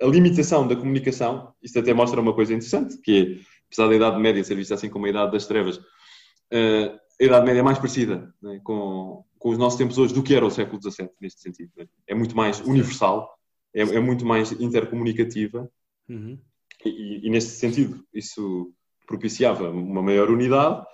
a 0.00 0.06
limitação 0.06 0.66
da 0.66 0.74
comunicação, 0.74 1.52
isto 1.62 1.78
até 1.78 1.92
mostra 1.92 2.20
uma 2.20 2.32
coisa 2.32 2.52
interessante, 2.54 2.98
que 2.98 3.38
é, 3.38 3.44
apesar 3.66 3.88
da 3.88 3.94
Idade 3.94 4.20
Média 4.20 4.42
ser 4.42 4.54
vista 4.54 4.74
assim 4.74 4.88
como 4.88 5.06
a 5.06 5.10
Idade 5.10 5.32
das 5.32 5.46
Trevas, 5.46 5.76
uh, 5.76 6.98
a 7.20 7.24
Idade 7.24 7.44
Média 7.44 7.60
é 7.60 7.62
mais 7.62 7.78
parecida 7.78 8.34
né, 8.40 8.60
com, 8.64 9.24
com 9.38 9.50
os 9.50 9.58
nossos 9.58 9.78
tempos 9.78 9.98
hoje 9.98 10.14
do 10.14 10.22
que 10.22 10.34
era 10.34 10.46
o 10.46 10.50
século 10.50 10.80
XVII, 10.82 11.10
neste 11.20 11.42
sentido. 11.42 11.70
Né? 11.76 11.86
É 12.06 12.14
muito 12.14 12.34
mais 12.34 12.60
universal, 12.60 13.30
é, 13.74 13.82
é 13.82 14.00
muito 14.00 14.24
mais 14.24 14.52
intercomunicativa, 14.52 15.70
uhum. 16.08 16.38
e, 16.84 17.26
e, 17.26 17.30
neste 17.30 17.50
sentido, 17.50 18.02
isso 18.12 18.72
propiciava 19.06 19.68
uma 19.70 20.02
maior 20.02 20.30
unidade. 20.30 20.84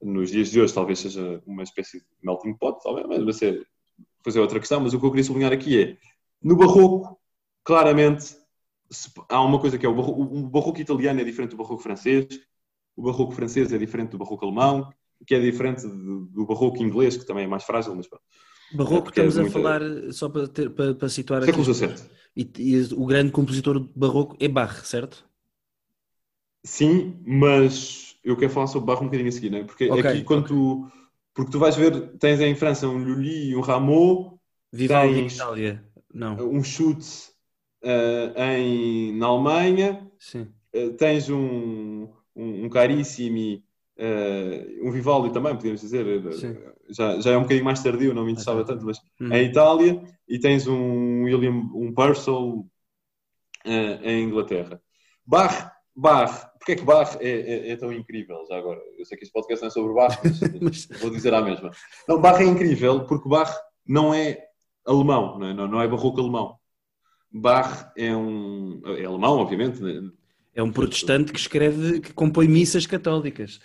Nos 0.00 0.30
dias 0.30 0.50
de 0.50 0.60
hoje, 0.60 0.72
talvez 0.72 1.00
seja 1.00 1.42
uma 1.46 1.62
espécie 1.62 1.98
de 1.98 2.06
melting 2.22 2.54
pot, 2.54 2.80
talvez, 2.82 3.06
mas 3.06 3.24
vai 3.24 3.32
ser 3.32 3.66
fazer 4.24 4.40
outra 4.40 4.60
questão. 4.60 4.80
Mas 4.80 4.94
o 4.94 5.00
que 5.00 5.06
eu 5.06 5.10
queria 5.10 5.24
sublinhar 5.24 5.52
aqui 5.52 5.82
é: 5.82 5.96
no 6.42 6.56
Barroco, 6.56 7.18
claramente, 7.64 8.36
há 9.28 9.42
uma 9.42 9.58
coisa 9.58 9.76
que 9.76 9.84
é 9.84 9.88
o 9.88 9.94
barroco, 9.94 10.22
o 10.22 10.48
barroco 10.48 10.80
italiano 10.80 11.20
é 11.20 11.24
diferente 11.24 11.50
do 11.50 11.56
barroco 11.56 11.82
francês, 11.82 12.26
o 12.96 13.02
barroco 13.02 13.32
francês 13.32 13.72
é 13.72 13.78
diferente 13.78 14.10
do 14.10 14.18
barroco 14.18 14.44
alemão, 14.44 14.92
que 15.26 15.34
é 15.34 15.40
diferente 15.40 15.82
do, 15.82 16.26
do 16.26 16.46
barroco 16.46 16.82
inglês, 16.82 17.16
que 17.16 17.26
também 17.26 17.44
é 17.44 17.48
mais 17.48 17.64
frágil, 17.64 17.94
mas 17.94 18.08
Barroco, 18.72 19.08
é 19.08 19.10
estamos 19.10 19.38
é 19.38 19.42
a 19.42 19.50
falar, 19.50 19.80
só 20.12 20.28
para, 20.28 20.46
ter, 20.46 20.70
para, 20.70 20.94
para 20.94 21.08
situar 21.08 21.42
aqui. 21.42 21.52
Século 21.52 21.74
XVII. 21.74 22.10
E, 22.36 22.50
e, 22.58 22.94
o 22.94 23.06
grande 23.06 23.32
compositor 23.32 23.80
barroco 23.94 24.36
é 24.38 24.46
Bach, 24.46 24.84
certo? 24.84 25.26
Sim, 26.62 27.18
mas 27.26 28.07
eu 28.22 28.36
quero 28.36 28.52
falar 28.52 28.66
sobre 28.66 28.86
Bach 28.86 29.00
um 29.00 29.06
bocadinho 29.06 29.28
a 29.28 29.32
seguir, 29.32 29.50
né? 29.50 29.64
porque 29.64 29.90
okay, 29.90 30.10
aqui 30.10 30.24
quando 30.24 30.44
okay. 30.44 30.56
tu. 30.56 30.90
Porque 31.34 31.52
tu 31.52 31.58
vais 31.58 31.76
ver, 31.76 32.18
tens 32.18 32.40
em 32.40 32.54
França 32.56 32.88
um 32.88 32.98
Lully 32.98 33.50
e 33.50 33.56
um 33.56 33.60
Rameau, 33.60 34.40
Vivaldi 34.72 35.14
tens 35.14 35.32
em 35.32 35.36
Itália, 35.36 35.84
não. 36.12 36.34
um 36.36 36.64
Schutz 36.64 37.32
uh, 37.84 38.40
em, 38.40 39.16
na 39.16 39.26
Alemanha. 39.26 40.10
Uh, 40.74 40.92
tens 40.94 41.30
um, 41.30 42.08
um, 42.34 42.64
um 42.64 42.68
Carissimi, 42.68 43.64
uh, 43.98 44.88
um 44.88 44.90
Vivaldi 44.90 45.32
também, 45.32 45.54
podemos 45.54 45.80
dizer, 45.80 46.04
já, 46.90 47.20
já 47.20 47.30
é 47.30 47.36
um 47.36 47.42
bocadinho 47.42 47.64
mais 47.64 47.82
tardio, 47.82 48.14
não 48.14 48.24
me 48.24 48.32
interessava 48.32 48.64
tanto, 48.64 48.84
mas 48.84 48.98
hum. 49.20 49.32
em 49.32 49.46
Itália, 49.46 50.02
e 50.28 50.38
tens 50.40 50.66
um 50.66 51.22
William, 51.22 51.52
um 51.72 51.92
Purcell 51.94 52.66
em 53.64 54.24
Inglaterra. 54.24 54.80
Bach, 55.24 55.70
Bach, 55.94 56.48
porque 56.68 56.72
é 56.72 56.76
que 56.76 56.84
Bach 56.84 57.16
é, 57.20 57.28
é, 57.28 57.70
é, 57.70 57.76
tão 57.76 57.90
incrível? 57.90 58.44
Já 58.46 58.58
agora, 58.58 58.78
eu 58.98 59.04
sei 59.06 59.16
que 59.16 59.24
este 59.24 59.32
podcast 59.32 59.62
não 59.62 59.68
é 59.68 59.70
sobre 59.70 59.94
Bach, 59.94 60.18
mas 60.60 60.86
vou 61.00 61.10
dizer 61.10 61.32
a 61.32 61.40
mesma. 61.40 61.70
Não, 62.06 62.20
Bach 62.20 62.38
é 62.38 62.44
incrível 62.44 63.06
porque 63.06 63.28
Bach 63.28 63.50
não 63.86 64.12
é 64.12 64.38
alemão, 64.84 65.38
não 65.38 65.46
é, 65.46 65.54
não 65.54 65.80
é 65.80 65.88
barroco 65.88 66.20
alemão. 66.20 66.56
Bach 67.32 67.90
é 67.96 68.14
um. 68.14 68.82
é 68.84 69.04
alemão, 69.04 69.38
obviamente. 69.38 69.80
Né? 69.82 70.10
É 70.54 70.62
um 70.62 70.70
protestante 70.70 71.32
que 71.32 71.38
escreve, 71.38 72.00
que 72.00 72.12
compõe 72.12 72.46
missas 72.46 72.86
católicas. 72.86 73.60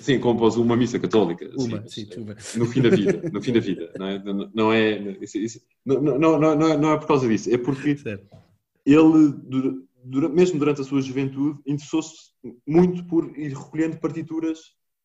Sim, 0.00 0.18
compôs 0.18 0.56
uma 0.56 0.76
missa 0.76 0.98
católica. 0.98 1.50
Uma, 1.56 1.86
sim, 1.88 2.06
sim, 2.06 2.58
no 2.58 2.66
fim 2.66 2.80
da 2.80 2.88
vida. 2.88 3.30
No 3.30 3.42
fim 3.42 3.52
da 3.52 3.60
vida. 3.60 3.92
Não 3.98 4.06
é? 4.06 4.22
Não 4.54 4.72
é, 4.72 5.18
isso, 5.20 5.38
isso, 5.38 5.60
não, 5.84 6.00
não, 6.00 6.38
não, 6.38 6.68
é, 6.68 6.76
não 6.78 6.92
é 6.92 6.98
por 6.98 7.08
causa 7.08 7.28
disso. 7.28 7.52
É 7.52 7.58
porque 7.58 7.96
certo. 7.96 8.26
ele, 8.86 9.34
mesmo 10.04 10.58
durante 10.58 10.80
a 10.80 10.84
sua 10.84 11.00
juventude, 11.00 11.60
interessou-se 11.66 12.32
muito 12.66 13.06
por 13.06 13.36
ir 13.38 13.56
recolhendo 13.56 13.98
partituras 13.98 14.58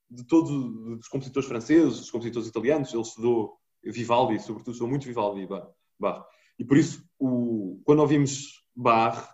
de 0.10 0.26
todos 0.26 0.52
os 0.52 1.08
compositores 1.08 1.48
franceses, 1.48 2.00
os 2.00 2.12
compositores 2.12 2.48
italianos. 2.48 2.94
Ele 2.94 3.02
estudou 3.02 3.58
Vivaldi, 3.84 4.40
sobretudo, 4.40 4.72
estudou 4.72 4.90
muito 4.90 5.06
Vivaldi. 5.06 5.48
Bach. 6.00 6.24
E 6.60 6.64
por 6.64 6.78
isso, 6.78 7.04
o, 7.20 7.82
quando 7.84 8.00
ouvimos 8.00 8.64
Bach, 8.76 9.30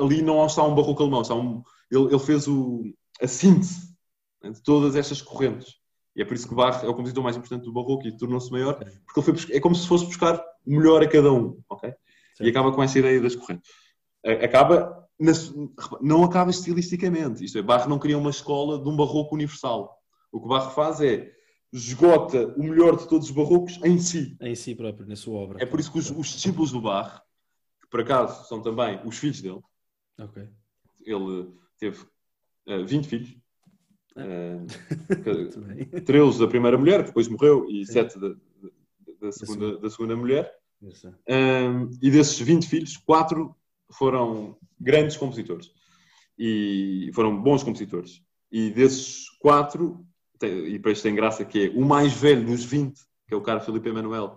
ali 0.00 0.22
não 0.22 0.44
está 0.46 0.62
um 0.62 0.74
barroco 0.74 1.02
alemão, 1.02 1.22
está 1.22 1.34
um, 1.34 1.62
ele, 1.90 2.04
ele 2.06 2.18
fez 2.18 2.48
o, 2.48 2.82
a 3.20 3.26
síntese 3.26 3.94
né, 4.42 4.50
de 4.50 4.62
todas 4.62 4.96
estas 4.96 5.20
correntes. 5.20 5.74
E 6.16 6.22
é 6.22 6.24
por 6.24 6.34
isso 6.34 6.48
que 6.48 6.54
Bach 6.54 6.82
é 6.84 6.88
o 6.88 6.94
compositor 6.94 7.22
mais 7.24 7.36
importante 7.36 7.64
do 7.64 7.72
barroco 7.72 8.06
e 8.06 8.16
tornou-se 8.16 8.50
maior, 8.50 8.74
porque 9.04 9.30
ele 9.30 9.38
foi, 9.38 9.56
é 9.56 9.60
como 9.60 9.74
se 9.74 9.86
fosse 9.86 10.06
buscar 10.06 10.42
o 10.64 10.70
melhor 10.70 11.02
a 11.02 11.08
cada 11.08 11.32
um, 11.32 11.60
ok? 11.68 11.92
E 12.40 12.48
acaba 12.48 12.72
com 12.72 12.82
essa 12.82 12.98
ideia 12.98 13.20
das 13.20 13.34
correntes. 13.34 13.70
Acaba, 14.24 15.06
não 16.00 16.24
acaba 16.24 16.50
estilisticamente, 16.50 17.44
isto 17.44 17.58
é, 17.58 17.62
Bach 17.62 17.86
não 17.86 17.98
cria 17.98 18.16
uma 18.16 18.30
escola 18.30 18.82
de 18.82 18.88
um 18.88 18.96
barroco 18.96 19.34
universal. 19.34 19.98
O 20.32 20.40
que 20.40 20.48
Bach 20.48 20.74
faz 20.74 21.00
é 21.00 21.30
esgota 21.72 22.54
o 22.56 22.62
melhor 22.62 22.96
de 22.96 23.08
todos 23.08 23.28
os 23.28 23.34
barrocos 23.34 23.80
em 23.84 23.98
si. 23.98 24.36
Em 24.40 24.54
si 24.54 24.74
próprio, 24.74 25.06
na 25.06 25.16
sua 25.16 25.34
obra. 25.34 25.62
É 25.62 25.66
por 25.66 25.80
isso 25.80 25.92
que 25.92 25.98
os, 25.98 26.10
os 26.10 26.28
discípulos 26.28 26.70
do 26.70 26.80
Bach, 26.80 27.20
que 27.82 27.88
por 27.90 28.00
acaso 28.00 28.48
são 28.48 28.62
também 28.62 29.00
os 29.04 29.18
filhos 29.18 29.42
dele, 29.42 29.60
okay. 30.18 30.48
ele 31.04 31.52
teve 31.78 32.00
uh, 32.02 32.06
eh, 32.68 32.82
20 32.84 33.08
filhos, 33.08 33.30
uh, 34.16 34.66
eh, 35.94 36.00
13 36.06 36.38
da 36.38 36.46
primeira 36.46 36.78
mulher, 36.78 37.00
que 37.00 37.08
depois 37.08 37.28
morreu, 37.28 37.68
e 37.68 37.84
Sim. 37.84 37.92
7 37.92 38.20
da, 38.20 38.34
da, 39.20 39.32
segunda, 39.32 39.78
da 39.78 39.90
segunda 39.90 40.16
mulher. 40.16 40.54
Um, 40.82 41.90
e 42.00 42.10
desses 42.10 42.38
20 42.38 42.68
filhos, 42.68 42.96
4 42.98 43.54
foram 43.92 44.56
grandes 44.80 45.16
compositores. 45.16 45.70
E 46.38 47.10
foram 47.14 47.40
bons 47.40 47.62
compositores. 47.62 48.22
E 48.50 48.70
desses 48.70 49.28
4, 49.40 50.04
e 50.42 50.72
depois 50.72 51.00
tem 51.00 51.14
graça 51.14 51.44
que 51.44 51.66
é 51.66 51.68
o 51.70 51.84
mais 51.84 52.12
velho 52.12 52.44
dos 52.44 52.64
20, 52.64 52.94
que 53.26 53.34
é 53.34 53.36
o 53.36 53.42
cara 53.42 53.60
Felipe 53.60 53.88
Emanuel, 53.88 54.36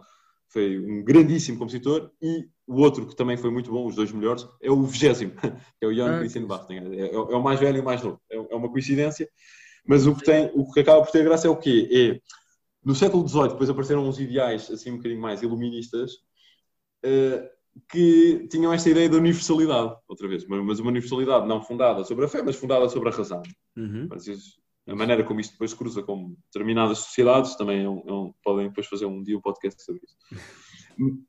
foi 0.49 0.79
um 0.79 1.03
grandíssimo 1.03 1.57
compositor, 1.57 2.11
e 2.21 2.47
o 2.65 2.81
outro 2.81 3.05
que 3.05 3.15
também 3.15 3.37
foi 3.37 3.51
muito 3.51 3.71
bom, 3.71 3.85
os 3.85 3.95
dois 3.95 4.11
melhores, 4.11 4.47
é 4.61 4.71
o 4.71 4.83
vigésimo, 4.83 5.33
que 5.79 5.85
é 5.85 5.87
o 5.87 5.93
Jan 5.93 6.15
ah, 6.15 6.19
Christian. 6.19 6.47
É, 6.69 6.75
é, 6.75 7.13
é, 7.13 7.17
o 7.17 7.43
mais 7.43 7.59
velho 7.59 7.77
e 7.77 7.81
o 7.81 7.83
mais 7.83 8.01
novo. 8.01 8.19
É, 8.29 8.35
é 8.35 8.55
uma 8.55 8.69
coincidência. 8.69 9.29
Mas 9.85 10.05
o 10.05 10.15
que, 10.15 10.23
tem, 10.23 10.51
o 10.53 10.71
que 10.71 10.81
acaba 10.81 11.01
por 11.01 11.11
ter 11.11 11.23
graça 11.23 11.47
é 11.47 11.49
o 11.49 11.55
quê? 11.55 11.87
É, 11.91 12.21
no 12.83 12.95
século 12.95 13.27
XVIII, 13.27 13.49
depois 13.49 13.69
apareceram 13.69 14.07
uns 14.07 14.19
ideais 14.19 14.69
assim 14.69 14.91
um 14.91 14.97
bocadinho 14.97 15.21
mais 15.21 15.41
iluministas, 15.41 16.11
uh, 17.05 17.57
que 17.89 18.47
tinham 18.49 18.73
esta 18.73 18.89
ideia 18.89 19.09
da 19.09 19.17
universalidade, 19.17 19.95
outra 20.07 20.28
vez, 20.28 20.45
mas 20.47 20.80
uma 20.80 20.89
universalidade 20.89 21.47
não 21.47 21.61
fundada 21.61 22.03
sobre 22.03 22.25
a 22.25 22.28
fé, 22.28 22.41
mas 22.41 22.55
fundada 22.55 22.88
sobre 22.89 23.09
a 23.09 23.11
razão. 23.11 23.41
Uhum. 23.75 24.07
Mas 24.09 24.28
isso, 24.28 24.59
a 24.88 24.95
maneira 24.95 25.23
como 25.23 25.39
isto 25.39 25.51
depois 25.51 25.73
cruza 25.73 26.01
com 26.01 26.36
determinadas 26.45 26.99
sociedades 26.99 27.55
também 27.55 27.84
é 27.84 27.89
um, 27.89 28.03
é 28.07 28.13
um, 28.13 28.34
podem 28.43 28.69
depois 28.69 28.88
fazer 28.88 29.05
um 29.05 29.21
dia 29.21 29.38
um 29.38 29.41
podcast 29.41 29.84
sobre 29.84 30.01
isso. 30.03 30.17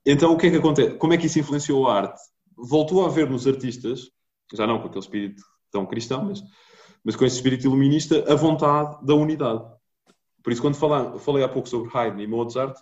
Então, 0.06 0.32
o 0.32 0.38
que 0.38 0.46
é 0.46 0.50
que 0.50 0.56
acontece? 0.56 0.96
Como 0.96 1.12
é 1.12 1.18
que 1.18 1.26
isso 1.26 1.38
influenciou 1.38 1.86
a 1.88 1.94
arte? 1.94 2.20
Voltou 2.56 3.04
a 3.04 3.08
haver 3.08 3.28
nos 3.28 3.46
artistas, 3.46 4.10
já 4.54 4.66
não 4.66 4.80
com 4.80 4.86
aquele 4.86 5.04
espírito 5.04 5.42
tão 5.70 5.84
cristão, 5.84 6.24
mas, 6.24 6.42
mas 7.04 7.16
com 7.16 7.24
esse 7.24 7.36
espírito 7.36 7.66
iluminista, 7.66 8.24
a 8.32 8.34
vontade 8.34 9.04
da 9.04 9.14
unidade. 9.14 9.62
Por 10.42 10.52
isso, 10.52 10.62
quando 10.62 10.76
falar, 10.76 11.18
falei 11.18 11.44
há 11.44 11.48
pouco 11.48 11.68
sobre 11.68 11.90
Haydn 11.92 12.22
e 12.22 12.26
Mozart, 12.26 12.78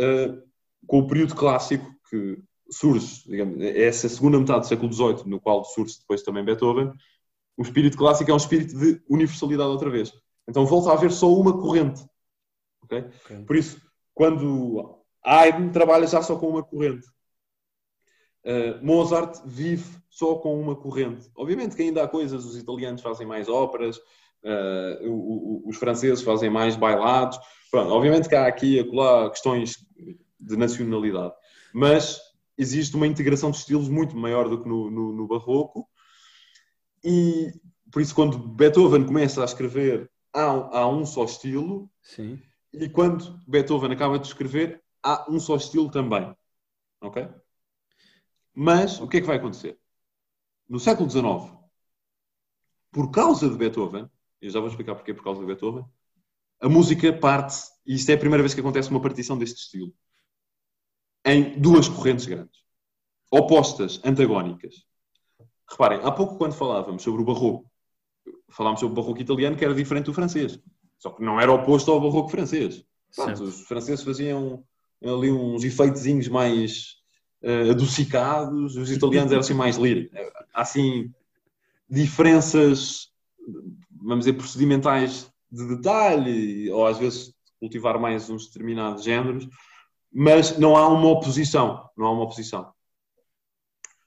uh, 0.00 0.42
com 0.86 0.98
o 1.00 1.06
período 1.06 1.34
clássico 1.34 1.86
que 2.10 2.38
surge, 2.70 3.22
digamos, 3.26 3.60
é 3.60 3.86
essa 3.86 4.08
segunda 4.08 4.38
metade 4.38 4.60
do 4.60 4.66
século 4.66 4.92
XVIII, 4.92 5.26
no 5.26 5.40
qual 5.40 5.64
surge 5.64 5.98
depois 5.98 6.22
também 6.22 6.44
Beethoven, 6.44 6.92
o 7.56 7.62
espírito 7.62 7.96
clássico 7.96 8.30
é 8.30 8.34
um 8.34 8.38
espírito 8.38 8.78
de 8.78 9.02
universalidade 9.08 9.70
outra 9.70 9.90
vez. 9.90 10.12
Então 10.46 10.64
volta 10.64 10.90
a 10.90 10.92
haver 10.92 11.10
só 11.10 11.32
uma 11.32 11.52
corrente. 11.52 12.04
Okay? 12.84 13.00
Okay. 13.24 13.44
Por 13.44 13.56
isso, 13.56 13.80
quando 14.14 14.98
Haydn 15.24 15.70
trabalha 15.70 16.06
já 16.06 16.22
só 16.22 16.36
com 16.36 16.48
uma 16.48 16.62
corrente. 16.62 17.06
Uh, 18.44 18.82
Mozart 18.82 19.42
vive 19.44 19.98
só 20.08 20.36
com 20.36 20.58
uma 20.58 20.74
corrente. 20.74 21.28
Obviamente 21.36 21.76
que 21.76 21.82
ainda 21.82 22.02
há 22.02 22.08
coisas, 22.08 22.44
os 22.44 22.56
italianos 22.56 23.02
fazem 23.02 23.26
mais 23.26 23.48
óperas, 23.48 23.98
uh, 23.98 25.06
o, 25.06 25.64
o, 25.66 25.68
os 25.68 25.76
franceses 25.76 26.22
fazem 26.22 26.48
mais 26.48 26.76
bailados. 26.76 27.38
Pronto, 27.70 27.92
obviamente 27.92 28.28
que 28.28 28.34
há 28.34 28.46
aqui 28.46 28.76
e 28.76 28.80
acolá 28.80 29.28
questões 29.28 29.76
de 30.40 30.56
nacionalidade. 30.56 31.34
Mas 31.74 32.20
existe 32.58 32.96
uma 32.96 33.06
integração 33.06 33.52
de 33.52 33.58
estilos 33.58 33.88
muito 33.88 34.16
maior 34.16 34.48
do 34.48 34.60
que 34.60 34.68
no, 34.68 34.90
no, 34.90 35.12
no 35.12 35.26
Barroco. 35.28 35.88
E 37.04 37.52
por 37.90 38.02
isso, 38.02 38.14
quando 38.14 38.36
Beethoven 38.36 39.06
começa 39.06 39.40
a 39.40 39.44
escrever, 39.44 40.10
há, 40.34 40.42
há 40.42 40.88
um 40.88 41.06
só 41.06 41.24
estilo. 41.24 41.88
Sim. 42.02 42.42
E 42.72 42.88
quando 42.88 43.40
Beethoven 43.46 43.92
acaba 43.92 44.18
de 44.18 44.26
escrever, 44.26 44.82
há 45.02 45.24
um 45.30 45.38
só 45.38 45.56
estilo 45.56 45.88
também. 45.88 46.34
Ok? 47.00 47.28
Mas 48.52 49.00
o 49.00 49.06
que 49.06 49.18
é 49.18 49.20
que 49.20 49.26
vai 49.26 49.36
acontecer? 49.36 49.78
No 50.68 50.80
século 50.80 51.08
XIX, 51.08 51.56
por 52.90 53.10
causa 53.12 53.48
de 53.48 53.56
Beethoven, 53.56 54.10
eu 54.40 54.50
já 54.50 54.58
vou 54.58 54.68
explicar 54.68 54.96
porque 54.96 55.14
por 55.14 55.22
causa 55.22 55.40
de 55.40 55.46
Beethoven, 55.46 55.84
a 56.60 56.68
música 56.68 57.12
parte, 57.12 57.56
e 57.86 57.94
isto 57.94 58.10
é 58.10 58.14
a 58.14 58.18
primeira 58.18 58.42
vez 58.42 58.52
que 58.52 58.60
acontece 58.60 58.90
uma 58.90 59.00
partição 59.00 59.38
deste 59.38 59.60
estilo 59.60 59.94
em 61.28 61.58
duas 61.60 61.88
correntes 61.88 62.26
grandes, 62.26 62.60
opostas, 63.30 64.00
antagónicas. 64.04 64.86
Reparem, 65.70 66.00
há 66.02 66.10
pouco 66.10 66.36
quando 66.36 66.54
falávamos 66.54 67.02
sobre 67.02 67.22
o 67.22 67.24
barroco, 67.24 67.70
falámos 68.48 68.80
sobre 68.80 68.92
o 68.92 68.96
barroco 68.96 69.20
italiano 69.20 69.56
que 69.56 69.64
era 69.64 69.74
diferente 69.74 70.06
do 70.06 70.14
francês, 70.14 70.58
só 70.98 71.10
que 71.10 71.22
não 71.22 71.40
era 71.40 71.52
oposto 71.52 71.90
ao 71.90 72.00
barroco 72.00 72.30
francês. 72.30 72.84
Os 73.40 73.62
franceses 73.62 74.04
faziam 74.04 74.64
ali 75.02 75.30
uns 75.30 75.64
efeitozinhos 75.64 76.28
mais 76.28 76.96
uh, 77.42 77.70
adocicados, 77.70 78.76
os 78.76 78.90
italianos 78.90 79.30
eram 79.30 79.40
assim 79.40 79.54
mais 79.54 79.76
líricos. 79.76 80.18
Há 80.52 80.62
assim 80.62 81.12
diferenças, 81.88 83.10
vamos 83.90 84.24
dizer, 84.24 84.34
procedimentais 84.34 85.30
de 85.50 85.76
detalhe, 85.76 86.70
ou 86.70 86.86
às 86.86 86.98
vezes 86.98 87.34
cultivar 87.58 87.98
mais 87.98 88.28
uns 88.28 88.46
determinados 88.46 89.02
géneros, 89.02 89.48
mas 90.20 90.58
não 90.58 90.76
há 90.76 90.88
uma 90.88 91.10
oposição. 91.10 91.88
Não 91.96 92.06
há 92.06 92.10
uma 92.10 92.24
oposição. 92.24 92.74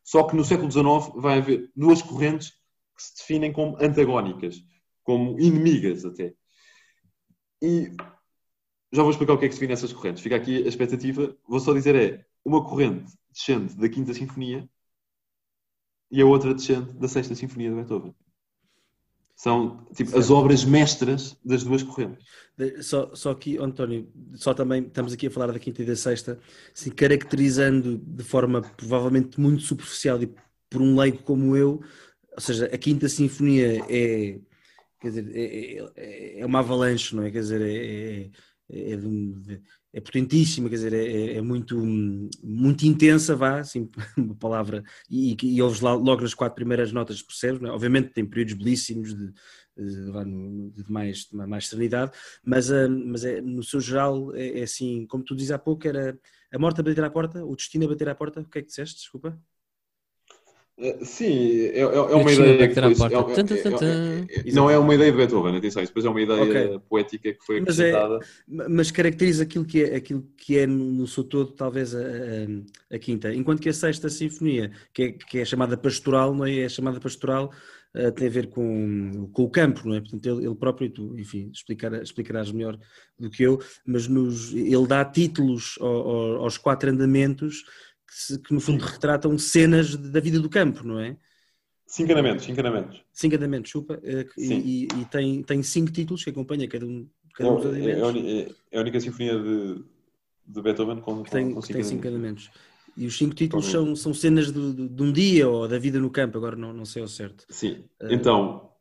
Só 0.03 0.23
que 0.23 0.35
no 0.35 0.43
século 0.43 0.69
XIX 0.69 1.15
vai 1.15 1.37
haver 1.37 1.71
duas 1.73 2.01
correntes 2.01 2.49
que 2.49 3.01
se 3.01 3.15
definem 3.15 3.53
como 3.53 3.77
antagónicas, 3.81 4.61
como 5.03 5.39
inimigas 5.39 6.03
até. 6.03 6.33
E 7.61 7.95
já 8.91 9.03
vou 9.03 9.11
explicar 9.11 9.31
o 9.31 9.37
que 9.37 9.45
é 9.45 9.47
que 9.47 9.53
se 9.53 9.61
define 9.61 9.71
nessas 9.71 9.93
correntes. 9.93 10.21
Fica 10.21 10.35
aqui 10.35 10.57
a 10.57 10.67
expectativa. 10.67 11.33
Vou 11.47 11.61
só 11.61 11.71
dizer 11.71 11.95
é 11.95 12.25
uma 12.43 12.61
corrente 12.61 13.17
descende 13.29 13.73
da 13.77 13.87
Quinta 13.87 14.13
Sinfonia 14.13 14.69
e 16.11 16.21
a 16.21 16.25
outra 16.25 16.53
descende 16.53 16.91
da 16.91 17.07
Sexta 17.07 17.35
Sinfonia 17.35 17.69
de 17.69 17.75
Beethoven. 17.75 18.13
São 19.41 19.87
tipo, 19.95 20.15
as 20.15 20.29
obras 20.29 20.63
mestras 20.63 21.35
das 21.43 21.63
duas 21.63 21.81
correntes. 21.81 22.23
Só, 22.81 23.09
só 23.15 23.33
que, 23.33 23.57
António, 23.57 24.07
só 24.35 24.53
também 24.53 24.83
estamos 24.83 25.13
aqui 25.13 25.25
a 25.25 25.31
falar 25.31 25.51
da 25.51 25.57
quinta 25.57 25.81
e 25.81 25.85
da 25.85 25.95
sexta, 25.95 26.37
assim, 26.71 26.91
caracterizando 26.91 27.97
de 27.97 28.23
forma 28.23 28.61
provavelmente 28.61 29.41
muito 29.41 29.63
superficial 29.63 30.21
e 30.21 30.31
por 30.69 30.79
um 30.79 30.95
leigo 30.95 31.23
como 31.23 31.57
eu, 31.57 31.81
ou 32.33 32.39
seja, 32.39 32.67
a 32.67 32.77
quinta 32.77 33.09
sinfonia 33.09 33.83
é, 33.89 34.39
quer 34.99 35.07
dizer, 35.07 35.31
é, 35.33 35.89
é, 35.95 36.39
é 36.41 36.45
uma 36.45 36.59
avalanche, 36.59 37.15
não 37.15 37.23
é? 37.23 37.31
Quer 37.31 37.39
dizer, 37.39 37.61
é, 37.63 38.29
é, 38.69 38.91
é 38.91 38.95
de, 38.95 39.59
é 39.93 39.99
potentíssima, 39.99 40.69
quer 40.69 40.75
dizer, 40.75 40.93
é, 40.93 41.37
é, 41.37 41.41
muito, 41.41 41.77
muito 42.41 42.85
intensa, 42.85 43.35
vá, 43.35 43.59
assim, 43.59 43.89
uma 44.17 44.35
palavra, 44.35 44.83
e, 45.09 45.35
e 45.43 45.61
ouves 45.61 45.81
lá, 45.81 45.93
logo 45.93 46.21
nas 46.21 46.33
quatro 46.33 46.55
primeiras 46.55 46.91
notas, 46.91 47.21
percebes, 47.21 47.61
é? 47.61 47.71
obviamente 47.71 48.09
tem 48.09 48.25
períodos 48.25 48.53
belíssimos 48.53 49.13
de, 49.13 49.33
de, 49.77 50.83
de, 50.83 50.91
mais, 50.91 51.25
de 51.25 51.35
mais 51.35 51.67
serenidade, 51.67 52.11
mas, 52.43 52.71
ah, 52.71 52.87
mas 52.87 53.25
é, 53.25 53.41
no 53.41 53.63
seu 53.63 53.81
geral 53.81 54.33
é, 54.33 54.59
é, 54.59 54.63
assim, 54.63 55.05
como 55.07 55.23
tu 55.23 55.35
dizes 55.35 55.51
há 55.51 55.59
pouco, 55.59 55.87
era 55.87 56.17
a 56.53 56.59
morte 56.59 56.79
a 56.79 56.83
bater 56.83 57.03
à 57.03 57.09
porta, 57.09 57.43
o 57.43 57.55
destino 57.55 57.85
a 57.85 57.89
bater 57.89 58.07
à 58.07 58.15
porta, 58.15 58.41
o 58.41 58.45
que 58.45 58.59
é 58.59 58.61
que 58.61 58.67
disseste, 58.67 58.95
desculpa? 58.97 59.37
Eh, 60.81 60.97
sim, 61.03 61.65
é, 61.67 61.77
é, 61.77 61.81
é 61.81 61.85
uma 61.85 62.31
ideia. 62.31 62.67
Que 62.67 62.73
foi, 62.73 63.13
é, 63.85 64.49
é, 64.49 64.51
não 64.51 64.67
é 64.67 64.79
uma 64.79 64.95
ideia 64.95 65.11
de 65.11 65.17
Beethoven, 65.17 65.55
atenção, 65.55 65.83
isso 65.83 65.91
depois 65.91 66.05
é 66.05 66.09
uma 66.09 66.21
ideia 66.21 66.41
okay. 66.41 66.79
poética 66.89 67.33
que 67.33 67.45
foi 67.45 67.61
mas 67.61 67.79
acrescentada. 67.79 68.19
mas 68.47 68.89
caracteriza 68.89 69.43
aquilo 69.43 69.63
que 69.63 69.83
é, 69.83 69.95
aquilo 69.95 70.27
que 70.35 70.57
é 70.57 70.65
no 70.65 71.05
seu 71.05 71.23
todo, 71.23 71.51
talvez, 71.51 71.93
a, 71.93 71.99
a, 71.99 72.95
a 72.95 72.99
quinta. 72.99 73.31
Enquanto 73.31 73.61
que 73.61 73.69
a 73.69 73.73
sexta 73.73 74.09
sinfonia, 74.09 74.71
que 74.91 75.03
é, 75.03 75.11
que 75.11 75.39
é 75.39 75.45
chamada 75.45 75.77
pastoral, 75.77 76.33
não 76.33 76.45
é? 76.45 76.61
É 76.61 76.69
chamada 76.69 76.99
pastoral, 76.99 77.51
uh, 77.95 78.11
tem 78.11 78.27
a 78.27 78.31
ver 78.31 78.47
com, 78.47 79.29
com 79.31 79.43
o 79.43 79.49
campo, 79.51 79.87
não 79.87 79.95
é? 79.95 80.01
Portanto, 80.01 80.25
ele, 80.25 80.47
ele 80.47 80.55
próprio, 80.55 80.89
tu, 80.89 81.15
enfim, 81.19 81.51
explicar, 81.53 81.93
explicarás 82.01 82.51
melhor 82.51 82.79
do 83.19 83.29
que 83.29 83.43
eu, 83.43 83.61
mas 83.85 84.07
nos, 84.07 84.51
ele 84.51 84.87
dá 84.87 85.05
títulos 85.05 85.77
aos, 85.79 86.41
aos 86.41 86.57
quatro 86.57 86.89
andamentos 86.89 87.63
que, 88.11 88.37
que 88.39 88.53
no 88.53 88.59
fundo 88.59 88.83
retratam 88.83 89.37
cenas 89.37 89.95
da 89.95 90.19
vida 90.19 90.39
do 90.39 90.49
campo, 90.49 90.85
não 90.85 90.99
é? 90.99 91.17
Cinco 91.87 92.11
andamentos, 92.13 92.45
cinco 92.45 92.59
andamentos. 92.59 93.03
Cinco 93.11 93.35
andamentos, 93.35 93.71
chupa. 93.71 93.99
Eh, 94.03 94.25
e, 94.37 94.83
e, 94.83 95.05
tem, 95.05 95.43
tem 95.43 95.61
cinco 95.61 95.91
títulos 95.91 96.23
que 96.23 96.29
acompanha 96.29 96.67
cada 96.67 96.85
um, 96.85 97.05
cada 97.33 97.51
um 97.51 97.55
dos 97.59 97.75
é, 97.75 97.91
é, 97.91 98.49
é, 98.71 98.77
a 98.77 98.81
única 98.81 98.99
sinfonia 98.99 99.37
de, 99.37 99.83
de 100.47 100.61
Beethoven 100.61 101.01
com, 101.01 101.21
que 101.21 101.31
tem, 101.31 101.53
com 101.53 101.61
cinco, 101.61 101.73
tem 101.73 101.83
cinco 101.83 102.07
andamentos. 102.07 102.49
E 102.95 103.05
os 103.05 103.17
cinco 103.17 103.35
títulos 103.35 103.65
são, 103.65 103.95
são 103.95 104.13
cenas 104.13 104.51
de, 104.51 104.73
de, 104.73 104.87
de, 104.87 105.03
um 105.03 105.11
dia 105.11 105.49
ou 105.49 105.67
da 105.67 105.77
vida 105.77 105.99
no 105.99 106.09
campo, 106.09 106.37
agora 106.37 106.55
não, 106.55 106.73
não 106.73 106.85
sei 106.85 107.01
ao 107.01 107.07
certo. 107.07 107.45
Sim. 107.49 107.85
Uh... 108.01 108.11
Então, 108.11 108.71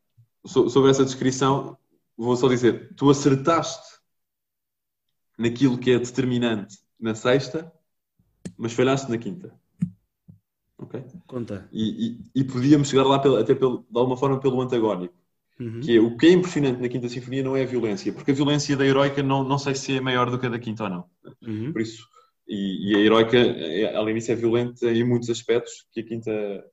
sobre 0.45 0.91
essa 0.91 1.05
descrição, 1.05 1.77
vou 2.17 2.37
só 2.37 2.49
dizer: 2.49 2.95
tu 2.97 3.11
acertaste 3.11 3.99
naquilo 5.39 5.79
que 5.79 5.91
é 5.91 5.99
determinante 5.99 6.79
na 6.99 7.15
sexta 7.15 7.73
mas 8.57 8.73
falhaste 8.73 9.11
na 9.11 9.19
quinta. 9.19 9.53
Ok? 10.79 11.03
Conta. 11.27 11.69
E, 11.73 12.07
e, 12.35 12.41
e 12.41 12.45
podíamos 12.45 12.89
chegar 12.89 13.05
lá 13.05 13.19
pelo, 13.19 13.37
até 13.37 13.55
pelo, 13.55 13.85
de 13.91 13.99
alguma 13.99 14.17
forma 14.17 14.41
pelo 14.41 14.61
antagónico. 14.61 15.15
Uhum. 15.59 15.81
Que 15.81 15.97
é, 15.97 16.01
o 16.01 16.17
que 16.17 16.27
é 16.27 16.31
impressionante 16.33 16.81
na 16.81 16.89
Quinta 16.89 17.07
Sinfonia 17.07 17.43
não 17.43 17.55
é 17.55 17.63
a 17.63 17.67
violência, 17.67 18.11
porque 18.15 18.31
a 18.31 18.35
violência 18.35 18.75
da 18.79 18.87
heroica 18.87 19.23
não, 19.23 19.45
não 19.45 19.59
sei 19.59 19.75
se 19.75 19.95
é 19.95 20.01
maior 20.01 20.31
do 20.31 20.39
que 20.39 20.47
a 20.47 20.49
da 20.49 20.59
Quinta 20.59 20.85
ou 20.85 20.91
não. 20.91 21.05
Uhum. 21.47 21.71
Por 21.71 21.83
isso, 21.83 22.03
e, 22.51 22.93
e, 22.93 22.97
a 22.97 22.99
heroica, 22.99 23.39
além 23.95 24.17
disso, 24.17 24.33
é 24.33 24.35
violenta 24.35 24.91
em 24.91 25.05
muitos 25.05 25.31
aspectos 25.31 25.87
que 25.93 26.01
a 26.01 26.03
Quinta, 26.03 26.65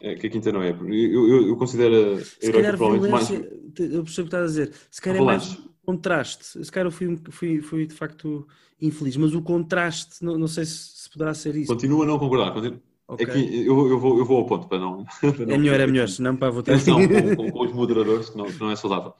é, 0.00 0.14
que 0.16 0.26
a 0.26 0.30
Quinta 0.30 0.50
não 0.50 0.60
é. 0.60 0.70
Eu, 0.70 1.28
eu, 1.28 1.48
eu 1.48 1.56
considero 1.56 1.94
a 1.94 2.46
heroica 2.46 2.76
provavelmente 2.76 3.10
mais. 3.12 3.30
Eu 3.30 4.02
percebo 4.02 4.02
o 4.02 4.04
que 4.04 4.20
estás 4.22 4.42
a 4.42 4.46
dizer. 4.46 4.72
Se 4.90 5.00
calhar 5.00 5.22
é 5.22 5.24
mais 5.24 5.56
contraste. 5.84 6.64
Se 6.64 6.72
calhar 6.72 6.86
eu 6.86 6.92
fui, 6.92 7.20
fui, 7.30 7.60
fui 7.60 7.86
de 7.86 7.94
facto 7.94 8.46
infeliz, 8.80 9.16
mas 9.16 9.34
o 9.34 9.42
contraste, 9.42 10.24
não, 10.24 10.36
não 10.38 10.48
sei 10.48 10.64
se, 10.64 11.02
se 11.02 11.10
poderá 11.10 11.34
ser 11.34 11.54
isso. 11.56 11.72
Continua 11.72 12.04
a 12.04 12.06
não 12.06 12.18
concordar. 12.18 12.52
Continua. 12.52 12.80
Okay. 13.06 13.26
É 13.26 13.30
que 13.30 13.66
eu, 13.66 13.88
eu, 13.88 13.98
vou, 13.98 14.18
eu 14.18 14.24
vou 14.24 14.38
ao 14.38 14.46
ponto 14.46 14.66
para 14.66 14.78
não. 14.78 15.04
Para 15.04 15.30
não 15.46 15.54
é 15.54 15.58
melhor, 15.58 15.80
é 15.80 15.86
melhor, 15.86 16.08
senão 16.08 16.36
para 16.36 16.50
votar. 16.50 16.74
Atenção 16.74 16.96
com, 17.06 17.36
com, 17.36 17.52
com, 17.52 17.64
os 17.64 17.72
moderadores, 17.72 18.30
que 18.30 18.36
não, 18.36 18.46
que 18.46 18.60
não 18.60 18.70
é 18.70 18.76
saudável. 18.76 19.14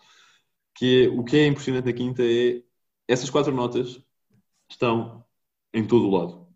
Que 0.75 1.05
é, 1.05 1.09
o 1.09 1.23
que 1.23 1.37
é 1.37 1.47
impressionante 1.47 1.85
na 1.85 1.93
quinta 1.93 2.23
é 2.23 2.63
essas 3.07 3.29
quatro 3.29 3.55
notas 3.55 4.01
estão 4.69 5.25
em 5.73 5.85
todo 5.87 6.09
o 6.09 6.11
lado. 6.11 6.47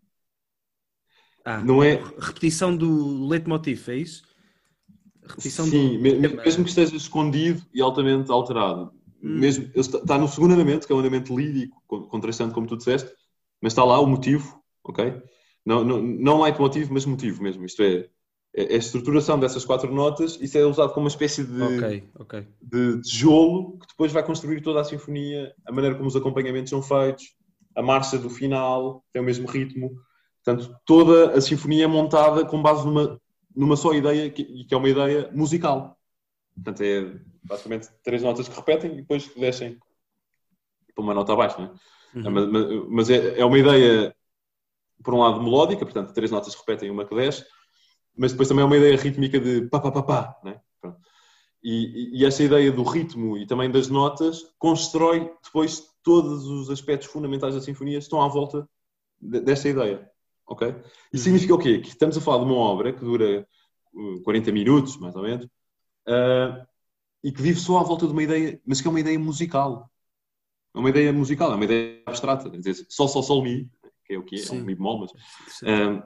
Ah, 1.45 1.63
não 1.63 1.83
é 1.83 2.01
repetição 2.19 2.75
do 2.75 3.27
leitmotiv, 3.27 3.89
é 3.89 3.95
isso? 3.95 4.23
Repetição 5.23 5.65
Sim, 5.65 5.97
do... 5.97 6.01
mesmo 6.01 6.63
que 6.63 6.69
esteja 6.69 6.95
escondido 6.95 7.63
e 7.73 7.81
altamente 7.81 8.31
alterado 8.31 8.91
mesmo, 9.21 9.69
está 9.75 10.17
no 10.17 10.27
segundo 10.27 10.53
andamento, 10.53 10.87
que 10.87 10.93
é 10.93 10.95
um 10.95 10.99
andamento 10.99 11.37
lírico, 11.37 11.81
contrastante, 11.87 12.53
como 12.53 12.67
tu 12.67 12.77
disseste, 12.77 13.11
mas 13.61 13.73
está 13.73 13.83
lá 13.83 13.99
o 13.99 14.07
motivo, 14.07 14.61
ok? 14.83 15.21
Não, 15.65 15.83
não, 15.83 16.01
não 16.01 16.41
leitmotiv, 16.41 16.89
mas 16.89 17.05
motivo 17.05 17.43
mesmo. 17.43 17.65
Isto 17.65 17.83
é, 17.83 18.07
é, 18.55 18.73
é 18.73 18.75
a 18.75 18.77
estruturação 18.77 19.39
dessas 19.39 19.65
quatro 19.65 19.93
notas, 19.93 20.37
isso 20.41 20.57
é 20.57 20.65
usado 20.65 20.93
como 20.93 21.05
uma 21.05 21.09
espécie 21.09 21.43
de, 21.43 21.61
okay, 21.61 22.09
okay. 22.15 22.47
de 22.61 23.01
tijolo 23.01 23.77
que 23.79 23.87
depois 23.87 24.11
vai 24.11 24.23
construir 24.23 24.61
toda 24.61 24.81
a 24.81 24.85
sinfonia, 24.85 25.53
a 25.65 25.71
maneira 25.71 25.95
como 25.95 26.07
os 26.07 26.15
acompanhamentos 26.15 26.69
são 26.69 26.81
feitos, 26.81 27.35
a 27.75 27.81
marcha 27.81 28.17
do 28.17 28.29
final 28.29 29.03
tem 29.11 29.21
o 29.21 29.25
mesmo 29.25 29.47
ritmo. 29.47 29.91
Portanto, 30.43 30.75
toda 30.85 31.31
a 31.37 31.41
sinfonia 31.41 31.83
é 31.83 31.87
montada 31.87 32.45
com 32.45 32.61
base 32.61 32.85
numa, 32.85 33.19
numa 33.55 33.75
só 33.75 33.93
ideia, 33.93 34.29
que, 34.29 34.65
que 34.65 34.73
é 34.73 34.77
uma 34.77 34.89
ideia 34.89 35.29
musical. 35.33 35.97
Portanto, 36.55 36.81
é 36.81 37.19
basicamente 37.43 37.89
três 38.03 38.21
notas 38.21 38.47
que 38.47 38.55
repetem 38.55 38.93
e 38.93 38.95
depois 38.97 39.27
descem 39.35 39.77
para 40.93 41.03
uma 41.03 41.13
nota 41.13 41.33
abaixo, 41.33 41.61
não 41.61 41.67
é? 41.67 41.71
Uhum. 42.15 42.31
Mas, 42.31 42.87
mas 42.89 43.09
é, 43.09 43.39
é, 43.39 43.45
uma 43.45 43.57
ideia, 43.57 44.15
por 45.03 45.13
um 45.13 45.19
lado, 45.19 45.41
melódica, 45.41 45.85
portanto, 45.85 46.13
três 46.13 46.31
notas 46.31 46.53
que 46.53 46.61
repetem 46.61 46.89
uma 46.89 47.05
que 47.05 47.15
desce, 47.15 47.45
mas 48.17 48.31
depois 48.31 48.47
também 48.47 48.63
é 48.63 48.65
uma 48.65 48.77
ideia 48.77 48.97
rítmica 48.97 49.39
de 49.39 49.67
pá, 49.69 49.79
pá, 49.79 49.91
pá, 49.91 50.03
pá, 50.03 50.39
né? 50.43 50.59
E, 51.61 52.21
e, 52.21 52.25
essa 52.25 52.41
ideia 52.41 52.71
do 52.71 52.83
ritmo 52.83 53.37
e 53.37 53.45
também 53.45 53.69
das 53.69 53.89
notas 53.89 54.43
constrói 54.57 55.29
depois 55.43 55.83
todos 56.01 56.45
os 56.45 56.69
aspectos 56.69 57.09
fundamentais 57.09 57.53
da 57.53 57.59
sinfonia 57.59 57.97
estão 57.97 58.21
à 58.21 58.29
volta 58.29 58.65
de, 59.19 59.41
dessa 59.41 59.67
ideia, 59.67 60.09
ok? 60.47 60.69
Isso 60.69 60.83
uhum. 60.83 61.19
significa 61.19 61.55
o 61.55 61.59
quê? 61.59 61.79
Que 61.79 61.89
estamos 61.89 62.17
a 62.17 62.21
falar 62.21 62.37
de 62.37 62.45
uma 62.45 62.55
obra 62.55 62.93
que 62.93 63.03
dura 63.03 63.45
40 64.23 64.49
uh, 64.49 64.53
minutos, 64.53 64.97
mais 64.97 65.15
ou 65.17 65.23
menos, 65.23 65.45
uh, 65.45 66.65
e 67.23 67.31
que 67.31 67.41
vive 67.41 67.59
só 67.59 67.79
à 67.79 67.83
volta 67.83 68.05
de 68.05 68.13
uma 68.13 68.23
ideia, 68.23 68.59
mas 68.65 68.81
que 68.81 68.87
é 68.87 68.91
uma 68.91 68.99
ideia 68.99 69.19
musical. 69.19 69.89
É 70.75 70.79
uma 70.79 70.89
ideia 70.89 71.11
musical, 71.11 71.51
é 71.51 71.55
uma 71.55 71.65
ideia 71.65 72.01
abstrata. 72.05 72.49
Quer 72.49 72.57
dizer, 72.57 72.85
sol, 72.89 73.07
sol, 73.07 73.23
sol, 73.23 73.43
mi, 73.43 73.69
que 74.05 74.13
é 74.13 74.17
o 74.17 74.23
que 74.23 74.35
é, 74.35 74.45
é 74.45 74.51
um 74.51 74.63
mi 74.63 74.75
bemol, 74.75 74.99
mas... 74.99 75.11
Uh, 75.11 76.03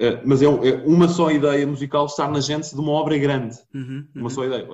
Uh, 0.00 0.20
mas 0.24 0.40
é, 0.40 0.46
é, 0.46 0.74
uma 0.86 1.08
só 1.08 1.30
ideia 1.30 1.66
musical 1.66 2.06
estar 2.06 2.30
na 2.30 2.40
gente 2.40 2.74
de 2.74 2.80
uma 2.80 2.92
obra 2.92 3.18
grande. 3.18 3.56
Uhum, 3.74 4.08
uhum. 4.14 4.22
Uma 4.22 4.30
só 4.30 4.44
ideia. 4.44 4.66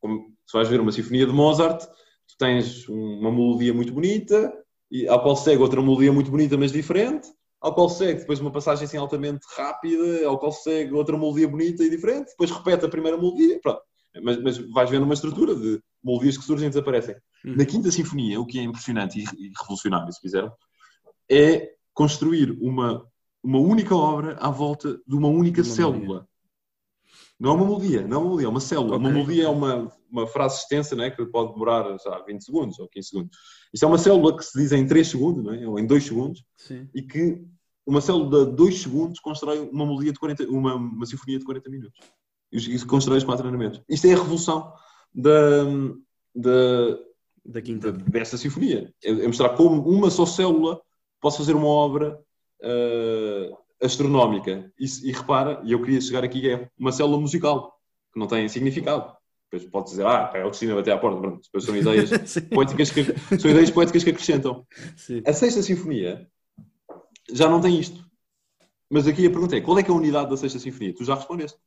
Como, 0.00 0.34
se 0.46 0.52
vais 0.52 0.68
ver 0.68 0.80
uma 0.80 0.92
sinfonia 0.92 1.26
de 1.26 1.32
Mozart, 1.32 1.84
tu 1.84 2.36
tens 2.38 2.88
uma 2.88 3.30
melodia 3.30 3.72
muito 3.72 3.92
bonita, 3.92 4.52
e, 4.90 5.06
ao 5.08 5.22
qual 5.22 5.36
segue 5.36 5.62
outra 5.62 5.82
melodia 5.82 6.12
muito 6.12 6.30
bonita, 6.30 6.56
mas 6.56 6.72
diferente, 6.72 7.28
ao 7.60 7.74
qual 7.74 7.88
segue 7.88 8.20
depois 8.20 8.40
uma 8.40 8.52
passagem 8.52 8.84
assim 8.84 8.96
altamente 8.96 9.44
rápida, 9.56 10.26
ao 10.26 10.38
qual 10.38 10.52
segue 10.52 10.94
outra 10.94 11.16
melodia 11.16 11.48
bonita 11.48 11.82
e 11.82 11.90
diferente, 11.90 12.30
depois 12.30 12.50
repete 12.50 12.84
a 12.84 12.88
primeira 12.88 13.16
melodia, 13.16 13.58
pronto. 13.60 13.82
Mas, 14.22 14.42
mas 14.42 14.58
vais 14.72 14.90
vendo 14.90 15.04
uma 15.04 15.14
estrutura 15.14 15.54
de 15.54 15.80
melodias 16.02 16.36
que 16.36 16.44
surgem 16.44 16.66
e 16.66 16.70
desaparecem. 16.70 17.16
Uhum. 17.44 17.56
Na 17.56 17.64
Quinta 17.64 17.90
Sinfonia, 17.90 18.40
o 18.40 18.46
que 18.46 18.58
é 18.58 18.62
impressionante 18.62 19.18
e, 19.18 19.22
e 19.22 19.52
revolucionário, 19.58 20.12
se 20.12 20.20
quiser, 20.20 20.50
é 21.30 21.72
construir 21.92 22.52
uma, 22.60 23.04
uma 23.42 23.58
única 23.58 23.94
obra 23.94 24.36
à 24.40 24.50
volta 24.50 25.00
de 25.06 25.14
uma 25.14 25.28
única 25.28 25.62
uma 25.62 25.68
célula. 25.68 25.98
Melodia. 25.98 26.28
Não 27.40 27.50
é 27.50 27.54
uma 27.54 27.64
melodia, 27.64 28.06
não 28.06 28.16
é 28.16 28.18
uma 28.18 28.24
melodia, 28.26 28.46
é 28.46 28.50
uma 28.50 28.60
célula. 28.60 28.96
Okay. 28.96 28.98
Uma 28.98 29.10
melodia 29.10 29.44
é 29.44 29.48
uma, 29.48 29.92
uma 30.10 30.26
frase 30.26 30.60
extensa 30.60 30.96
né, 30.96 31.10
que 31.10 31.24
pode 31.26 31.52
demorar 31.52 31.96
já 31.98 32.18
20 32.24 32.44
segundos 32.44 32.78
ou 32.78 32.88
15 32.88 33.08
segundos. 33.08 33.38
Isto 33.72 33.84
é 33.84 33.88
uma 33.88 33.98
célula 33.98 34.36
que 34.36 34.44
se 34.44 34.58
diz 34.58 34.72
em 34.72 34.86
3 34.86 35.06
segundos, 35.06 35.44
não 35.44 35.52
é? 35.52 35.66
ou 35.66 35.78
em 35.78 35.86
2 35.86 36.04
segundos, 36.04 36.44
Sim. 36.56 36.88
e 36.94 37.02
que 37.02 37.44
uma 37.86 38.00
célula 38.00 38.46
de 38.46 38.56
2 38.56 38.82
segundos 38.82 39.20
constrói 39.20 39.60
uma 39.60 39.86
melodia 39.86 40.12
de 40.12 40.18
40, 40.18 40.44
uma, 40.48 40.74
uma 40.74 41.06
sinfonia 41.06 41.38
de 41.38 41.44
40 41.44 41.70
minutos. 41.70 41.98
Isso 42.50 42.86
constrói 42.86 43.18
os 43.18 43.24
quatro 43.24 43.46
andamentos. 43.46 43.82
Isto 43.88 44.06
é 44.06 44.12
a 44.14 44.16
revolução 44.16 44.72
da, 45.14 45.64
da, 46.34 46.98
da 47.44 47.62
quinta. 47.62 47.92
desta 47.92 48.36
sinfonia. 48.36 48.92
É, 49.02 49.10
é 49.10 49.26
mostrar 49.26 49.50
como 49.50 49.82
uma 49.88 50.10
só 50.10 50.24
célula 50.24 50.80
pode 51.20 51.36
fazer 51.36 51.54
uma 51.54 51.66
obra 51.66 52.18
uh, 52.62 53.58
astronómica. 53.84 54.72
E, 54.78 54.86
e, 55.08 55.12
repara, 55.12 55.60
e 55.64 55.72
eu 55.72 55.82
queria 55.82 56.00
chegar 56.00 56.24
aqui, 56.24 56.50
é 56.50 56.68
uma 56.78 56.92
célula 56.92 57.20
musical, 57.20 57.78
que 58.12 58.18
não 58.18 58.26
tem 58.26 58.48
significado. 58.48 59.16
Depois 59.50 59.70
pode 59.70 59.90
dizer, 59.90 60.06
ah, 60.06 60.30
é 60.34 60.44
o 60.44 60.50
destino 60.50 60.76
bater 60.76 60.92
à 60.92 60.98
porta. 60.98 61.20
Pronto, 61.20 61.42
depois 61.42 61.64
são 61.64 61.76
ideias, 61.76 62.10
poéticas 62.52 62.90
que, 62.90 63.04
são 63.38 63.50
ideias 63.50 63.70
poéticas 63.70 64.04
que 64.04 64.10
acrescentam. 64.10 64.66
Sim. 64.96 65.22
A 65.26 65.32
sexta 65.32 65.62
sinfonia 65.62 66.28
já 67.32 67.48
não 67.48 67.60
tem 67.60 67.78
isto. 67.78 68.06
Mas 68.90 69.06
aqui 69.06 69.26
a 69.26 69.30
pergunta 69.30 69.56
é, 69.56 69.60
qual 69.60 69.78
é 69.78 69.82
que 69.82 69.90
é 69.90 69.94
a 69.94 69.96
unidade 69.96 70.30
da 70.30 70.36
sexta 70.36 70.58
sinfonia? 70.58 70.94
Tu 70.94 71.04
já 71.04 71.14
respondeste. 71.14 71.58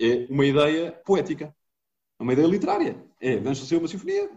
É 0.00 0.26
uma 0.30 0.46
ideia 0.46 0.92
poética. 1.04 1.54
É 2.18 2.22
uma 2.22 2.32
ideia 2.32 2.46
literária. 2.46 3.04
É, 3.20 3.36
vamos 3.36 3.60
fazer 3.60 3.76
uma 3.76 3.88
sinfonia 3.88 4.30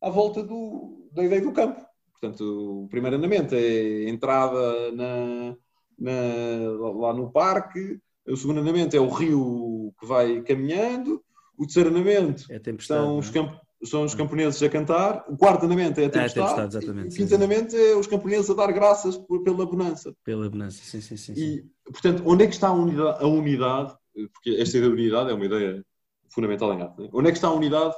à 0.00 0.10
volta 0.10 0.42
do, 0.42 1.08
da 1.12 1.24
ideia 1.24 1.40
do 1.40 1.52
campo. 1.52 1.84
Portanto, 2.12 2.84
o 2.84 2.88
primeiro 2.88 3.16
andamento 3.16 3.54
é 3.54 4.06
a 4.06 4.10
entrada 4.10 4.92
na, 4.92 5.56
na, 5.98 6.90
lá 6.96 7.14
no 7.14 7.30
parque, 7.30 7.98
o 8.26 8.36
segundo 8.36 8.60
andamento 8.60 8.96
é 8.96 9.00
o 9.00 9.08
rio 9.08 9.94
que 9.98 10.06
vai 10.06 10.42
caminhando, 10.42 11.22
o 11.56 11.64
terceiro 11.64 11.90
andamento 11.90 12.44
é 12.50 12.60
são, 12.80 13.18
os 13.18 13.30
é? 13.30 13.32
camp, 13.32 13.52
são 13.84 14.04
os 14.04 14.14
camponeses 14.14 14.62
a 14.62 14.68
cantar, 14.68 15.24
o 15.28 15.36
quarto 15.36 15.64
andamento 15.64 16.00
é 16.00 16.06
a 16.06 16.10
tempestade, 16.10 16.40
é 16.40 16.78
a 16.78 16.80
tempestade 16.80 17.08
o 17.08 17.10
quinto 17.10 17.34
andamento 17.34 17.76
é 17.76 17.96
os 17.96 18.06
camponeses 18.06 18.50
a 18.50 18.54
dar 18.54 18.72
graças 18.72 19.16
pela 19.44 19.64
bonança. 19.64 20.14
Pela 20.24 20.50
bonança, 20.50 20.80
sim, 20.82 21.00
sim, 21.00 21.16
sim. 21.16 21.32
E, 21.36 21.64
portanto, 21.90 22.22
onde 22.26 22.44
é 22.44 22.46
que 22.46 22.54
está 22.54 22.68
a 22.68 22.72
unidade, 22.72 23.22
a 23.22 23.26
unidade, 23.26 23.96
porque 24.32 24.50
esta 24.50 24.76
ideia 24.76 24.92
de 24.92 25.00
unidade 25.00 25.30
é 25.30 25.34
uma 25.34 25.44
ideia 25.44 25.84
fundamental 26.28 26.72
em 26.72 26.82
arte, 26.82 27.02
né? 27.02 27.08
onde 27.12 27.28
é 27.28 27.32
que 27.32 27.38
está 27.38 27.48
a 27.48 27.54
unidade 27.54 27.94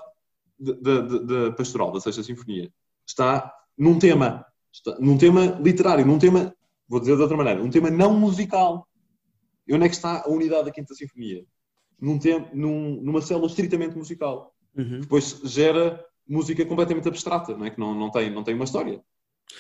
da 0.59 1.53
pastoral, 1.53 1.91
da 1.91 2.01
Sexta 2.01 2.23
Sinfonia? 2.23 2.71
Está 3.07 3.53
num 3.77 3.99
tema, 3.99 4.45
num 4.99 5.17
tema 5.17 5.47
literário, 5.61 6.07
num 6.07 6.19
tema, 6.19 6.55
vou 6.87 7.01
dizer 7.01 7.17
de 7.17 7.23
outra 7.23 7.37
maneira, 7.37 7.63
um 7.63 7.71
tema 7.71 7.91
não 7.91 8.13
musical. 8.13 8.87
E 9.67 9.75
onde 9.75 9.87
é 9.87 9.89
que 9.89 9.95
está 9.95 10.23
a 10.23 10.29
unidade 10.29 10.65
da 10.65 10.71
Quinta 10.71 10.95
Sinfonia? 10.95 11.45
Num 12.01 12.19
tema, 12.19 12.49
num, 12.53 13.01
numa 13.03 13.23
célula 13.23 13.47
estritamente 13.47 13.97
musical. 13.97 14.55
Uhum. 14.77 15.01
Depois 15.01 15.41
gera 15.45 16.05
música 16.29 16.65
completamente 16.65 17.09
abstrata, 17.09 17.57
não 17.57 17.67
é? 17.67 17.71
que 17.71 17.81
não, 17.81 17.95
não, 17.95 18.11
tem, 18.11 18.31
não 18.31 18.45
tem 18.45 18.55
uma 18.55 18.65
história. 18.65 19.03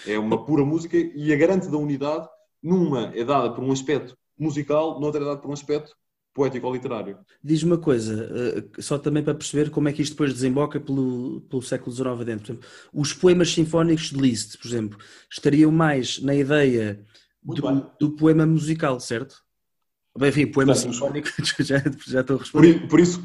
É 0.06 0.18
uma 0.18 0.44
pura 0.44 0.64
música 0.64 0.96
e 0.96 1.32
a 1.32 1.36
garante 1.36 1.68
da 1.68 1.76
unidade, 1.76 2.28
numa 2.62 3.12
é 3.14 3.24
dada 3.24 3.52
por 3.52 3.64
um 3.64 3.72
aspecto 3.72 4.16
musical, 4.38 5.00
noutra 5.00 5.20
é 5.20 5.24
dada 5.24 5.40
por 5.40 5.50
um 5.50 5.52
aspecto 5.52 5.96
poético 6.35 6.66
ou 6.66 6.72
literário. 6.72 7.18
Diz-me 7.43 7.72
uma 7.72 7.78
coisa, 7.78 8.31
eh, 8.35 8.83
só 8.83 8.99
também 8.99 9.22
para 9.22 9.35
perceber 9.35 9.70
como 9.70 9.89
é 9.89 9.93
que 9.93 10.03
isto 10.03 10.12
depois 10.12 10.33
desemboca 10.33 10.78
pelo, 10.78 11.41
pelo 11.43 11.62
século 11.62 11.93
XIX 11.95 12.09
adentro. 12.20 12.53
Exemplo, 12.53 12.68
os 12.93 13.12
poemas 13.12 13.53
sinfónicos 13.53 14.11
de 14.11 14.16
Liszt, 14.16 14.59
por 14.59 14.68
exemplo, 14.68 14.99
estariam 15.31 15.72
mais 15.72 16.20
na 16.20 16.35
ideia 16.35 17.05
do, 17.43 17.91
do, 17.99 18.11
poema 18.12 18.47
musical, 18.47 19.01
certo? 19.01 19.43
Enfim, 20.20 20.47
poema 20.47 20.72
Portanto, 20.72 20.93
sinfónico, 20.93 21.28
já, 21.62 21.83
já 22.07 22.20
estou 22.20 22.37
a 22.37 22.39
responder. 22.41 22.81
Por, 22.81 22.89
por 22.89 23.01
isso, 23.01 23.22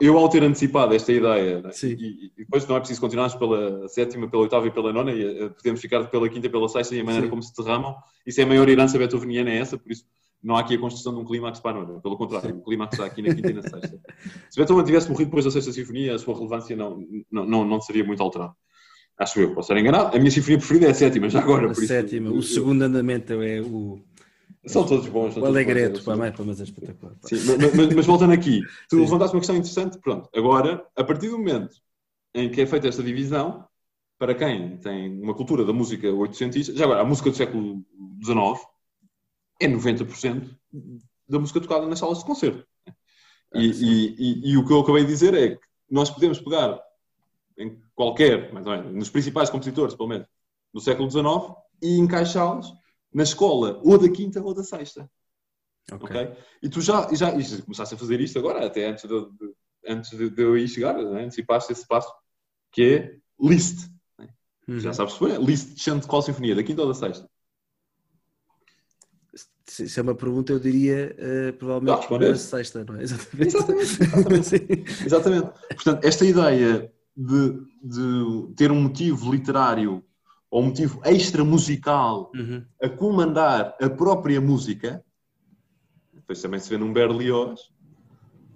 eu 0.00 0.16
ao 0.16 0.28
ter 0.28 0.42
antecipado 0.42 0.94
esta 0.94 1.12
ideia, 1.12 1.60
né, 1.60 1.70
e, 1.82 2.26
e, 2.26 2.32
depois 2.38 2.66
não 2.66 2.76
é 2.76 2.78
preciso 2.78 3.00
continuarmos 3.00 3.34
pela 3.36 3.88
sétima, 3.88 4.28
pela 4.28 4.42
oitava 4.42 4.66
e 4.66 4.70
pela 4.70 4.92
nona, 4.92 5.12
e, 5.12 5.44
eh, 5.44 5.48
podemos 5.50 5.80
ficar 5.80 6.04
pela 6.08 6.28
quinta 6.28 6.46
e 6.46 6.50
pela 6.50 6.68
sexta 6.68 6.94
e 6.94 7.00
a 7.00 7.04
maneira 7.04 7.26
Sim. 7.26 7.30
como 7.30 7.42
se 7.42 7.52
derramam, 7.54 7.96
isso 8.26 8.40
é 8.40 8.44
a 8.44 8.46
maior 8.46 8.68
herança 8.68 8.96
beethoveniana, 8.96 9.50
é 9.50 9.58
essa, 9.58 9.76
por 9.76 9.90
isso 9.90 10.04
não 10.42 10.56
há 10.56 10.60
aqui 10.60 10.74
a 10.74 10.78
construção 10.78 11.14
de 11.14 11.20
um 11.20 11.24
clímax 11.24 11.60
para 11.60 11.78
a 11.78 11.84
nona. 11.84 12.00
Pelo 12.00 12.16
contrário, 12.16 12.56
o 12.56 12.62
clímax 12.62 12.92
está 12.92 13.06
aqui 13.06 13.22
na 13.22 13.34
quinta 13.34 13.50
e 13.50 13.54
na 13.54 13.62
sexta. 13.62 14.00
Se 14.48 14.56
Beethoven 14.58 14.84
tivesse 14.84 15.10
morrido 15.10 15.30
depois 15.30 15.44
da 15.44 15.50
sexta 15.50 15.72
sinfonia, 15.72 16.14
a 16.14 16.18
sua 16.18 16.34
relevância 16.34 16.76
não, 16.76 17.04
não, 17.30 17.44
não, 17.44 17.64
não 17.64 17.80
seria 17.80 18.04
muito 18.04 18.22
alterada. 18.22 18.52
Acho 19.18 19.40
eu, 19.40 19.48
posso 19.48 19.72
estar 19.72 19.80
enganado. 19.80 20.16
A 20.16 20.18
minha 20.18 20.30
sinfonia 20.30 20.58
preferida 20.58 20.86
é 20.86 20.90
a 20.90 20.94
sétima, 20.94 21.28
já 21.28 21.40
agora. 21.40 21.70
A 21.70 21.74
sétima, 21.74 22.28
isso, 22.28 22.38
o 22.38 22.42
segundo 22.42 22.82
andamento 22.82 23.32
é 23.42 23.60
o. 23.60 24.00
São 24.64 24.86
todos 24.86 25.08
bons. 25.08 25.34
São 25.34 25.42
o 25.42 25.46
Alegreto, 25.46 26.04
para 26.04 26.14
mim, 26.16 26.32
mas 26.46 26.60
é 26.60 26.64
espetacular. 26.64 27.14
Sim, 27.22 27.36
mas, 27.46 27.74
mas, 27.74 27.94
mas, 27.94 28.06
voltando 28.06 28.32
aqui, 28.32 28.60
tu 28.88 28.96
Sim. 28.96 29.02
levantaste 29.02 29.34
uma 29.34 29.40
questão 29.40 29.56
interessante. 29.56 29.98
Pronto, 29.98 30.28
agora, 30.32 30.84
a 30.94 31.02
partir 31.02 31.30
do 31.30 31.38
momento 31.38 31.74
em 32.32 32.48
que 32.48 32.60
é 32.60 32.66
feita 32.66 32.86
esta 32.86 33.02
divisão, 33.02 33.64
para 34.18 34.34
quem 34.34 34.76
tem 34.76 35.20
uma 35.20 35.34
cultura 35.34 35.64
da 35.64 35.72
música 35.72 36.08
oitocentista, 36.12 36.72
já 36.76 36.84
agora, 36.84 37.00
a 37.00 37.04
música 37.04 37.30
do 37.30 37.36
século 37.36 37.84
XIX 38.24 38.60
é 39.60 39.68
90% 39.68 40.56
da 41.28 41.38
música 41.38 41.60
tocada 41.60 41.86
nas 41.86 41.98
salas 41.98 42.18
de 42.18 42.24
concerto. 42.24 42.66
E, 43.54 43.66
e, 43.66 44.14
e, 44.18 44.50
e, 44.50 44.56
o 44.56 44.66
que 44.66 44.72
eu 44.72 44.80
acabei 44.80 45.04
de 45.04 45.08
dizer 45.08 45.34
é 45.34 45.56
que 45.56 45.60
nós 45.90 46.10
podemos 46.10 46.38
pegar 46.40 46.78
em 47.56 47.80
qualquer, 47.94 48.52
mais 48.52 48.66
ou 48.66 48.72
menos, 48.72 48.94
nos 48.94 49.10
principais 49.10 49.50
compositores, 49.50 49.94
pelo 49.94 50.08
menos, 50.08 50.28
do 50.72 50.80
século 50.80 51.10
XIX 51.10 51.56
e 51.82 51.98
encaixá-los 51.98 52.72
na 53.12 53.22
escola 53.22 53.80
ou 53.82 53.98
da 53.98 54.08
quinta 54.10 54.42
ou 54.42 54.52
da 54.52 54.62
sexta. 54.62 55.10
Ok. 55.90 56.04
okay? 56.04 56.36
E 56.62 56.68
tu 56.68 56.80
já, 56.80 57.08
já 57.14 57.34
e 57.34 57.62
começaste 57.62 57.94
a 57.94 57.98
fazer 57.98 58.20
isto 58.20 58.38
agora, 58.38 58.66
até 58.66 58.86
antes 58.86 59.08
de, 59.08 59.30
de 59.30 59.54
antes 59.86 60.10
de, 60.10 60.28
de 60.28 60.42
eu 60.42 60.56
ir 60.56 60.68
chegar, 60.68 60.94
né? 61.02 61.24
antecipaste 61.24 61.72
esse 61.72 61.86
passo, 61.86 62.12
que 62.70 62.82
é 62.82 63.16
list. 63.40 63.88
Né? 64.18 64.28
Uhum. 64.68 64.80
Já 64.80 64.92
sabes, 64.92 65.14
foi? 65.14 65.36
List 65.38 65.82
de 65.82 66.06
qual 66.06 66.20
sinfonia, 66.20 66.54
da 66.54 66.62
quinta 66.62 66.82
ou 66.82 66.88
da 66.88 66.94
sexta? 66.94 67.28
Se 69.86 70.00
é 70.00 70.02
uma 70.02 70.14
pergunta, 70.14 70.52
eu 70.52 70.58
diria 70.58 71.14
uh, 71.18 71.52
provavelmente 71.58 72.24
a 72.24 72.34
sexta, 72.36 72.84
não 72.84 72.96
é? 72.96 73.02
Exatamente. 73.02 73.56
Exatamente. 73.56 74.02
Exatamente. 74.02 75.04
exatamente. 75.06 75.50
Portanto, 75.74 76.04
esta 76.04 76.24
ideia 76.24 76.92
de, 77.16 77.60
de 77.82 78.54
ter 78.56 78.72
um 78.72 78.80
motivo 78.82 79.30
literário 79.30 80.02
ou 80.50 80.62
um 80.62 80.66
motivo 80.66 81.00
extra 81.04 81.44
musical 81.44 82.32
Uhum. 82.34 82.64
a 82.82 82.88
comandar 82.88 83.76
a 83.80 83.90
própria 83.90 84.40
música, 84.40 85.04
depois 86.14 86.40
também 86.40 86.58
se 86.58 86.70
vê 86.70 86.78
num 86.78 86.92
Berlioz 86.92 87.60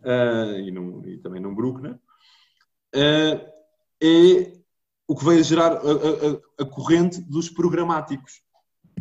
ah, 0.04 0.56
e, 0.58 0.70
num- 0.70 1.02
e 1.06 1.18
também 1.18 1.40
num 1.40 1.54
Bruckner, 1.54 1.98
ah, 2.94 3.46
é 4.02 4.52
o 5.06 5.14
que 5.14 5.24
vai 5.24 5.42
gerar 5.42 5.72
a, 5.72 5.78
a- 5.78 5.82
a- 5.82 6.62
a 6.62 6.64
corrente 6.64 7.20
dos 7.20 7.50
programáticos. 7.50 8.40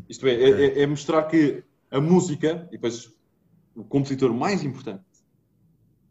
Isto 0.09 0.28
é, 0.28 0.34
é- 0.34 0.49
é- 0.65 0.82
é 0.82 0.88
mostrar 0.88 1.24
que 1.24 1.63
a 1.91 1.99
música, 2.01 2.67
e 2.69 2.71
depois 2.71 3.13
o 3.75 3.83
compositor 3.83 4.33
mais 4.33 4.63
importante, 4.63 5.03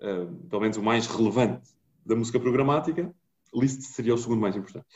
ah, 0.01 0.27
pelo 0.49 0.63
menos 0.63 0.77
o 0.77 0.83
mais 0.83 1.07
relevante 1.07 1.69
da 2.05 2.15
música 2.15 2.39
programática, 2.39 3.13
Liszt 3.55 3.83
seria 3.83 4.15
o 4.15 4.19
segundo 4.19 4.41
mais 4.41 4.55
importante, 4.55 4.87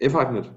é 0.00 0.08
Wagner. 0.08 0.52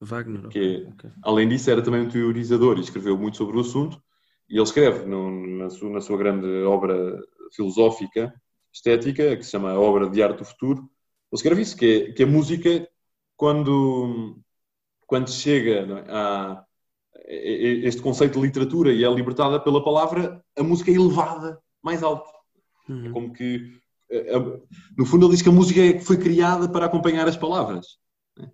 Wagner. 0.00 0.48
Que 0.48 0.84
é- 0.84 0.88
ok. 0.88 1.10
Além 1.22 1.48
disso, 1.48 1.70
era 1.70 1.82
também 1.82 2.02
um 2.02 2.08
teorizador 2.08 2.76
e 2.76 2.82
escreveu 2.82 3.16
muito 3.16 3.36
sobre 3.38 3.56
o 3.56 3.60
assunto. 3.60 4.02
E 4.48 4.54
ele 4.54 4.62
escreve 4.62 5.06
no- 5.06 5.46
na, 5.58 5.70
sua, 5.70 5.90
na 5.90 6.00
sua 6.00 6.18
grande 6.18 6.46
obra 6.64 7.18
filosófica, 7.54 8.32
estética, 8.72 9.36
que 9.36 9.42
se 9.42 9.50
chama 9.52 9.70
A 9.70 9.80
Obra 9.80 10.08
de 10.08 10.22
Arte 10.22 10.38
do 10.38 10.44
Futuro. 10.44 10.80
Ele 10.82 10.88
escreve 11.32 11.62
isso, 11.62 11.76
que, 11.76 11.86
é, 11.86 12.12
que 12.12 12.22
a 12.22 12.26
música, 12.26 12.86
quando, 13.36 14.38
quando 15.06 15.30
chega 15.30 15.70
é, 15.80 16.10
a- 16.10 16.64
este 17.28 18.00
conceito 18.02 18.38
de 18.40 18.46
literatura 18.46 18.92
e 18.92 19.04
é 19.04 19.10
libertada 19.12 19.58
pela 19.60 19.82
palavra, 19.82 20.42
a 20.56 20.62
música 20.62 20.90
é 20.90 20.94
elevada 20.94 21.58
mais 21.82 22.02
alto. 22.02 22.28
É 22.88 22.92
Uhum. 22.92 23.12
como 23.12 23.32
que, 23.32 23.80
eh, 24.10 24.38
no 24.96 25.04
fundo, 25.04 25.26
ele 25.26 25.32
diz 25.32 25.42
que 25.42 25.48
a 25.48 25.52
música 25.52 25.80
é 25.80 25.98
foi 25.98 26.16
criada 26.16 26.68
para 26.68 26.86
acompanhar 26.86 27.26
as 27.26 27.36
palavras. 27.36 27.98
né? 28.38 28.48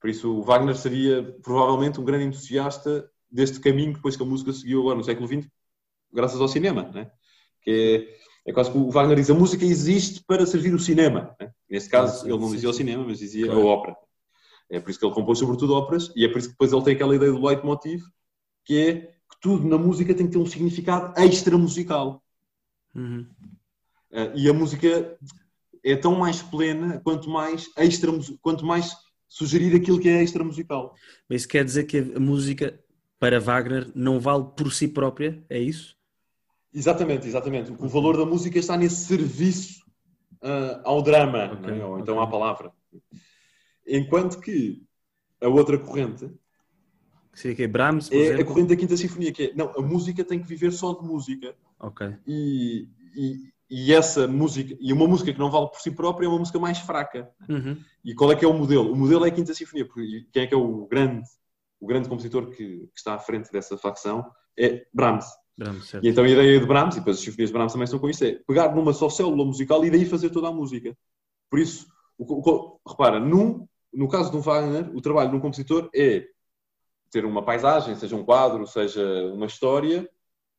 Por 0.00 0.10
isso, 0.10 0.42
Wagner 0.42 0.74
seria 0.76 1.22
provavelmente 1.44 2.00
um 2.00 2.04
grande 2.04 2.24
entusiasta 2.24 3.08
deste 3.30 3.60
caminho 3.60 3.92
depois 3.94 4.16
que 4.16 4.22
a 4.22 4.26
música 4.26 4.52
seguiu 4.52 4.80
agora 4.80 4.96
no 4.96 5.04
século 5.04 5.28
XX, 5.28 5.48
graças 6.12 6.40
ao 6.40 6.48
cinema. 6.48 6.90
né? 6.92 7.08
Que 7.62 8.16
é, 8.44 8.50
é 8.50 8.52
quase 8.52 8.72
que 8.72 8.78
o 8.78 8.90
Wagner 8.90 9.16
diz 9.16 9.30
a 9.30 9.34
música 9.34 9.64
existe 9.64 10.24
para 10.26 10.44
servir 10.44 10.74
o 10.74 10.78
cinema. 10.80 11.36
né? 11.40 11.52
Neste 11.70 11.88
caso, 11.88 12.26
ele 12.26 12.36
não 12.36 12.50
dizia 12.50 12.68
o 12.68 12.72
cinema, 12.74 13.04
mas 13.06 13.20
dizia 13.20 13.46
Claro. 13.46 13.60
a 13.60 13.64
ópera. 13.64 13.96
É 14.72 14.80
por 14.80 14.90
isso 14.90 14.98
que 14.98 15.04
ele 15.04 15.14
compôs 15.14 15.38
sobretudo 15.38 15.74
óperas 15.74 16.10
e 16.16 16.24
é 16.24 16.28
por 16.28 16.38
isso 16.38 16.48
que 16.48 16.54
depois 16.54 16.72
ele 16.72 16.82
tem 16.82 16.94
aquela 16.94 17.14
ideia 17.14 17.30
do 17.30 17.46
leitmotiv, 17.46 18.02
que 18.64 18.78
é 18.78 18.94
que 19.02 19.40
tudo 19.40 19.68
na 19.68 19.76
música 19.76 20.14
tem 20.14 20.26
que 20.26 20.32
ter 20.32 20.38
um 20.38 20.46
significado 20.46 21.12
extra 21.20 21.58
musical. 21.58 22.22
Uhum. 22.94 23.26
Uh, 24.10 24.32
e 24.34 24.48
a 24.48 24.52
música 24.54 25.18
é 25.84 25.94
tão 25.94 26.14
mais 26.14 26.40
plena 26.40 26.98
quanto 27.04 27.28
mais 27.28 27.70
extra 27.76 28.10
quanto 28.40 28.64
mais 28.64 28.96
sugerir 29.28 29.76
aquilo 29.76 30.00
que 30.00 30.08
é 30.08 30.22
extra 30.22 30.42
musical. 30.42 30.94
Mas 31.28 31.42
isso 31.42 31.48
quer 31.48 31.64
dizer 31.64 31.84
que 31.84 31.98
a 31.98 32.20
música 32.20 32.78
para 33.18 33.38
Wagner 33.38 33.90
não 33.94 34.18
vale 34.18 34.44
por 34.56 34.72
si 34.72 34.88
própria? 34.88 35.44
É 35.50 35.58
isso? 35.58 35.96
Exatamente, 36.72 37.26
exatamente. 37.26 37.72
O 37.78 37.88
valor 37.88 38.16
da 38.16 38.24
música 38.24 38.58
está 38.58 38.76
nesse 38.76 39.04
serviço 39.04 39.84
uh, 40.42 40.80
ao 40.82 41.02
drama, 41.02 41.52
Ok, 41.52 41.70
não 41.70 41.82
é? 41.82 41.84
ou 41.84 41.98
então 41.98 42.20
à 42.20 42.26
palavra. 42.26 42.72
Enquanto 43.86 44.40
que 44.40 44.82
a 45.40 45.48
outra 45.48 45.78
corrente 45.78 46.30
que 47.34 47.62
é 47.62 47.66
Brahms, 47.66 48.10
por 48.10 48.16
é 48.16 48.40
a 48.40 48.44
corrente 48.44 48.68
da 48.68 48.76
Quinta 48.76 48.96
Sinfonia, 48.96 49.32
que 49.32 49.44
é 49.44 49.54
não, 49.54 49.70
a 49.70 49.80
música 49.80 50.22
tem 50.22 50.38
que 50.38 50.46
viver 50.46 50.70
só 50.70 50.92
de 50.92 51.02
música. 51.02 51.54
Ok. 51.80 52.14
E, 52.26 52.88
e, 53.16 53.52
e 53.70 53.92
essa 53.92 54.28
música, 54.28 54.76
e 54.78 54.92
uma 54.92 55.08
música 55.08 55.32
que 55.32 55.38
não 55.38 55.50
vale 55.50 55.68
por 55.68 55.80
si 55.80 55.90
própria 55.90 56.26
é 56.26 56.28
uma 56.28 56.38
música 56.38 56.58
mais 56.58 56.78
fraca. 56.78 57.30
Uhum. 57.48 57.78
E 58.04 58.14
qual 58.14 58.30
é 58.30 58.36
que 58.36 58.44
é 58.44 58.48
o 58.48 58.52
modelo? 58.52 58.92
O 58.92 58.96
modelo 58.96 59.24
é 59.24 59.28
a 59.28 59.32
Quinta 59.32 59.54
Sinfonia. 59.54 59.86
porque 59.86 60.26
Quem 60.30 60.42
é 60.42 60.46
que 60.46 60.54
é 60.54 60.56
o 60.56 60.86
grande, 60.86 61.26
o 61.80 61.86
grande 61.86 62.08
compositor 62.08 62.50
que, 62.50 62.56
que 62.56 62.98
está 62.98 63.14
à 63.14 63.18
frente 63.18 63.50
dessa 63.50 63.78
facção? 63.78 64.30
É 64.56 64.86
Brahms. 64.92 65.26
Brahms. 65.56 65.94
E 66.02 66.08
então 66.08 66.24
a 66.24 66.28
ideia 66.28 66.60
de 66.60 66.66
Brahms, 66.66 66.96
e 66.96 66.98
depois 66.98 67.16
as 67.16 67.24
sinfonias 67.24 67.48
de 67.48 67.54
Brahms 67.54 67.72
também 67.72 67.84
estão 67.84 67.98
com 67.98 68.10
isso, 68.10 68.24
é 68.24 68.32
pegar 68.46 68.74
numa 68.74 68.92
só 68.92 69.08
célula 69.08 69.44
musical 69.44 69.82
e 69.84 69.90
daí 69.90 70.04
fazer 70.04 70.28
toda 70.28 70.48
a 70.48 70.52
música. 70.52 70.96
Por 71.48 71.58
isso, 71.58 71.86
o, 72.18 72.24
o, 72.24 72.80
repara, 72.86 73.18
num, 73.18 73.66
no 73.92 74.08
caso 74.08 74.30
do 74.30 74.40
Wagner, 74.40 74.90
o 74.94 75.00
trabalho 75.00 75.30
de 75.30 75.36
um 75.36 75.40
compositor 75.40 75.90
é 75.94 76.26
ter 77.10 77.24
uma 77.24 77.44
paisagem, 77.44 77.94
seja 77.94 78.16
um 78.16 78.24
quadro, 78.24 78.66
seja 78.66 79.02
uma 79.34 79.46
história, 79.46 80.08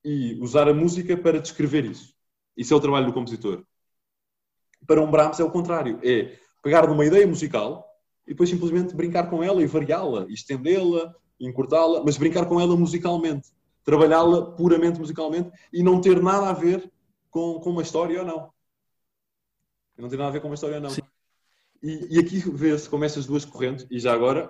e 0.06 0.38
usar 0.40 0.68
a 0.68 0.74
música 0.74 1.18
para 1.18 1.42
descrever 1.42 1.86
isso. 1.86 2.14
Isso 2.56 2.74
é 2.74 2.78
o 2.78 2.80
trabalho 2.80 3.08
do 3.08 3.14
compositor. 3.14 3.64
Para 4.86 5.02
um 5.02 5.10
Brahms 5.10 5.40
é 5.40 5.44
o 5.44 5.50
contrário. 5.50 6.00
É 6.04 6.38
pegar 6.62 6.88
numa 6.88 7.06
ideia 7.06 7.26
musical 7.26 7.90
e 8.28 8.32
depois 8.32 8.50
simplesmente 8.50 8.96
brincar 8.96 9.30
com 9.30 9.42
ela 9.42 9.62
e 9.62 9.66
variá-la, 9.66 10.26
estendê-la, 10.30 11.16
encurtá-la, 11.40 12.04
mas 12.04 12.18
brincar 12.18 12.46
com 12.46 12.60
ela 12.60 12.76
musicalmente. 12.76 13.50
Trabalhá-la 13.84 14.52
puramente 14.52 15.00
musicalmente 15.00 15.52
e 15.72 15.82
não 15.82 16.00
ter 16.00 16.22
nada 16.22 16.50
a 16.50 16.54
ver 16.54 16.92
com, 17.32 17.60
com 17.60 17.72
uma 17.72 17.82
história 17.82 18.20
ou 18.20 18.26
não. 18.26 18.54
Não 19.98 20.10
ter 20.10 20.18
nada 20.18 20.30
a 20.30 20.34
ver 20.34 20.42
com 20.42 20.48
uma 20.48 20.56
história 20.56 20.76
ou 20.76 20.82
não. 20.82 20.90
Sim. 20.90 21.02
E, 21.84 22.16
e 22.16 22.20
aqui 22.20 22.38
vê-se 22.50 22.90
como 22.90 23.04
estas 23.04 23.26
duas 23.26 23.44
correntes, 23.46 23.86
e 23.92 24.00
já 24.00 24.14
agora, 24.14 24.50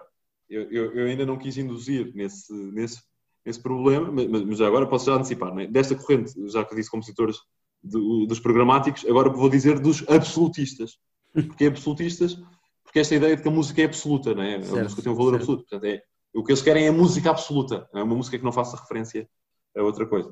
eu, 0.50 0.64
eu, 0.72 0.94
eu 0.94 1.08
ainda 1.08 1.26
não 1.26 1.38
quis 1.38 1.58
induzir 1.58 2.12
nesse, 2.14 2.54
nesse, 2.54 3.02
nesse 3.46 3.60
problema, 3.60 4.12
mas, 4.12 4.28
mas 4.44 4.58
já 4.60 4.68
agora 4.68 4.88
posso 4.88 5.08
já 5.08 5.16
antecipar. 5.16 5.54
Né? 5.54 5.66
Desta 5.68 5.96
corrente, 5.96 6.32
já 6.50 6.64
que 6.64 6.76
disse 6.76 6.92
compositores 6.92 7.38
do- 7.84 8.26
dos 8.28 8.40
programáticos, 8.40 9.04
agora 9.06 9.30
vou 9.30 9.50
dizer 9.50 9.80
dos 9.80 10.08
absolutistas. 10.08 10.98
Porque 11.34 11.66
absolutistas, 11.66 12.38
porque 12.84 13.00
esta 13.00 13.16
ideia 13.16 13.36
de 13.36 13.42
que 13.42 13.48
a 13.48 13.52
música 13.52 13.82
é 13.82 13.86
absoluta, 13.86 14.36
não 14.36 14.44
é? 14.44 14.62
Certo, 14.62 14.78
a 14.78 14.84
música 14.84 15.02
tem 15.02 15.12
um 15.12 15.16
valor 15.16 15.32
certo. 15.32 15.42
absoluto. 15.42 15.62
Portanto, 15.68 15.86
é, 15.86 16.04
o 16.36 16.44
que 16.44 16.52
eles 16.52 16.62
querem 16.62 16.86
é 16.86 16.90
a 16.90 16.94
música 16.94 17.32
absoluta, 17.32 17.90
é 17.94 18.04
uma 18.04 18.16
música 18.16 18.38
que 18.38 18.44
não 18.44 18.52
faça 18.52 18.78
referência 18.78 19.28
a 19.76 19.82
outra 19.82 20.06
coisa. 20.06 20.32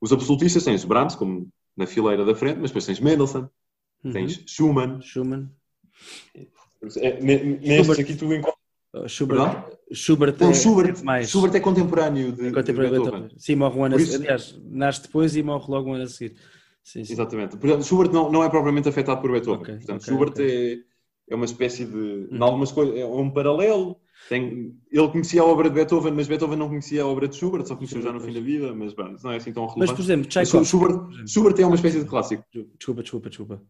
Os 0.00 0.10
absolutistas 0.12 0.64
têm 0.64 0.74
os 0.74 0.84
Brahms, 0.86 1.14
como 1.14 1.50
na 1.76 1.86
fileira 1.86 2.24
da 2.24 2.34
frente, 2.34 2.58
mas 2.60 2.70
depois 2.70 2.86
tens 2.86 2.98
Mendelssohn, 3.00 3.46
Uhum. 4.04 4.12
tens 4.12 4.42
Schumann. 4.46 5.02
Schumann. 5.02 5.50
É, 6.96 7.20
nestes 7.22 7.98
aqui 7.98 8.14
tu 8.14 8.32
encontras. 8.32 8.54
Oh, 8.94 9.06
Schubert. 9.06 9.64
Schubert 9.92 10.36
é 10.40 10.54
Schubert, 10.54 11.04
mais. 11.04 11.28
Schubert 11.28 11.54
é 11.54 11.60
contemporâneo 11.60 12.32
de, 12.32 12.50
contemporâneo 12.52 12.64
de 12.94 12.98
Beethoven. 12.98 13.20
Beethoven. 13.20 13.38
Sim, 13.38 13.54
morre 13.56 13.78
um 13.78 13.84
ano 13.84 13.94
a 13.94 13.98
Por 13.98 14.04
seguir. 14.06 14.14
isso- 14.14 14.22
Aliás, 14.22 14.60
nasce 14.70 15.02
depois 15.02 15.36
e 15.36 15.42
morre 15.42 15.64
logo 15.68 15.90
um 15.90 15.94
ano 15.94 16.04
a 16.04 16.08
seguir. 16.08 16.36
Sim, 16.82 17.04
sim. 17.04 17.12
Exatamente. 17.12 17.56
Portanto, 17.58 17.84
Schubert 17.84 18.10
não, 18.12 18.32
não 18.32 18.42
é 18.42 18.48
propriamente 18.48 18.88
afetado 18.88 19.20
por 19.20 19.30
Beethoven. 19.32 19.60
Ok, 19.60 19.74
Portanto, 19.76 20.00
ok, 20.02 20.12
Schubert 20.12 20.30
ok. 20.30 20.84
É, 21.28 21.32
é 21.32 21.36
uma 21.36 21.44
espécie 21.44 21.84
de. 21.84 21.96
Uhum. 21.96 22.28
Em 22.32 22.42
algumas 22.42 22.72
coisas, 22.72 22.96
é 22.96 23.04
um 23.04 23.30
paralelo. 23.30 23.96
Tem, 24.28 24.74
ele 24.90 25.08
conhecia 25.08 25.42
a 25.42 25.44
obra 25.44 25.68
de 25.68 25.74
Beethoven, 25.74 26.12
mas 26.12 26.26
Beethoven 26.26 26.58
não 26.58 26.68
conhecia 26.68 27.02
a 27.02 27.06
obra 27.06 27.28
de 27.28 27.36
Schubert, 27.36 27.66
só 27.66 27.76
conheceu 27.76 28.00
já 28.02 28.12
no 28.12 28.20
fim 28.20 28.32
da 28.32 28.40
vida, 28.40 28.74
mas 28.74 28.92
bom, 28.94 29.14
não 29.22 29.30
é 29.32 29.36
assim 29.36 29.52
tão 29.52 29.64
Mas, 29.64 29.72
por 29.74 29.78
relevante. 29.80 30.02
exemplo, 30.02 30.28
Tchaikovsky. 30.28 30.64
Schubert, 30.66 31.28
Schubert 31.28 31.60
é 31.60 31.66
uma 31.66 31.76
espécie 31.76 32.00
de 32.00 32.06
clássico. 32.06 32.44
Desculpa, 32.78 33.02
desculpa, 33.02 33.28
desculpa. 33.28 33.62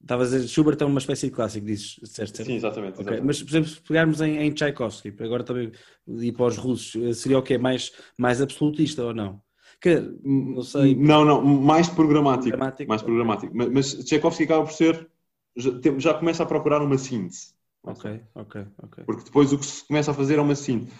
Estava 0.00 0.22
a 0.22 0.26
dizer, 0.26 0.46
Schubert 0.48 0.76
é 0.80 0.84
uma 0.84 1.00
espécie 1.00 1.26
de 1.26 1.32
clássico, 1.32 1.66
dizes, 1.66 1.98
certo? 2.04 2.44
Sim, 2.44 2.54
exatamente. 2.54 2.92
Ok, 2.92 3.02
exatamente. 3.02 3.26
Mas, 3.26 3.42
por 3.42 3.50
exemplo, 3.50 3.68
se 3.68 3.80
pegarmos 3.80 4.20
em, 4.20 4.38
em 4.38 4.52
Tchaikovsky, 4.52 5.14
agora 5.20 5.42
também 5.42 5.72
ir 6.06 6.32
para 6.32 6.46
os 6.46 6.56
russos, 6.56 7.02
eh, 7.02 7.12
seria 7.12 7.38
o 7.38 7.42
quê? 7.42 7.58
Mais, 7.58 7.92
mais 8.16 8.40
absolutista 8.40 9.04
ou 9.04 9.12
não? 9.12 9.42
Que, 9.80 10.00
não 10.24 10.62
sei. 10.62 10.94
Não, 10.94 11.24
não, 11.24 11.42
mais 11.42 11.88
programático. 11.88 12.50
Programático, 12.50 12.88
mais 12.88 13.02
programático. 13.02 13.52
Mas, 13.54 13.68
mas 13.70 14.04
Tchaikovsky 14.04 14.44
acaba 14.44 14.64
por 14.64 14.72
ser. 14.72 15.08
Já, 15.56 15.70
já 15.98 16.14
começa 16.14 16.42
a 16.42 16.46
procurar 16.46 16.80
uma 16.80 16.96
síntese. 16.96 17.52
Ok, 17.82 18.20
ok, 18.34 18.66
ok. 18.82 19.04
Porque 19.04 19.24
depois 19.24 19.52
o 19.52 19.58
que 19.58 19.66
se 19.66 19.86
começa 19.86 20.10
a 20.10 20.14
fazer 20.14 20.38
é 20.38 20.40
uma 20.40 20.54
síntese. 20.54 20.96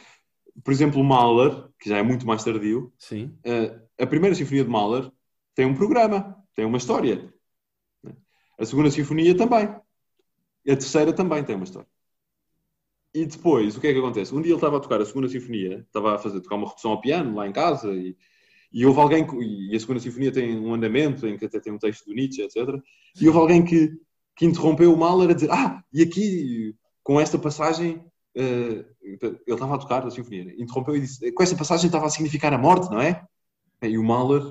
Por 0.64 0.72
exemplo, 0.72 1.03
Mahler, 1.05 1.68
que 1.78 1.88
já 1.88 1.99
é 1.99 2.03
muito 2.03 2.26
mais 2.26 2.42
tardio, 2.42 2.92
Sim. 2.99 3.32
eh, 3.44 3.78
a 4.01 4.07
primeira 4.07 4.34
sinfonia 4.34 4.64
de 4.64 4.70
Mahler 4.70 5.11
tem 5.55 5.66
um 5.66 5.74
programa, 5.74 6.36
tem 6.55 6.64
uma 6.64 6.78
história. 6.78 7.32
A 8.59 8.67
segunda 8.67 8.91
sinfonia 8.91 9.37
também. 9.37 9.67
A 9.69 9.83
terceira 10.77 11.13
também 11.13 11.45
tem 11.45 11.57
uma 11.57 11.65
história. 11.65 11.89
E 13.15 13.25
depois, 13.25 13.77
o 13.77 13.81
que 13.81 13.89
é 13.89 13.93
que 13.93 13.99
acontece? 13.99 14.35
Um 14.35 14.43
dia 14.43 14.51
ele 14.51 14.57
estava 14.59 14.77
a 14.77 14.81
tocar 14.81 15.01
a 15.01 15.07
segunda 15.07 15.29
sinfonia, 15.29 15.81
estava 15.87 16.15
a 16.15 16.19
fazer 16.19 16.41
tocar 16.41 16.57
uma 16.57 16.69
redução 16.69 16.91
ao 16.93 17.01
piano 17.01 17.35
lá 17.35 17.49
em 17.49 17.53
casa 17.53 17.91
e, 17.93 18.17
e 18.73 18.85
houve 18.85 19.01
alguém, 19.01 19.27
que- 19.27 19.37
e 19.37 19.75
a 19.75 19.81
segunda 19.81 20.01
sinfonia 20.01 20.31
tem 20.33 20.59
um 20.59 20.75
andamento 20.75 21.27
em 21.27 21.37
que 21.39 21.47
até 21.47 21.59
tem 21.59 21.73
um 21.73 21.79
texto 21.79 22.05
do 22.07 22.15
Nietzsche, 22.15 22.43
etc. 22.43 22.81
E 23.21 23.27
houve 23.27 23.39
alguém 23.41 23.65
que, 23.65 23.93
que 24.37 24.45
interrompeu 24.45 24.93
o 24.93 24.97
Mahler 24.97 25.31
a 25.31 25.33
dizer, 25.33 25.51
ah, 25.51 25.83
e 25.93 26.03
aqui, 26.03 26.77
com 27.03 27.19
esta 27.21 27.39
passagem, 27.39 28.05
eh, 28.37 28.85
ele 29.03 29.41
estava 29.49 29.75
a 29.75 29.79
tocar 29.79 30.07
a 30.07 30.11
sinfonia, 30.11 30.45
né? 30.45 30.55
interrompeu 30.59 30.95
e 30.95 31.01
disse, 31.01 31.33
com 31.33 31.43
esta 31.43 31.57
passagem 31.57 31.87
estava 31.87 32.07
a 32.07 32.11
significar 32.11 32.53
a 32.53 32.59
morte, 32.59 32.91
não 32.91 33.01
é? 33.01 33.25
E 33.83 33.97
o 33.97 34.05
Mahler 34.05 34.43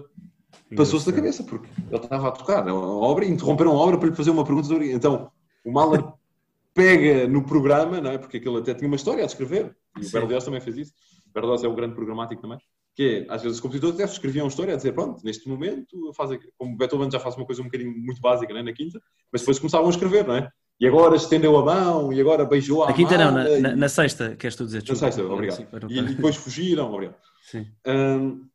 passou-se 0.75 1.05
da 1.05 1.13
cabeça, 1.13 1.43
porque 1.43 1.67
ele 1.89 1.95
estava 1.95 2.27
a 2.27 2.31
tocar 2.31 2.67
a 2.67 2.73
obra 2.73 3.25
e 3.25 3.31
interromperam 3.31 3.71
a 3.71 3.75
obra 3.75 3.97
para 3.97 4.09
lhe 4.09 4.15
fazer 4.15 4.31
uma 4.31 4.43
pergunta. 4.43 4.67
sobre- 4.67 4.91
Então, 4.91 5.31
o 5.63 5.71
Mahler 5.71 6.03
pega 6.73 7.27
no 7.27 7.43
programa, 7.43 7.99
não 7.99 8.11
é? 8.11 8.17
Porque 8.17 8.37
aquele 8.37 8.57
até 8.57 8.73
tinha 8.73 8.87
uma 8.87 8.95
história 8.95 9.23
a 9.23 9.27
descrever, 9.27 9.75
e 9.97 10.01
o 10.01 10.03
Sim. 10.03 10.11
Berlioz 10.11 10.43
também 10.43 10.61
fez 10.61 10.77
isso. 10.77 10.93
O 11.27 11.33
Berlioz 11.33 11.63
é 11.63 11.67
um 11.67 11.75
grande 11.75 11.95
programático 11.95 12.41
também. 12.41 12.59
Que 12.95 13.25
é, 13.29 13.33
às 13.33 13.43
vezes 13.43 13.57
os 13.57 13.61
compositores 13.61 13.95
até 13.95 14.03
escreviam 14.05 14.45
uma 14.45 14.49
história 14.49 14.73
a 14.73 14.77
dizer, 14.77 14.91
pronto, 14.91 15.23
neste 15.23 15.47
momento, 15.47 16.11
faz, 16.13 16.37
como 16.57 16.75
Beethoven 16.75 17.11
já 17.11 17.19
faz 17.19 17.35
uma 17.35 17.45
coisa 17.45 17.61
um 17.61 17.65
bocadinho 17.65 17.91
muito 17.95 18.19
básica 18.19 18.51
né, 18.53 18.63
na 18.63 18.73
quinta, 18.73 18.99
mas 19.31 19.41
depois 19.41 19.59
começavam 19.59 19.87
a 19.87 19.91
escrever, 19.91 20.25
não 20.27 20.35
é? 20.35 20.49
e 20.79 20.87
agora 20.87 21.15
estendeu 21.15 21.57
a 21.57 21.65
mão, 21.65 22.13
e 22.13 22.21
agora 22.21 22.45
beijou 22.45 22.83
a. 22.83 22.87
Na 22.87 22.93
quinta 22.93 23.17
não, 23.17 23.31
na, 23.31 23.59
na, 23.59 23.75
na, 23.75 23.89
sexta, 23.89 24.35
queres 24.35 24.55
tu 24.55 24.65
dizer? 24.65 24.83
Na 24.87 24.95
sexta, 24.95 25.23
obrigado. 25.23 25.67
E, 25.89 25.97
e, 25.97 26.01
depois 26.03 26.35
fugiram, 26.35 26.93
obrigado. 26.93 27.17
Sim. 27.41 27.65
Um, 27.87 28.45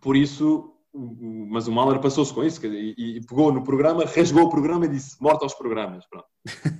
por 0.00 0.16
isso, 0.16 0.71
mas 0.94 1.66
o 1.66 1.72
Mahler 1.72 2.00
passou-se 2.00 2.32
com 2.32 2.44
isso 2.44 2.64
e, 2.66 2.94
e, 2.98 3.20
pegou 3.26 3.52
no 3.52 3.64
programa, 3.64 4.04
rasgou 4.04 4.44
o 4.44 4.50
programa 4.50 4.84
e 4.86 4.88
disse 4.88 5.20
morte 5.22 5.42
aos 5.42 5.54
programas. 5.54 6.06
Pronto. 6.06 6.26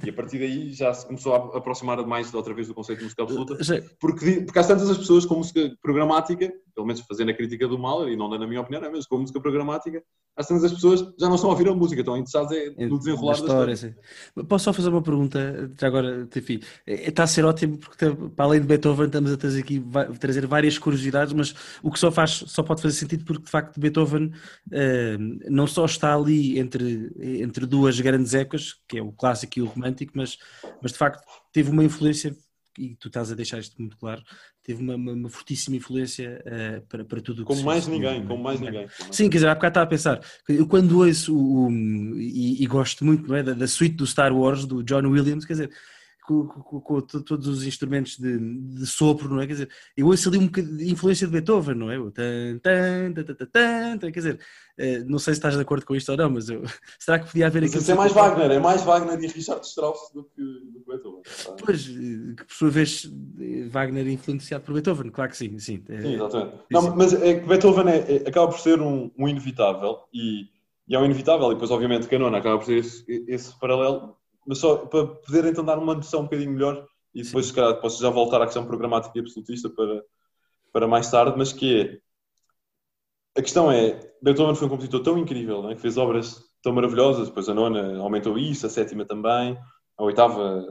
E 0.04 0.10
a 0.10 0.12
partir 0.12 0.40
daí 0.40 0.72
já 0.72 0.92
se 0.92 1.06
começou 1.06 1.34
a 1.34 1.58
aproximar 1.58 2.04
mais 2.04 2.34
outra 2.34 2.52
vez 2.52 2.66
do 2.66 2.74
conceito 2.74 2.98
de 2.98 3.04
música 3.04 3.22
absoluta, 3.22 3.56
porque, 4.00 4.42
porque 4.42 4.58
há 4.58 4.64
tantas 4.64 4.90
as 4.90 4.98
pessoas 4.98 5.24
com 5.24 5.36
música 5.36 5.72
programática, 5.80 6.52
pelo 6.74 6.86
menos 6.86 7.02
fazendo 7.02 7.30
a 7.30 7.34
crítica 7.34 7.68
do 7.68 7.78
Mahler, 7.78 8.12
e 8.12 8.16
não 8.16 8.28
dando 8.28 8.42
a 8.42 8.46
minha 8.46 8.60
opinião, 8.60 8.82
é 8.82 8.90
mas 8.90 9.06
com 9.06 9.18
música 9.18 9.40
programática, 9.40 10.02
há 10.36 10.42
tantas 10.42 10.64
as 10.64 10.72
pessoas 10.72 11.00
já 11.18 11.28
não 11.28 11.36
estão 11.36 11.50
a 11.50 11.52
ouvir 11.52 11.68
a 11.68 11.74
música, 11.74 12.00
estão 12.00 12.16
interessadas 12.16 12.50
é 12.50 12.86
no 12.86 12.98
desenrolar 12.98 13.34
da 13.34 13.38
história. 13.38 13.72
história. 13.72 13.96
Posso 14.48 14.64
só 14.64 14.72
fazer 14.72 14.88
uma 14.88 15.02
pergunta, 15.02 15.70
já 15.78 15.86
agora, 15.86 16.28
enfim, 16.34 16.58
está 16.84 17.22
a 17.22 17.28
ser 17.28 17.44
ótimo 17.44 17.78
porque 17.78 18.10
para 18.34 18.44
além 18.44 18.60
de 18.60 18.66
Beethoven 18.66 19.06
estamos 19.06 19.30
a 19.30 19.36
trazer 19.36 19.60
aqui 19.60 19.80
trazer 20.18 20.44
várias 20.46 20.76
curiosidades, 20.76 21.32
mas 21.32 21.54
o 21.82 21.90
que 21.90 22.00
só 22.00 22.10
faz, 22.10 22.42
só 22.48 22.64
pode 22.64 22.82
fazer 22.82 22.96
sentido 22.96 23.24
porque 23.24 23.44
de 23.44 23.50
facto 23.50 23.78
Beethoven 23.78 24.26
uh, 24.26 25.50
não 25.50 25.68
só 25.68 25.84
está 25.84 26.14
ali 26.14 26.58
entre, 26.58 27.12
entre 27.20 27.64
duas 27.64 28.00
grandes 28.00 28.34
épocas, 28.34 28.74
que 28.88 28.98
é 28.98 29.02
o 29.02 29.12
clássico 29.12 29.51
aqui 29.52 29.60
o 29.60 29.66
romântico, 29.66 30.12
mas, 30.14 30.38
mas 30.80 30.92
de 30.92 30.98
facto 30.98 31.22
teve 31.52 31.70
uma 31.70 31.84
influência, 31.84 32.34
e 32.78 32.96
tu 32.96 33.08
estás 33.08 33.30
a 33.30 33.34
deixar 33.34 33.58
isto 33.58 33.76
muito 33.78 33.98
claro, 33.98 34.22
teve 34.64 34.82
uma, 34.82 34.94
uma, 34.94 35.12
uma 35.12 35.28
fortíssima 35.28 35.76
influência 35.76 36.42
uh, 36.46 36.86
para, 36.86 37.04
para 37.04 37.20
tudo 37.20 37.42
o 37.42 37.46
que 37.46 37.52
Como 37.52 37.64
mais 37.64 37.86
ninguém, 37.86 38.24
como 38.26 38.42
mais 38.42 38.60
ninguém. 38.60 38.88
Sim, 39.10 39.28
quer 39.28 39.36
dizer, 39.36 39.48
há 39.48 39.54
bocado 39.54 39.72
estava 39.72 39.84
a 39.84 39.90
pensar, 39.90 40.20
eu 40.48 40.66
quando 40.66 41.00
ouço 41.00 41.36
o, 41.36 41.66
o 41.66 41.70
e, 42.18 42.62
e, 42.62 42.66
gosto 42.66 43.04
muito 43.04 43.28
não 43.28 43.36
é, 43.36 43.42
da, 43.42 43.52
da 43.52 43.68
suite 43.68 43.96
do 43.96 44.06
Star 44.06 44.34
Wars, 44.34 44.64
do 44.64 44.82
John 44.82 45.06
Williams, 45.06 45.44
quer 45.44 45.52
dizer, 45.52 45.70
com, 46.22 46.46
com, 46.46 46.80
com, 46.80 47.00
todos 47.00 47.48
os 47.48 47.66
instrumentos 47.66 48.16
de, 48.16 48.38
de, 48.38 48.86
sopro, 48.86 49.28
não 49.28 49.40
é? 49.40 49.46
Quer 49.46 49.52
dizer, 49.52 49.68
eu 49.96 50.06
ouço 50.06 50.28
ali 50.28 50.38
um 50.38 50.46
bocadinho 50.46 50.76
de 50.76 50.90
influência 50.92 51.26
de 51.26 51.32
Beethoven, 51.32 51.74
não 51.74 51.90
é? 51.90 51.98
O 51.98 52.10
tan, 52.10 52.58
tan, 52.62 53.12
tan, 53.12 53.24
tan, 53.24 53.34
tan, 53.34 53.98
tan, 53.98 54.12
quer 54.12 54.20
dizer, 54.20 54.40
eh, 54.78 55.00
não 55.04 55.18
sei 55.18 55.34
se 55.34 55.38
estás 55.38 55.56
de 55.56 55.60
acordo 55.60 55.84
com 55.84 55.96
isto 55.96 56.10
ou 56.10 56.16
não, 56.16 56.30
mas 56.30 56.48
eu, 56.48 56.62
será 56.98 57.18
que 57.18 57.26
podia 57.26 57.48
haver 57.48 57.64
aqui. 57.64 57.76
Isso 57.76 57.90
é 57.90 57.94
mais 57.94 58.12
Wagner, 58.12 58.52
é 58.52 58.58
mais 58.60 58.82
Wagner 58.82 59.20
e 59.20 59.26
Richard 59.26 59.66
Strauss 59.66 60.12
do 60.14 60.24
que, 60.24 60.42
do 60.42 60.80
que 60.80 60.86
Beethoven. 60.86 61.22
Pois, 61.64 61.88
eh, 61.88 62.34
que 62.36 62.44
por 62.44 62.54
sua 62.54 62.70
vez 62.70 63.10
Wagner 63.70 64.06
influenciado 64.06 64.64
por 64.64 64.74
Beethoven, 64.74 65.10
claro 65.10 65.30
que 65.30 65.36
sim. 65.36 65.58
Sim, 65.58 65.82
é, 65.88 66.02
sim 66.02 66.14
exatamente. 66.14 66.56
Não, 66.70 66.96
mas 66.96 67.12
é 67.14 67.40
que 67.40 67.46
Beethoven 67.46 67.88
é, 67.88 67.96
é, 67.98 68.28
acaba 68.28 68.46
por 68.46 68.60
ser 68.60 68.80
um, 68.80 69.10
um 69.18 69.28
inevitável 69.28 69.98
e, 70.14 70.46
e 70.86 70.94
é 70.94 70.98
um 70.98 71.04
inevitável, 71.04 71.50
e 71.50 71.54
depois, 71.54 71.70
obviamente, 71.72 72.06
Canona 72.06 72.38
acaba 72.38 72.58
por 72.58 72.66
ser 72.66 72.78
esse, 72.78 73.04
esse 73.26 73.58
paralelo 73.58 74.16
mas 74.46 74.58
só 74.58 74.76
para 74.86 75.06
poder 75.06 75.44
então 75.46 75.64
dar 75.64 75.78
uma 75.78 75.94
noção 75.94 76.20
um 76.20 76.24
bocadinho 76.24 76.52
melhor 76.52 76.86
e 77.14 77.22
depois, 77.22 77.46
se 77.46 77.52
calhar, 77.52 77.78
posso 77.80 78.00
já 78.00 78.08
voltar 78.08 78.40
à 78.40 78.46
questão 78.46 78.66
programática 78.66 79.16
e 79.16 79.20
absolutista 79.20 79.68
para, 79.68 80.02
para 80.72 80.88
mais 80.88 81.10
tarde, 81.10 81.34
mas 81.36 81.52
que 81.52 81.80
é. 81.80 81.98
A 83.38 83.42
questão 83.42 83.70
é: 83.70 84.12
Beethoven 84.22 84.54
foi 84.54 84.66
um 84.66 84.70
compositor 84.70 85.02
tão 85.02 85.18
incrível, 85.18 85.62
né, 85.62 85.74
que 85.74 85.80
fez 85.80 85.96
obras 85.96 86.42
tão 86.62 86.72
maravilhosas, 86.72 87.28
depois 87.28 87.48
a 87.48 87.54
nona 87.54 87.98
aumentou 87.98 88.38
isso, 88.38 88.66
a 88.66 88.70
sétima 88.70 89.04
também, 89.04 89.58
a 89.98 90.04
oitava 90.04 90.64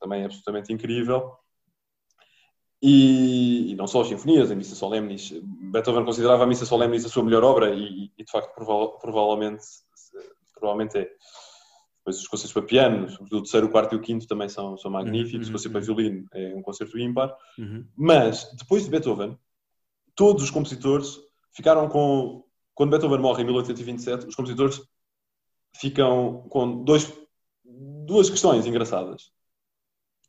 também 0.00 0.22
é 0.22 0.24
absolutamente 0.24 0.72
incrível. 0.72 1.32
E, 2.82 3.72
e 3.72 3.74
não 3.76 3.86
só 3.86 4.02
as 4.02 4.08
sinfonias, 4.08 4.50
a 4.50 4.54
Missa 4.54 4.74
Solemnis. 4.74 5.32
Beethoven 5.72 6.04
considerava 6.04 6.44
a 6.44 6.46
Missa 6.46 6.66
Solemnis 6.66 7.04
a 7.04 7.08
sua 7.08 7.24
melhor 7.24 7.42
obra 7.42 7.74
e, 7.74 8.12
e 8.18 8.24
de 8.24 8.30
facto, 8.30 8.54
prova 8.54 8.98
provavelmente, 8.98 9.64
provavelmente 10.52 10.98
é. 10.98 11.10
Depois 12.04 12.20
os 12.20 12.28
concertos 12.28 12.52
para 12.52 12.62
piano, 12.62 13.06
o 13.18 13.40
terceiro, 13.40 13.66
o 13.66 13.70
quarto 13.70 13.94
e 13.94 13.96
o 13.96 14.00
quinto 14.00 14.26
também 14.26 14.46
são, 14.46 14.76
são 14.76 14.90
magníficos. 14.90 15.46
Uhum, 15.46 15.52
o 15.52 15.52
concerto 15.52 15.72
para 15.72 15.80
uhum. 15.80 15.86
violino 15.86 16.28
é 16.34 16.54
um 16.54 16.60
concerto 16.60 16.98
ímpar. 16.98 17.34
Uhum. 17.58 17.86
Mas, 17.96 18.54
depois 18.58 18.84
de 18.84 18.90
Beethoven, 18.90 19.38
todos 20.14 20.42
os 20.42 20.50
compositores 20.50 21.18
ficaram 21.50 21.88
com... 21.88 22.44
Quando 22.74 22.90
Beethoven 22.90 23.20
morre 23.20 23.42
em 23.42 23.46
1827, 23.46 24.26
os 24.26 24.34
compositores 24.34 24.82
ficam 25.74 26.46
com 26.50 26.84
dois, 26.84 27.10
duas 27.64 28.28
questões 28.28 28.66
engraçadas. 28.66 29.30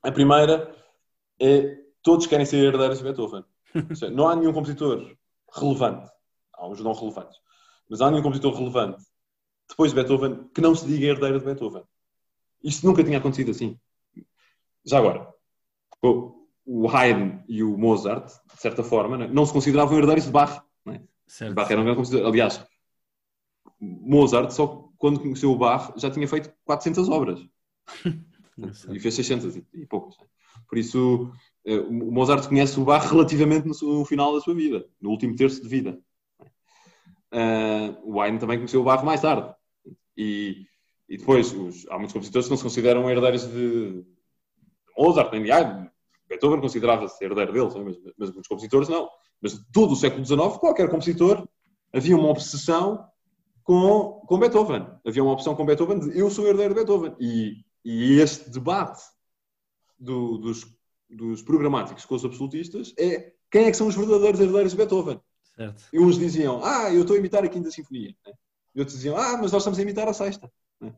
A 0.02 0.14
primeira 0.14 0.74
é 1.42 1.78
todos 2.02 2.26
querem 2.26 2.46
ser 2.46 2.64
herdeiros 2.64 3.00
de 3.00 3.04
Beethoven. 3.04 3.44
Seja, 3.90 4.10
não 4.16 4.30
há 4.30 4.36
nenhum 4.36 4.54
compositor 4.54 5.14
relevante. 5.54 6.10
Há 6.54 6.70
uns 6.70 6.80
não 6.80 6.94
relevantes. 6.94 7.38
Mas 7.90 8.00
há 8.00 8.10
nenhum 8.10 8.24
compositor 8.24 8.56
relevante 8.56 9.04
depois 9.68 9.92
de 9.92 9.96
Beethoven, 9.96 10.48
que 10.54 10.62
não 10.62 10.76
se 10.76 10.86
diga 10.86 11.08
herdeiro 11.08 11.40
de 11.40 11.46
Beethoven. 11.46 11.84
Isto 12.64 12.86
nunca 12.86 13.04
tinha 13.04 13.18
acontecido 13.18 13.52
assim. 13.52 13.80
Já 14.86 15.00
agora, 15.00 15.28
o 16.66 16.90
Haydn 16.90 17.44
e 17.48 17.64
o 17.64 17.78
Mozart, 17.78 18.28
de 18.54 18.62
certa 18.62 18.84
forma, 18.84 19.28
não 19.28 19.46
se 19.46 19.54
consideravam 19.54 19.98
herdeiros 19.98 20.26
de 20.26 20.32
Bach. 20.32 20.64
É? 20.88 21.50
Bach 21.52 21.70
era 21.70 21.82
um. 21.82 22.28
Aliás, 22.28 22.66
Mozart, 23.80 24.52
só 24.52 24.90
quando 24.98 25.20
conheceu 25.20 25.52
o 25.52 25.58
Bach, 25.58 25.94
já 25.98 26.10
tinha 26.10 26.28
feito 26.28 26.52
400 26.64 27.10
obras. 27.10 27.40
e 28.90 29.00
fez 29.00 29.14
600 29.14 29.56
e 29.56 29.86
poucas. 29.86 30.16
É? 30.20 30.26
Por 30.68 30.78
isso, 30.78 31.32
eh, 31.66 31.80
o 31.80 32.12
Mozart 32.12 32.48
conhece 32.48 32.80
o 32.80 32.86
Bach 32.86 33.06
relativamente 33.06 33.68
no 33.68 34.06
final 34.06 34.34
da 34.34 34.42
sua 34.42 34.56
vida, 34.56 34.88
no 35.00 35.12
último 35.12 35.36
terço 35.36 35.62
de 35.62 35.68
vida. 35.68 36.00
Uh, 37.36 38.00
o 38.04 38.22
Haydn 38.22 38.38
também 38.38 38.58
conheceu 38.58 38.80
o 38.80 38.84
Barro 38.86 39.06
mais 39.06 39.20
tarde. 39.20 39.54
E, 40.16 40.66
e 41.10 41.18
depois, 41.18 41.52
os, 41.52 41.86
há 41.90 41.98
muitos 41.98 42.14
compositores 42.14 42.48
que 42.48 42.52
não 42.52 42.58
se 42.58 42.64
consideram 42.64 43.10
herdeiros 43.10 43.46
de, 43.52 44.06
Mozart, 44.98 45.32
nem 45.34 45.44
de 45.44 45.52
Haydn. 45.52 45.90
Beethoven 46.28 46.62
considerava-se 46.62 47.24
herdeiro 47.24 47.54
deles, 47.54 47.76
mas, 47.76 47.98
mas 48.18 48.32
muitos 48.32 48.48
compositores 48.48 48.90
não. 48.90 49.10
Mas 49.42 49.60
todo 49.72 49.92
o 49.92 49.96
século 49.96 50.26
XIX, 50.26 50.58
qualquer 50.58 50.90
compositor, 50.90 51.48
havia 51.94 52.16
uma 52.16 52.30
obsessão 52.30 53.06
com, 53.64 54.22
com 54.26 54.40
Beethoven. 54.40 54.88
Havia 55.06 55.24
uma 55.24 55.34
opção 55.34 55.56
com 55.56 55.66
Beethoven 55.66 56.00
de 56.00 56.18
eu 56.18 56.30
sou 56.32 56.48
herdeiro 56.48 56.74
de 56.74 56.80
Beethoven. 56.80 57.16
E, 57.20 57.58
e 57.84 58.20
este 58.20 58.50
debate 58.50 59.04
do, 60.00 60.38
dos, 60.38 60.66
dos 61.10 61.42
programáticos 61.42 62.06
com 62.06 62.16
os 62.16 62.26
absolutistas 62.26 62.94
é 62.98 63.34
quem 63.52 63.66
é 63.66 63.72
que 63.72 63.78
são 63.78 63.88
os 63.88 63.96
verdadeiros 63.96 64.40
herdeiros 64.40 64.72
de 64.72 64.78
Beethoven. 64.78 65.20
Certo. 65.56 65.84
E 65.92 66.00
uns 66.00 66.18
diziam, 66.18 66.64
ah, 66.64 66.94
eu 66.94 67.02
estou 67.02 67.16
a 67.16 67.20
imitar 67.20 67.44
a 67.44 67.48
Quinta 67.48 67.72
Sinfonia. 67.72 68.14
Né? 68.26 68.34
E 68.76 68.80
outros 68.80 68.98
diziam, 68.98 69.16
ah, 69.16 69.38
mas 69.38 69.52
nós 69.52 69.62
estamos 69.62 69.80
a 69.80 69.82
imitar 69.82 70.08
a 70.08 70.14
Sexta. 70.14 70.52
Né? 70.82 70.94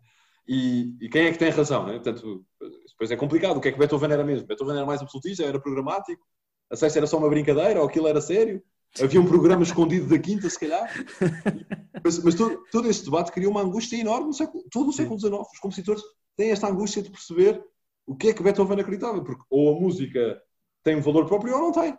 E, 0.48 0.96
e, 1.02 1.10
quem 1.10 1.28
é 1.28 1.32
que 1.32 1.38
tem 1.38 1.50
razão? 1.50 1.86
Né? 1.86 1.94
Portanto, 1.94 2.46
depois 2.88 3.12
é 3.12 3.16
complicado. 3.16 3.58
O 3.58 3.62
que 3.62 3.68
é 3.68 3.72
que 3.72 3.78
Beethoven 3.78 4.12
era 4.12 4.24
mesmo? 4.24 4.48
Beethoven 4.48 4.78
era 4.78 4.86
mais 4.86 5.02
absolutista, 5.02 5.44
era 5.44 5.60
programático. 5.60 6.26
A 6.72 6.76
Sexta 6.76 7.00
era 7.00 7.08
só 7.08 7.18
uma 7.18 7.30
brincadeira, 7.30 7.82
ou 7.82 7.88
aquilo 7.88 8.08
era 8.08 8.22
sério. 8.22 8.64
Havia 9.02 9.22
um 9.22 9.28
programa 9.28 9.64
escondido 9.64 10.08
da 10.08 10.18
Quinta, 10.18 10.50
se 10.50 10.60
calhar. 10.60 10.90
Mas, 12.04 12.24
mas 12.24 12.36
todo, 12.36 12.64
todo 12.72 12.88
este 12.88 13.06
debate 13.06 13.32
criou 13.32 13.52
uma 13.52 13.62
angústia 13.62 14.00
enorme 14.00 14.28
no 14.28 14.34
século, 14.34 14.64
todo 14.72 14.90
o 14.90 14.94
século 14.94 15.20
XIX. 15.20 15.34
Os 15.34 15.60
compositores 15.60 16.02
têm 16.38 16.52
esta 16.52 16.68
angústia 16.68 17.02
de 17.02 17.10
perceber 17.10 17.62
o 18.06 18.16
que 18.16 18.30
é 18.30 18.34
que 18.34 18.42
Beethoven 18.42 18.80
acreditava, 18.80 19.22
porque 19.22 19.42
ou 19.50 19.76
a 19.76 19.80
música 19.82 20.42
tem 20.84 20.96
um 20.96 21.02
valor 21.02 21.26
próprio 21.26 21.56
ou 21.56 21.60
não 21.60 21.72
tem. 21.74 21.98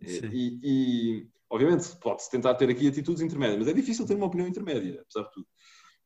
E, 0.00 0.58
e, 0.62 1.28
Obviamente, 1.50 1.96
pode-se 1.96 2.30
tentar 2.30 2.54
ter 2.54 2.68
aqui 2.68 2.88
atitudes 2.88 3.22
intermédias, 3.22 3.58
mas 3.58 3.68
é 3.68 3.72
difícil 3.72 4.06
ter 4.06 4.14
uma 4.14 4.26
opinião 4.26 4.46
intermédia, 4.46 5.00
apesar 5.00 5.26
de 5.26 5.32
tudo. 5.32 5.46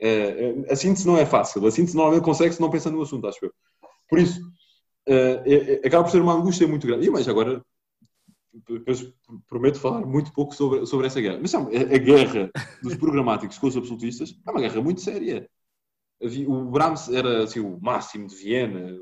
É, 0.01 0.09
é, 0.09 0.73
a 0.73 0.77
síntese 0.77 1.07
não 1.07 1.17
é 1.17 1.27
fácil. 1.27 1.67
A 1.67 1.71
síntese 1.71 1.97
normalmente 1.97 2.25
consegue-se 2.25 2.61
não 2.61 2.71
pensando 2.71 2.97
no 2.97 3.03
assunto, 3.03 3.27
acho 3.27 3.45
eu. 3.45 3.53
Por 4.09 4.21
isso, 4.21 4.41
é, 5.07 5.43
é, 5.45 5.75
é, 5.75 5.87
acaba 5.87 6.05
por 6.05 6.11
ser 6.11 6.23
uma 6.23 6.35
angústia 6.35 6.67
muito 6.69 6.87
grande. 6.87 7.07
E 7.07 7.11
mais 7.11 7.29
agora, 7.29 7.65
prometo 9.49 9.81
falar 9.81 10.07
muito 10.07 10.33
pouco 10.33 10.55
sobre, 10.55 10.87
sobre 10.87 11.09
essa 11.09 11.21
guerra. 11.21 11.39
Mas 11.41 11.51
sabe, 11.51 11.77
a, 11.77 11.81
a 11.81 11.99
guerra 11.99 12.51
dos 12.81 12.95
programáticos 12.95 13.59
com 13.59 13.67
os 13.67 13.77
absolutistas 13.77 14.39
é 14.47 14.51
uma 14.51 14.61
guerra 14.61 14.81
muito 14.81 15.01
séria. 15.01 15.49
O 16.47 16.71
Brahms 16.71 17.09
era 17.09 17.43
assim, 17.43 17.59
o 17.59 17.81
máximo 17.81 18.29
de 18.29 18.37
Viena, 18.37 18.97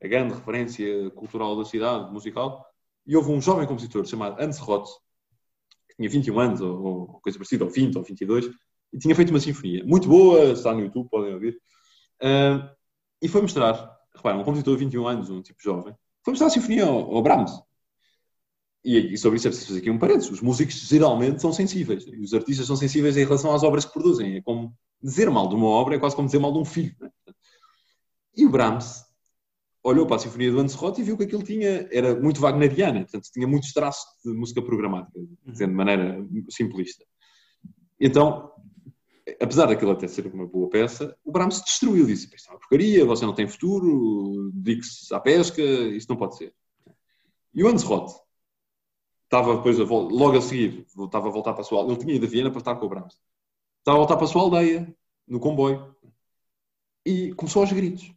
a 0.00 0.06
grande 0.06 0.34
referência 0.34 1.10
cultural 1.10 1.56
da 1.56 1.64
cidade, 1.64 2.12
musical, 2.12 2.64
e 3.06 3.16
houve 3.16 3.30
um 3.30 3.40
jovem 3.40 3.66
compositor 3.66 4.04
chamado 4.06 4.40
Hans 4.40 4.58
Roth, 4.58 4.88
tinha 5.96 6.08
21 6.08 6.40
anos, 6.40 6.60
ou, 6.60 6.82
ou 6.82 7.06
coisa 7.20 7.38
parecida, 7.38 7.64
ou 7.64 7.70
20, 7.70 7.96
ou 7.96 8.02
22, 8.02 8.50
e 8.92 8.98
tinha 8.98 9.14
feito 9.14 9.30
uma 9.30 9.40
sinfonia. 9.40 9.84
Muito 9.84 10.08
boa, 10.08 10.52
está 10.52 10.72
no 10.72 10.80
YouTube, 10.80 11.08
podem 11.08 11.34
ouvir. 11.34 11.60
Uh, 12.22 12.68
e 13.20 13.28
foi 13.28 13.42
mostrar, 13.42 13.96
repara, 14.14 14.36
um 14.36 14.44
compositor 14.44 14.76
de 14.76 14.84
21 14.84 15.06
anos, 15.06 15.30
um 15.30 15.42
tipo 15.42 15.62
jovem, 15.62 15.94
foi 16.24 16.32
mostrar 16.32 16.48
a 16.48 16.50
sinfonia 16.50 16.86
ao, 16.86 17.14
ao 17.14 17.22
Brahms. 17.22 17.52
E, 18.84 19.14
e, 19.14 19.18
sobre 19.18 19.38
isso 19.38 19.48
é 19.48 19.50
preciso 19.50 19.68
fazer 19.68 19.80
aqui 19.80 19.90
um 19.90 19.98
parênteses. 19.98 20.30
Os 20.30 20.42
músicos 20.42 20.74
geralmente 20.74 21.40
são 21.40 21.52
sensíveis. 21.52 22.04
E 22.06 22.20
os 22.20 22.34
artistas 22.34 22.66
são 22.66 22.76
sensíveis 22.76 23.16
em 23.16 23.24
relação 23.24 23.54
às 23.54 23.62
obras 23.62 23.84
que 23.84 23.92
produzem. 23.92 24.36
É 24.36 24.42
como 24.42 24.76
dizer 25.02 25.30
mal 25.30 25.48
de 25.48 25.54
uma 25.54 25.66
obra, 25.66 25.96
é 25.96 25.98
quase 25.98 26.14
como 26.14 26.26
dizer 26.26 26.38
mal 26.38 26.52
de 26.52 26.58
um 26.58 26.64
filho. 26.64 26.94
Né? 27.00 27.10
E 28.36 28.44
o 28.44 28.50
Brahms 28.50 29.03
olhou 29.84 30.06
para 30.06 30.16
a 30.16 30.18
Sinfonia 30.18 30.50
do 30.50 30.58
Hans 30.58 30.74
Roth 30.74 30.98
e 30.98 31.02
viu 31.02 31.16
que 31.16 31.24
aquilo 31.24 31.42
tinha, 31.42 31.86
era 31.92 32.18
muito 32.18 32.40
wagneriana, 32.40 33.00
portanto, 33.00 33.30
tinha 33.30 33.46
muitos 33.46 33.72
traços 33.72 34.06
de 34.24 34.32
música 34.32 34.62
programática, 34.62 35.20
dizendo 35.46 35.70
de 35.70 35.76
maneira 35.76 36.26
simplista. 36.48 37.04
Então, 38.00 38.50
apesar 39.40 39.66
daquilo 39.66 39.90
até 39.90 40.08
ser 40.08 40.26
uma 40.26 40.46
boa 40.46 40.70
peça, 40.70 41.14
o 41.22 41.30
Brahms 41.30 41.60
destruiu, 41.62 42.06
disse, 42.06 42.34
isto 42.34 42.48
é 42.48 42.52
uma 42.52 42.58
porcaria, 42.58 43.04
você 43.04 43.26
não 43.26 43.34
tem 43.34 43.46
futuro, 43.46 44.50
dedique-se 44.54 45.14
à 45.14 45.20
pesca, 45.20 45.62
isto 45.62 46.08
não 46.08 46.16
pode 46.16 46.38
ser. 46.38 46.54
E 47.52 47.62
o 47.62 47.68
Hans 47.68 47.82
Roth 47.82 48.10
estava 49.24 49.56
depois, 49.56 49.78
a, 49.78 49.84
logo 49.84 50.38
a 50.38 50.40
seguir, 50.40 50.86
estava 50.98 51.28
a 51.28 51.30
voltar 51.30 51.52
para 51.52 51.60
a 51.60 51.64
sua 51.64 51.80
aldeia, 51.80 51.94
ele 51.94 52.04
tinha 52.04 52.16
ido 52.16 52.24
a 52.24 52.28
Viena 52.28 52.50
para 52.50 52.58
estar 52.58 52.74
com 52.76 52.86
o 52.86 52.88
Brahms, 52.88 53.20
estava 53.80 53.98
a 53.98 54.00
voltar 54.00 54.16
para 54.16 54.24
a 54.24 54.28
sua 54.28 54.42
aldeia, 54.42 54.96
no 55.28 55.38
comboio, 55.38 55.94
e 57.04 57.34
começou 57.34 57.60
aos 57.60 57.72
gritos. 57.72 58.14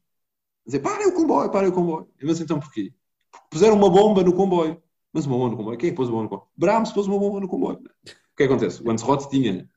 Dizer, 0.68 0.80
parem 0.80 1.08
o 1.08 1.14
comboio, 1.14 1.50
parem 1.50 1.70
o 1.70 1.74
comboio. 1.74 2.08
Mas 2.22 2.40
então 2.42 2.60
porquê? 2.60 2.94
Porque 3.32 3.48
puseram 3.50 3.76
uma 3.76 3.90
bomba 3.90 4.22
no 4.22 4.34
comboio. 4.34 4.82
Mas 5.14 5.26
uma 5.26 5.38
bomba 5.38 5.52
no 5.52 5.58
comboio? 5.58 5.78
Quem 5.78 5.96
pôs 5.96 6.10
uma 6.10 6.18
bomba 6.18 6.24
no 6.24 6.30
comboio? 6.30 6.52
Brahms 6.58 6.92
pôs 6.92 7.08
uma 7.08 7.18
bomba 7.18 7.40
no 7.40 7.48
comboio. 7.48 7.78
O 7.78 8.36
que 8.36 8.44
acontece? 8.44 8.84
O 8.84 8.92
Hans 8.92 9.02
Roth 9.02 9.30
tinha 9.30 9.68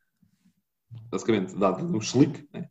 basicamente 1.11 1.55
dado 1.55 1.85
um 1.85 1.99
slick, 1.99 2.47
né? 2.53 2.69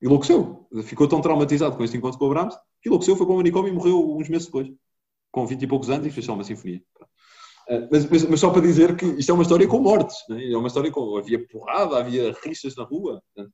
enlouqueceu. 0.00 0.66
Ficou 0.84 1.08
tão 1.08 1.20
traumatizado 1.20 1.76
com 1.76 1.82
este 1.82 1.96
encontro 1.96 2.18
com 2.18 2.26
o 2.26 2.28
Brahms 2.28 2.56
que 2.80 2.88
enlouqueceu, 2.88 3.16
foi 3.16 3.26
para 3.26 3.34
o 3.34 3.38
manicômio 3.38 3.72
e 3.72 3.74
morreu 3.74 4.16
uns 4.16 4.28
meses 4.28 4.46
depois, 4.46 4.70
com 5.32 5.44
20 5.44 5.62
e 5.62 5.66
poucos 5.66 5.90
anos, 5.90 6.06
e 6.06 6.10
fez 6.10 6.24
só 6.24 6.34
uma 6.34 6.44
sinfonia. 6.44 6.80
Eh, 7.68 7.88
mas, 7.90 8.08
mas, 8.08 8.24
mas, 8.24 8.40
só 8.40 8.50
para 8.50 8.62
dizer 8.62 8.96
que 8.96 9.06
isto 9.06 9.30
é 9.30 9.34
uma 9.34 9.42
história 9.42 9.66
com 9.66 9.80
mortes, 9.80 10.16
né? 10.28 10.52
é 10.52 10.56
uma 10.56 10.68
história 10.68 10.90
com. 10.90 11.16
Havia 11.16 11.44
porrada, 11.48 11.98
havia 11.98 12.32
rixas 12.44 12.76
na 12.76 12.84
rua. 12.84 13.20
Né? 13.36 13.46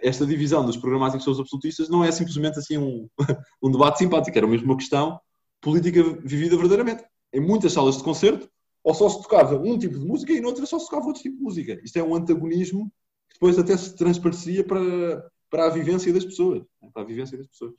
Esta 0.00 0.24
divisão 0.24 0.64
dos 0.64 0.76
programáticos 0.76 1.26
os 1.26 1.40
absolutistas 1.40 1.88
não 1.88 2.04
é 2.04 2.12
simplesmente 2.12 2.58
assim 2.58 2.78
um, 2.78 3.08
um 3.62 3.70
debate 3.70 3.98
simpático, 3.98 4.36
era 4.38 4.46
mesmo 4.46 4.66
uma 4.66 4.76
questão 4.76 5.20
política 5.60 6.02
vivida 6.24 6.56
verdadeiramente. 6.56 7.04
Em 7.32 7.40
muitas 7.40 7.72
salas 7.72 7.96
de 7.96 8.04
concerto, 8.04 8.48
ou 8.84 8.94
só 8.94 9.08
se 9.08 9.22
tocava 9.22 9.56
um 9.56 9.78
tipo 9.78 9.98
de 9.98 10.04
música 10.04 10.32
e 10.32 10.40
noutra 10.40 10.66
só 10.66 10.78
se 10.78 10.86
tocava 10.86 11.06
outro 11.06 11.22
tipo 11.22 11.36
de 11.36 11.42
música. 11.42 11.80
Isto 11.82 11.98
é 11.98 12.02
um 12.02 12.14
antagonismo 12.14 12.92
depois 13.32 13.58
até 13.58 13.76
se 13.76 13.96
transparecia 13.96 14.64
para, 14.64 15.30
para 15.50 15.66
a 15.66 15.70
vivência 15.70 16.12
das 16.12 16.24
pessoas. 16.24 16.60
Né? 16.80 16.90
Para 16.92 17.02
a 17.02 17.06
vivência 17.06 17.36
das 17.36 17.48
pessoas. 17.48 17.74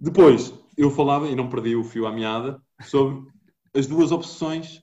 Depois, 0.00 0.52
eu 0.76 0.90
falava, 0.90 1.28
e 1.28 1.36
não 1.36 1.48
perdi 1.48 1.76
o 1.76 1.84
fio 1.84 2.06
à 2.06 2.12
meada, 2.12 2.60
sobre 2.82 3.30
as 3.74 3.86
duas 3.86 4.12
opções 4.12 4.82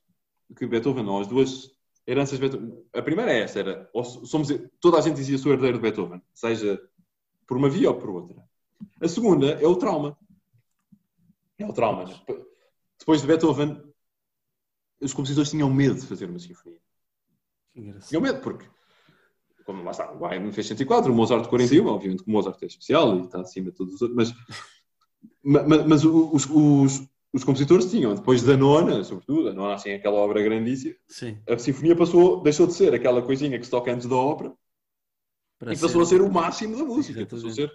que 0.58 0.66
Beethoven, 0.66 1.06
ou 1.08 1.20
as 1.22 1.28
duas 1.28 1.72
heranças 2.08 2.40
de 2.40 2.48
Beethoven. 2.48 2.84
A 2.94 3.02
primeira 3.02 3.32
é 3.32 3.40
esta, 3.40 3.60
era, 3.60 3.90
somos, 4.26 4.50
toda 4.80 4.98
a 4.98 5.02
gente 5.02 5.16
dizia 5.16 5.38
sou 5.38 5.52
herdeiro 5.52 5.78
de 5.78 5.82
Beethoven, 5.82 6.22
seja 6.34 6.82
por 7.48 7.58
uma 7.58 7.70
via 7.70 7.90
ou 7.90 7.98
por 7.98 8.10
outra. 8.10 8.44
A 9.02 9.08
segunda 9.08 9.52
é 9.52 9.68
o 9.68 9.76
trauma. 9.76 10.18
É 11.58 11.66
o 11.66 11.74
trauma. 11.74 12.06
Né? 12.06 12.16
Depois 12.98 13.22
de 13.22 13.28
Beethoven, 13.28 13.82
os 15.02 15.14
compositores 15.14 15.50
tinham 15.50 15.72
medo 15.74 16.00
de 16.00 16.08
fazer 16.08 16.30
uma 16.30 16.40
sinfonia. 16.40 16.80
Tinham 18.08 18.22
medo, 18.22 18.42
porque 18.42 18.66
como 19.66 19.84
lá 19.84 19.92
está, 19.92 20.12
o 20.14 20.26
Haydn 20.26 20.52
fez 20.52 20.68
104, 20.68 21.12
o 21.12 21.16
Mozart 21.16 21.50
41, 21.50 21.84
Sim. 21.84 21.90
obviamente 21.90 22.24
que 22.24 22.30
o 22.30 22.32
Mozart 22.32 22.62
é 22.62 22.68
especial 22.68 23.18
e 23.18 23.22
está 23.22 23.42
acima 23.42 23.72
de 23.72 23.76
todos 23.76 23.96
os 23.96 24.02
outros, 24.02 24.16
mas, 25.44 25.68
mas, 25.68 25.86
mas 25.88 26.06
os, 26.06 26.48
os, 26.50 27.02
os, 27.36 27.44
compositores 27.44 27.90
tinham, 27.90 28.16
depois 28.16 28.42
da 28.44 28.56
nona, 28.56 29.04
sobretudo, 29.04 29.50
a 29.50 29.54
nona 29.54 29.76
assim, 29.76 29.92
aquela 29.92 30.16
obra 30.16 30.42
grandíssima, 30.42 30.96
Sim. 31.08 31.38
a 31.48 31.58
sinfonia 31.58 31.96
passou, 31.96 32.42
deixou 32.42 32.66
de 32.66 32.74
ser 32.74 32.94
aquela 32.94 33.22
coisinha 33.22 33.58
que 33.60 33.66
se 33.66 33.72
toca 33.72 33.92
antes 33.92 34.08
da 34.08 34.16
ópera 34.16 34.54
Para 35.60 35.74
e 35.74 35.78
passou 35.78 36.06
ser... 36.06 36.16
a 36.16 36.20
ser 36.20 36.22
o 36.22 36.32
máximo 36.32 36.78
da 36.78 36.86
música, 36.86 37.26
passou 37.26 37.50
a 37.50 37.54
ser 37.54 37.72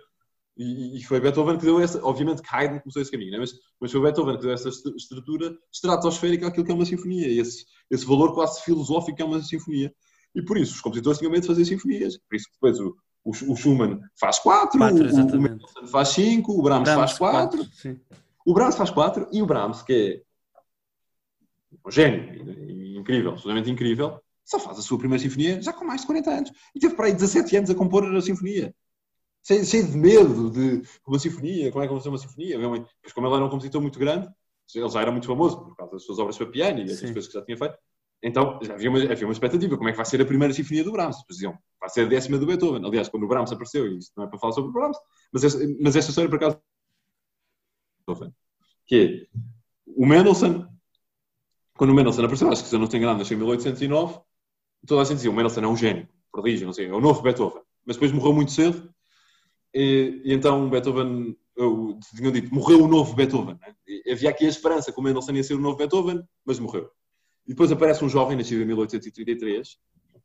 e, 0.57 0.99
e, 0.99 1.05
foi 1.05 1.21
Beethoven 1.21 1.57
que 1.57 1.65
deu 1.65 1.81
essa, 1.81 2.05
obviamente 2.05 2.43
que 2.43 2.55
Haydn 2.55 2.81
começou 2.81 3.01
esse 3.01 3.11
caminho, 3.11 3.31
né? 3.31 3.39
mas, 3.39 3.53
mas 3.81 3.91
foi 3.91 4.01
Beethoven 4.03 4.37
que 4.37 4.43
deu 4.43 4.53
essa 4.53 4.69
estrutura 4.69 5.57
estratosférica 5.73 6.49
àquilo 6.49 6.67
que 6.67 6.73
é 6.73 6.75
uma 6.75 6.85
sinfonia, 6.85 7.29
esse, 7.29 7.65
esse 7.91 8.05
valor 8.05 8.35
quase 8.35 8.63
filosófico 8.63 9.17
que 9.17 9.23
é 9.23 9.25
uma 9.25 9.43
sinfonia. 9.43 9.91
E 10.35 10.43
por 10.43 10.59
isso 10.59 10.75
os 10.75 10.81
compositores 10.81 11.19
tinham 11.19 11.33
medo 11.33 11.43
de 11.43 11.47
fazer 11.49 11.65
sinfonias. 11.65 12.19
Por 12.19 12.37
isso 12.37 12.47
depois 12.53 12.79
o, 12.79 12.95
o, 13.25 13.31
o 13.31 13.57
Schumann 13.57 14.01
faz 14.19 14.39
quatro, 14.39 14.79
quatro 14.79 15.03
o, 15.03 15.39
o 15.39 15.41
Mendelssohn 15.41 15.87
faz 15.87 16.09
cinco, 16.11 16.53
o 16.53 16.63
Brahms, 16.63 16.85
Brahms 16.85 17.13
faz 17.13 17.19
quatro. 17.19 17.65
quatro 17.65 18.30
o 18.51 18.55
Brahms 18.55 18.77
faz 18.77 18.91
quatro 18.91 19.29
e 19.33 19.41
o 19.41 19.47
Brahms, 19.47 19.83
que 19.83 19.93
é 19.93 20.23
um 21.87 21.91
gênio, 21.91 22.99
incrível, 22.99 23.31
absolutamente 23.31 23.71
incrível, 23.71 24.21
só 24.45 24.59
faz 24.59 24.79
a 24.79 24.83
sua 24.83 24.99
primeira 24.99 25.23
sinfonia 25.23 25.63
já 25.63 25.73
com 25.73 25.85
mais 25.85 26.01
de 26.01 26.07
40 26.09 26.31
anos. 26.31 26.53
E 26.75 26.81
teve 26.81 26.95
para 26.97 27.07
aí 27.07 27.13
17 27.13 27.57
anos 27.57 27.71
a 27.71 27.75
compor 27.75 28.05
a 28.05 28.21
sinfonia. 28.21 28.75
Cheio, 29.47 29.65
cheio 29.65 29.87
de 29.87 29.97
medo 29.97 30.51
de 30.51 30.83
uma 31.07 31.19
sinfonia, 31.19 31.71
como 31.71 31.83
é 31.83 31.87
que 31.87 31.93
vou 31.93 32.01
fazer 32.01 32.11
uma 32.11 32.19
sinfonia? 32.19 32.59
Pois 32.59 33.13
como 33.15 33.27
ele 33.27 33.37
era 33.37 33.45
um 33.45 33.49
compositor 33.49 33.81
muito 33.81 33.99
grande, 33.99 34.29
ele 34.75 34.89
já 34.89 35.01
era 35.01 35.13
muito 35.13 35.27
famoso 35.27 35.65
por 35.65 35.77
causa 35.77 35.93
das 35.93 36.05
suas 36.05 36.19
obras 36.19 36.37
para 36.37 36.47
piano 36.47 36.81
e 36.81 36.85
das 36.85 37.01
coisas 37.01 37.29
que 37.29 37.35
já 37.35 37.43
tinha 37.43 37.57
feito, 37.57 37.77
então, 38.23 38.59
já 38.63 38.75
havia 38.75 38.91
uma, 38.91 38.99
havia 39.03 39.27
uma 39.27 39.33
expectativa. 39.33 39.77
Como 39.77 39.89
é 39.89 39.93
que 39.93 39.97
vai 39.97 40.05
ser 40.05 40.21
a 40.21 40.27
primeira 40.27 40.53
sinfonia 40.53 40.85
do 40.85 40.93
Brahms? 40.93 41.17
Diziam, 41.29 41.57
vai 41.81 41.89
ser 41.89 42.03
a 42.03 42.05
décima 42.05 42.37
do 42.37 42.47
Beethoven. 42.47 42.85
Aliás, 42.85 43.09
quando 43.09 43.23
o 43.25 43.29
Brahms 43.29 43.51
apareceu, 43.51 43.87
e 43.87 43.99
isto 43.99 44.13
não 44.17 44.25
é 44.25 44.27
para 44.29 44.39
falar 44.39 44.53
sobre 44.53 44.71
o 44.71 44.73
Brahms, 44.73 44.99
mas, 45.33 45.45
esta, 45.45 45.59
mas 45.81 45.97
esta 45.97 46.11
história, 46.11 46.29
por 46.29 46.37
acaso, 46.37 46.61
que 48.87 49.29
é, 49.31 49.39
o 49.87 50.07
Mendelssohn, 50.07 50.67
quando 51.77 51.91
o 51.91 51.95
Mendelssohn 51.95 52.25
apareceu, 52.25 52.51
acho 52.51 52.63
que 52.63 52.69
se 52.69 52.75
eu 52.75 52.81
não 52.81 52.87
tenho 52.87 53.03
engano, 53.03 53.19
nasceu 53.19 53.37
em 53.37 53.39
1809, 53.39 54.21
toda 54.87 55.03
a 55.03 55.05
gente 55.05 55.17
dizia, 55.17 55.31
o 55.31 55.35
Mendelssohn 55.35 55.65
é 55.65 55.69
um 55.69 55.77
gênio, 55.77 56.09
prodígio, 56.31 56.67
não 56.67 56.73
sei, 56.73 56.87
é 56.87 56.93
o 56.93 57.01
novo 57.01 57.23
Beethoven. 57.23 57.63
Mas 57.85 57.97
depois 57.97 58.13
morreu 58.13 58.33
muito 58.33 58.53
cedo, 58.53 58.93
e, 59.75 60.21
e 60.25 60.33
então 60.33 60.69
Beethoven, 60.69 61.37
eu, 61.57 61.99
tinham 62.17 62.33
dito, 62.33 62.55
morreu 62.55 62.85
o 62.85 62.89
novo 62.89 63.15
Beethoven. 63.15 63.59
Né? 63.61 63.75
havia 64.13 64.31
aqui 64.31 64.45
a 64.45 64.49
esperança 64.49 64.93
que 64.93 64.99
o 64.99 65.03
Mendelssohn 65.03 65.37
ia 65.37 65.45
ser 65.45 65.55
o 65.55 65.61
novo 65.61 65.77
Beethoven, 65.77 66.23
mas 66.45 66.59
morreu. 66.59 66.91
E 67.47 67.51
depois 67.51 67.73
aparece 67.73 68.05
um 68.05 68.09
jovem, 68.09 68.37
nascido 68.37 68.63
em 68.63 68.67
1833, 68.67 69.79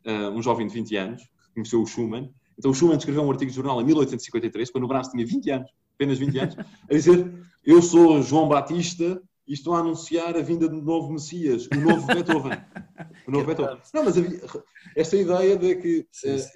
uh, 0.06 0.30
um 0.32 0.42
jovem 0.42 0.68
de 0.68 0.74
20 0.74 0.96
anos, 0.96 1.24
que 1.24 1.54
conheceu 1.54 1.82
o 1.82 1.86
Schumann. 1.86 2.34
Então 2.58 2.72
o 2.72 2.74
Schumann 2.74 2.98
escreveu 2.98 3.24
um 3.24 3.32
artigo 3.32 3.50
de 3.50 3.56
jornal 3.56 3.82
em 3.82 3.86
1853, 3.86 4.72
quando 4.72 4.84
o 4.84 4.88
Brahms 4.88 5.10
tinha 5.10 5.26
20 5.26 5.50
anos, 5.52 5.72
apenas 5.96 6.20
20 6.20 6.39
anos, 6.39 6.58
a 6.58 6.93
dizer: 6.93 7.32
Eu 7.66 7.82
sou 7.82 8.22
João 8.22 8.48
Batista 8.48 9.22
e 9.48 9.54
estou 9.54 9.74
a 9.74 9.80
anunciar 9.80 10.36
a 10.36 10.41
vinda 10.41 10.68
do 10.68 10.82
novo 10.82 11.12
Messias, 11.12 11.68
o 11.68 11.80
novo 11.80 12.06
Beethoven. 12.08 12.58
O 13.28 13.32
novo 13.32 13.46
Beethoven. 13.48 13.78
Não, 13.93 14.04
mas 14.04 14.18
havia, 14.18 14.41
esta 14.96 15.16
ideia 15.16 15.58
de 15.58 15.76
que 15.76 16.08
sim, 16.12 16.38
sim. 16.38 16.48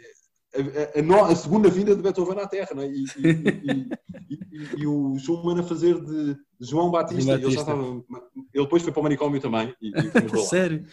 Uh, 0.55 1.13
a, 1.13 1.27
a, 1.27 1.31
a, 1.31 1.35
segunda 1.35 1.69
vinda 1.69 1.95
de 1.95 2.01
Beethoven 2.01 2.39
à 2.39 2.47
Terra, 2.47 2.69
não 2.75 2.81
é? 2.81 2.87
e, 2.87 3.03
e, 3.03 3.89
e, 4.51 4.81
e, 4.81 4.87
o 4.87 5.15
Schumann 5.19 5.59
a 5.59 5.63
fazer 5.63 6.03
de 6.03 6.35
João 6.59 6.89
Batista. 6.89 7.33
Batista. 7.33 7.47
Ele, 7.47 7.55
estava, 7.55 7.83
ele, 7.83 8.63
depois 8.63 8.81
foi 8.81 8.91
para 8.91 8.99
o 8.99 9.03
manicômio 9.03 9.39
também. 9.39 9.75
Sério? 10.49 10.85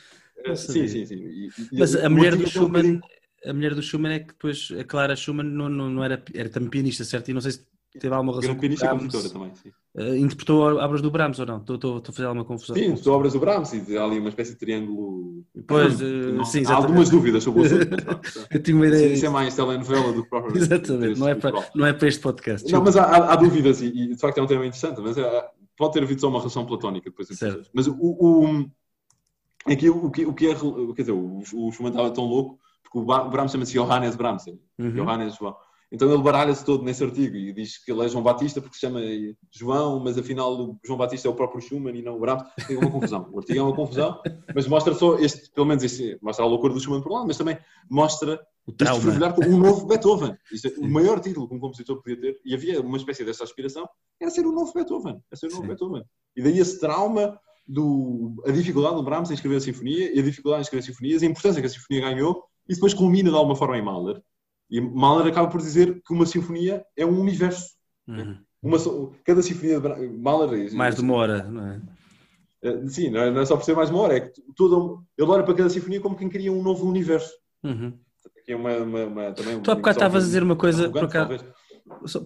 Uh, 0.47 0.55
sim, 0.55 0.86
sim, 0.86 1.07
sim. 1.07 1.49
Mas 1.72 1.97
a 1.97 2.11
mulher 2.11 2.36
do 2.36 2.47
Schumann, 2.47 3.01
a 3.47 3.53
mulher 3.55 3.74
do 3.74 3.82
Schumann 3.82 4.12
é 4.12 4.18
que 4.18 4.26
depois, 4.26 4.70
a 4.78 4.84
Clara 4.84 5.16
Schumann 5.16 5.49
não, 5.49 5.70
não, 5.70 5.88
não 5.88 6.05
era, 6.05 6.22
era 6.34 6.51
também 6.51 6.68
pianista, 6.68 7.03
certo? 7.03 7.30
E 7.30 7.32
não 7.32 7.40
sei 7.40 7.53
se 7.53 7.66
teve 7.99 8.14
alguma 8.14 8.32
relação 8.32 8.55
Grande 8.55 8.61
pianista 8.61 8.86
e 8.86 8.88
compositora 8.88 9.28
também, 9.30 9.55
sim. 9.55 9.70
Uh, 9.94 10.16
interpretou 10.16 10.76
obras 10.76 11.01
do 11.01 11.11
Brahms 11.11 11.38
ou 11.38 11.47
não? 11.47 11.57
Estou, 11.59 11.97
a 11.99 12.12
fazer 12.12 12.26
alguma 12.26 12.44
confusão. 12.44 12.76
Sim, 12.76 12.82
interpretou 12.82 13.14
obras 13.14 13.32
do 13.32 13.40
Brahms 13.40 13.72
e 13.72 13.97
há 13.97 14.05
ali 14.05 14.18
uma 14.18 14.28
espécie 14.28 14.53
de 14.53 14.59
triângulo. 14.59 15.44
Pois, 15.66 16.01
uh, 16.01 16.44
sim, 16.44 16.64
Há 16.66 16.74
algumas 16.74 17.09
dúvidas 17.09 17.42
sobre 17.42 17.62
o 17.62 17.64
assunto. 17.64 17.86
Eu 18.53 18.62
tinha 18.62 18.76
uma 18.76 18.86
ideia. 18.86 19.12
Isso 19.12 19.26
é 19.26 19.28
mais 19.28 19.55
telenovela 19.55 20.12
do 20.12 20.22
que 20.22 20.28
propriamente. 20.30 20.64
Exatamente, 20.64 21.20
não 21.20 21.28
é, 21.28 21.34
para, 21.34 21.70
não 21.74 21.86
é 21.86 21.92
para 21.92 22.09
este 22.09 22.20
podcast. 22.20 22.70
Não, 22.70 22.82
mas 22.82 22.97
há, 22.97 23.32
há 23.32 23.36
dúvidas 23.36 23.80
e, 23.80 23.86
e, 23.86 24.09
de 24.09 24.18
facto 24.18 24.38
é 24.38 24.42
um 24.42 24.47
tema 24.47 24.66
interessante, 24.66 25.01
mas 25.01 25.16
é, 25.16 25.44
pode 25.76 25.94
ter 25.94 26.03
havido 26.03 26.20
só 26.20 26.28
uma 26.28 26.38
relação 26.38 26.66
platónica 26.66 27.09
depois. 27.09 27.28
Certo. 27.28 27.70
Mas 27.72 27.86
o, 27.86 27.94
o, 27.99 28.66
aqui 29.66 29.88
o 29.88 30.11
que, 30.11 30.26
o 30.26 30.34
que 30.34 30.49
é. 30.49 30.55
Quer 30.94 31.03
dizer, 31.03 31.12
o, 31.12 31.38
o 31.38 31.72
Schumann 31.72 31.90
estava 31.90 32.11
tão 32.11 32.24
louco 32.24 32.59
porque 32.82 32.99
o 32.99 33.30
Brahms 33.30 33.53
chama-se 33.53 33.72
Johannes 33.72 34.16
Brahms. 34.16 34.47
Uhum. 34.78 34.90
Johannes 34.90 35.36
João. 35.36 35.57
Então 35.91 36.12
ele 36.12 36.22
baralha-se 36.22 36.64
todo 36.64 36.82
nesse 36.82 37.05
artigo 37.05 37.37
e 37.37 37.53
diz 37.53 37.82
que 37.82 37.93
ele 37.93 38.05
é 38.05 38.09
João 38.09 38.22
Batista 38.22 38.61
porque 38.61 38.74
se 38.74 38.80
chama 38.80 39.01
João, 39.51 40.01
mas 40.01 40.18
afinal 40.18 40.53
o 40.53 40.78
João 40.84 40.99
Batista 40.99 41.28
é 41.28 41.30
o 41.30 41.34
próprio 41.34 41.61
Schumann 41.61 41.97
e 41.97 42.03
não 42.03 42.16
o 42.16 42.20
Brahms. 42.20 42.45
Tem 42.66 42.76
uma 42.76 42.91
confusão. 42.91 43.28
O 43.32 43.39
artigo 43.39 43.59
é 43.59 43.62
uma 43.62 43.74
confusão, 43.74 44.20
mas 44.55 44.66
mostra 44.66 44.95
só 44.95 45.16
este, 45.18 45.51
pelo 45.53 45.66
menos 45.66 45.84
este, 45.84 46.18
mostra 46.20 46.45
a 46.45 46.49
loucura 46.49 46.74
do 46.74 46.80
Schumann 46.80 47.03
por 47.03 47.12
um 47.12 47.14
lado, 47.14 47.26
mas 47.28 47.39
também 47.39 47.57
mostra 47.89 48.41
o 48.66 48.72
trauma. 48.72 49.32
com 49.32 49.45
um 49.45 49.59
novo 49.59 49.87
Beethoven. 49.87 50.37
Isto 50.53 50.68
é, 50.68 50.70
o 50.78 50.89
maior 50.89 51.20
título 51.20 51.49
que 51.49 51.55
um 51.55 51.61
compositor 51.61 52.03
podia 52.03 52.20
ter, 52.20 52.41
e 52.45 52.53
havia 52.53 52.80
uma 52.80 52.97
espécie 52.97 53.24
dessa 53.24 53.45
aspiração, 53.45 53.89
era 54.20 54.30
ser 54.30 54.45
o 54.45 54.53
novo 54.53 54.72
Beethoven. 54.74 55.20
Era 55.30 55.37
ser 55.37 55.47
o 55.47 55.51
novo 55.51 55.62
Sim. 55.62 55.68
Beethoven. 55.68 56.03
E 56.37 56.43
daí 56.43 56.59
esse 56.59 56.80
trauma 56.80 57.39
do, 57.66 58.34
a 58.45 58.51
dificuldade 58.51 58.97
do 58.97 59.05
Brahms 59.05 59.30
em 59.30 59.34
escrever 59.34 59.57
a 59.57 59.61
sinfonia, 59.61 60.12
e 60.12 60.18
a 60.18 60.22
dificuldade 60.22 60.62
em 60.62 60.64
escrever 60.64 60.82
sinfonias, 60.82 61.22
a 61.22 61.26
importância 61.26 61.61
que 61.61 61.66
a 61.66 61.70
sinfonia 61.70 62.03
ganhou, 62.03 62.43
e 62.68 62.74
depois 62.74 62.93
culmina 62.93 63.30
de 63.30 63.37
alguma 63.37 63.55
forma 63.55 63.78
em 63.78 63.82
Mahler 63.82 64.20
e 64.70 64.80
Mahler 64.80 65.26
acaba 65.28 65.48
por 65.48 65.60
dizer 65.60 66.02
que 66.04 66.12
uma 66.12 66.26
sinfonia 66.26 66.84
é 66.96 67.06
um 67.06 67.20
universo. 67.20 67.70
Uhum. 68.06 68.38
Uma, 68.62 68.78
cada 69.24 69.42
sinfonia 69.42 69.80
de 69.80 70.08
Mahler. 70.08 70.74
Mais 70.74 70.96
de 70.96 71.02
uma 71.02 71.14
hora, 71.14 71.44
não 71.44 71.66
é? 71.66 71.80
Eh, 72.62 72.88
sim, 72.88 73.10
não 73.10 73.20
é, 73.20 73.30
não 73.30 73.40
é 73.40 73.46
só 73.46 73.56
por 73.56 73.64
ser 73.64 73.76
mais 73.76 73.90
uma 73.90 74.00
hora, 74.00 74.16
é 74.16 74.20
que 74.20 74.42
todo, 74.56 75.04
ele 75.16 75.30
olha 75.30 75.44
para 75.44 75.54
cada 75.54 75.70
sinfonia 75.70 76.00
como 76.00 76.16
quem 76.16 76.28
cria 76.28 76.52
um 76.52 76.62
novo 76.62 76.88
universo. 76.88 77.32
Uhum. 77.62 77.98
Aqui 78.38 78.52
é 78.52 78.56
uma, 78.56 78.76
uma, 78.78 79.04
uma, 79.04 79.32
também 79.32 79.60
tu 79.60 79.70
há 79.70 79.74
bocado 79.74 79.98
estavas 79.98 80.24
a 80.24 80.26
dizer 80.26 80.42
uma 80.42 80.56
coisa. 80.56 80.90
Por 80.90 81.08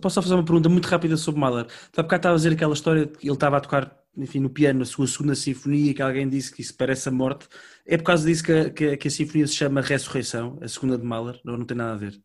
posso 0.01 0.14
só 0.14 0.22
fazer 0.22 0.34
uma 0.34 0.45
pergunta 0.45 0.68
muito 0.68 0.86
rápida 0.86 1.16
sobre 1.16 1.41
Mahler? 1.41 1.66
Tu 1.93 2.01
há 2.01 2.03
bocado 2.03 2.20
estavas 2.20 2.41
a 2.41 2.43
dizer 2.45 2.55
aquela 2.55 2.72
história 2.72 3.07
que 3.07 3.26
ele 3.26 3.34
estava 3.34 3.59
a 3.59 3.61
tocar 3.61 4.01
enfim, 4.16 4.41
no 4.41 4.51
piano 4.51 4.82
a 4.82 4.84
sua 4.84 5.07
segunda 5.07 5.34
sinfonia, 5.34 5.95
que 5.95 6.03
alguém 6.03 6.28
disse 6.28 6.53
que 6.53 6.61
isso 6.61 6.76
parece 6.76 7.09
a 7.09 7.12
morte, 7.12 7.49
é 7.86 7.97
por 7.97 8.05
causa 8.05 8.26
disso 8.26 8.45
que 8.45 8.53
a, 8.53 8.70
que, 8.70 8.97
que 8.97 9.09
a 9.09 9.11
sinfonia 9.11 9.47
se 9.47 9.55
chama 9.55 9.80
Ressurreição, 9.80 10.59
a 10.61 10.68
segunda 10.68 10.99
de 10.99 11.05
Mahler, 11.05 11.41
não, 11.45 11.57
não 11.57 11.64
tem 11.64 11.76
nada 11.76 11.93
a 11.93 11.97
ver. 11.97 12.20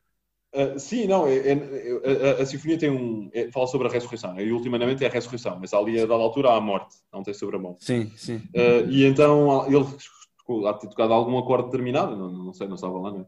Uh, 0.55 0.79
sim, 0.79 1.05
não, 1.05 1.27
é, 1.27 1.35
é, 1.35 2.39
a, 2.39 2.41
a, 2.41 2.45
sinfonia 2.45 2.77
tem 2.77 2.89
um. 2.89 3.29
É, 3.33 3.51
fala 3.51 3.67
sobre 3.67 3.89
a 3.89 3.91
ressurreição, 3.91 4.39
e 4.39 4.53
ultimamente 4.53 5.03
é 5.03 5.07
a 5.07 5.11
ressurreição, 5.11 5.57
mas 5.59 5.73
ali 5.73 5.99
a 5.99 6.05
dada 6.05 6.23
altura 6.23 6.51
há 6.51 6.55
a 6.55 6.61
morte, 6.61 6.95
não 7.11 7.23
tem 7.23 7.33
sobre 7.33 7.57
a 7.57 7.59
morte. 7.59 7.83
Sim, 7.83 8.09
sim. 8.15 8.37
Uh, 8.55 8.89
e 8.89 9.03
então 9.03 9.65
ele 9.67 9.85
há 10.65 10.71
de 10.71 10.79
ter 10.79 10.87
tocado 10.87 11.11
algum 11.11 11.37
acorde 11.37 11.65
determinado, 11.65 12.15
não, 12.15 12.31
não 12.31 12.53
sei, 12.53 12.67
não 12.67 12.75
estava 12.75 12.97
lá, 12.97 13.11
não 13.11 13.19
é? 13.19 13.25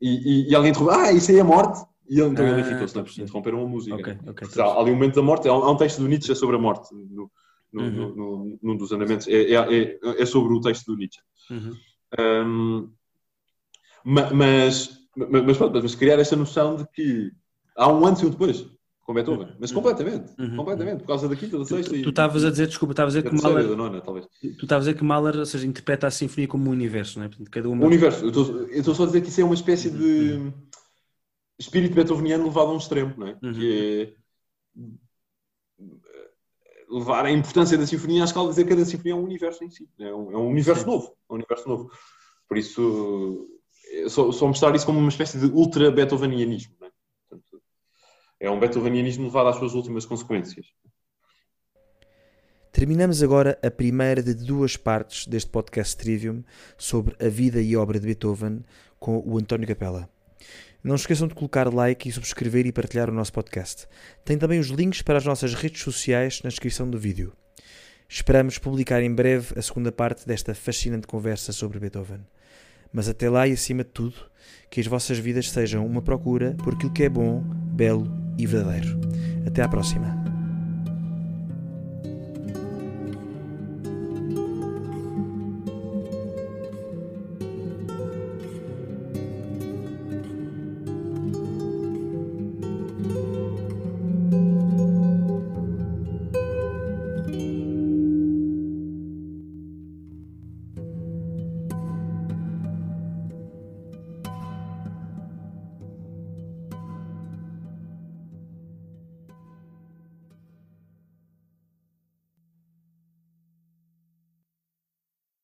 E, 0.00 0.46
e, 0.46 0.50
e 0.50 0.54
alguém 0.54 0.70
interrompeu, 0.70 1.00
ah, 1.00 1.12
isso 1.12 1.32
aí 1.32 1.38
é 1.38 1.42
morte? 1.42 1.84
E 2.08 2.20
ele, 2.20 2.30
então 2.30 2.46
ah, 2.46 2.50
ele 2.50 2.60
irritou-se, 2.60 2.94
não 2.94 3.02
é? 3.02 3.22
Interromper 3.22 3.54
uma 3.54 3.66
música. 3.66 3.96
Okay, 3.96 4.16
okay, 4.28 4.62
há 4.62 4.80
ali 4.80 4.92
um 4.92 4.94
momento 4.94 5.16
da 5.16 5.22
morte, 5.22 5.48
há 5.48 5.54
um, 5.54 5.64
há 5.64 5.72
um 5.72 5.76
texto 5.76 5.98
do 5.98 6.06
Nietzsche 6.06 6.32
sobre 6.36 6.54
a 6.54 6.60
morte, 6.60 6.94
no, 6.94 7.28
no, 7.72 7.82
uhum. 7.82 7.90
no, 7.90 8.16
no, 8.16 8.58
num 8.62 8.76
dos 8.76 8.92
andamentos, 8.92 9.26
é, 9.26 9.52
é, 9.52 9.54
é, 9.54 9.98
é, 10.22 10.26
sobre 10.26 10.54
o 10.54 10.60
texto 10.60 10.86
do 10.86 10.96
Nietzsche. 10.96 11.20
Uhum. 11.50 11.74
Um, 12.18 12.92
mas 14.04 14.97
mas, 15.30 15.44
mas, 15.44 15.56
pronto, 15.56 15.80
mas 15.82 15.94
criar 15.94 16.18
esta 16.18 16.36
noção 16.36 16.76
de 16.76 16.86
que 16.88 17.32
há 17.76 17.88
um 17.88 18.06
antes 18.06 18.22
e 18.22 18.26
um 18.26 18.30
depois 18.30 18.66
com 19.00 19.14
Beethoven, 19.14 19.48
mas 19.58 19.70
uhum. 19.70 19.76
completamente, 19.76 20.34
uhum. 20.38 20.56
completamente, 20.56 20.98
por 21.00 21.06
causa 21.06 21.26
da 21.26 21.34
quinta, 21.34 21.58
da 21.58 21.64
sexta 21.64 21.94
tu, 21.94 22.02
tu 22.02 22.10
estavas 22.10 22.44
a 22.44 22.50
dizer, 22.50 22.66
desculpa, 22.66 22.92
estavas 22.92 23.16
a 23.16 23.22
dizer 23.22 23.30
que 23.30 23.42
Mahler, 23.42 23.74
nona, 23.74 24.02
talvez. 24.02 24.26
tu 24.38 24.64
estavas 24.64 24.86
a 24.86 24.90
dizer 24.90 24.98
que 24.98 25.04
Mahler, 25.04 25.36
ou 25.36 25.46
seja, 25.46 25.66
interpreta 25.66 26.06
a 26.06 26.10
sinfonia 26.10 26.46
como 26.46 26.68
um 26.68 26.72
universo, 26.72 27.18
não 27.18 27.24
é? 27.24 27.28
Portanto, 27.28 27.50
cada 27.50 27.70
uma... 27.70 27.84
Um 27.84 27.86
universo, 27.86 28.22
eu 28.26 28.28
estou 28.28 28.94
só 28.94 29.04
a 29.04 29.06
dizer 29.06 29.22
que 29.22 29.28
isso 29.28 29.40
é 29.40 29.44
uma 29.44 29.54
espécie 29.54 29.90
de 29.90 30.52
espírito 31.58 31.94
beethoveniano 31.94 32.44
levado 32.44 32.68
a 32.68 32.74
um 32.74 32.76
extremo, 32.76 33.14
não 33.16 33.28
é? 33.28 33.38
Uhum. 33.42 33.52
Que 33.54 34.14
é 34.14 34.18
levar 36.90 37.24
a 37.24 37.30
importância 37.30 37.78
da 37.78 37.86
sinfonia 37.86 38.22
à 38.22 38.24
escala 38.24 38.48
de 38.48 38.52
dizer 38.52 38.64
que 38.64 38.70
cada 38.70 38.84
sinfonia 38.84 39.12
é 39.12 39.16
um 39.16 39.24
universo 39.24 39.64
em 39.64 39.70
si, 39.70 39.88
é 39.98 40.14
um, 40.14 40.32
é 40.32 40.36
um 40.36 40.48
universo 40.48 40.82
Sim. 40.82 40.90
novo, 40.90 41.16
é 41.30 41.32
um 41.32 41.36
universo 41.36 41.66
novo. 41.66 41.90
Por 42.46 42.58
isso 42.58 43.57
só, 44.08 44.30
só 44.32 44.46
mostrar 44.46 44.74
isso 44.74 44.86
como 44.86 44.98
uma 44.98 45.08
espécie 45.08 45.38
de 45.38 45.46
ultra 45.46 45.90
beethovenianismo. 45.90 46.74
É? 46.82 46.90
Portanto, 47.28 47.62
é 48.40 48.50
um 48.50 48.58
beethovenianismo 48.58 49.24
levado 49.24 49.48
às 49.48 49.56
suas 49.56 49.74
últimas 49.74 50.04
consequências. 50.04 50.66
Terminamos 52.72 53.22
agora 53.22 53.58
a 53.62 53.70
primeira 53.70 54.22
de 54.22 54.34
duas 54.34 54.76
partes 54.76 55.26
deste 55.26 55.50
podcast 55.50 55.96
Trivium 55.96 56.44
sobre 56.76 57.16
a 57.24 57.28
vida 57.28 57.60
e 57.60 57.76
obra 57.76 57.98
de 57.98 58.06
Beethoven 58.06 58.62
com 59.00 59.22
o 59.26 59.38
António 59.38 59.66
Capella. 59.66 60.08
Não 60.84 60.96
se 60.96 61.02
esqueçam 61.02 61.26
de 61.26 61.34
colocar 61.34 61.72
like 61.74 62.08
e 62.08 62.12
subscrever 62.12 62.66
e 62.66 62.72
partilhar 62.72 63.10
o 63.10 63.12
nosso 63.12 63.32
podcast. 63.32 63.88
Tem 64.24 64.38
também 64.38 64.60
os 64.60 64.68
links 64.68 65.02
para 65.02 65.18
as 65.18 65.24
nossas 65.24 65.54
redes 65.54 65.82
sociais 65.82 66.40
na 66.42 66.50
descrição 66.50 66.88
do 66.88 66.98
vídeo. 66.98 67.32
Esperamos 68.08 68.58
publicar 68.58 69.02
em 69.02 69.12
breve 69.12 69.58
a 69.58 69.62
segunda 69.62 69.90
parte 69.90 70.26
desta 70.26 70.54
fascinante 70.54 71.06
conversa 71.06 71.52
sobre 71.52 71.80
Beethoven. 71.80 72.20
Mas 72.92 73.08
até 73.08 73.28
lá 73.28 73.46
e 73.46 73.52
acima 73.52 73.84
de 73.84 73.90
tudo, 73.90 74.16
que 74.70 74.80
as 74.80 74.86
vossas 74.86 75.18
vidas 75.18 75.50
sejam 75.50 75.86
uma 75.86 76.02
procura 76.02 76.54
por 76.62 76.74
aquilo 76.74 76.92
que 76.92 77.04
é 77.04 77.08
bom, 77.08 77.42
belo 77.72 78.10
e 78.36 78.46
verdadeiro. 78.46 78.98
Até 79.46 79.62
à 79.62 79.68
próxima. 79.68 80.27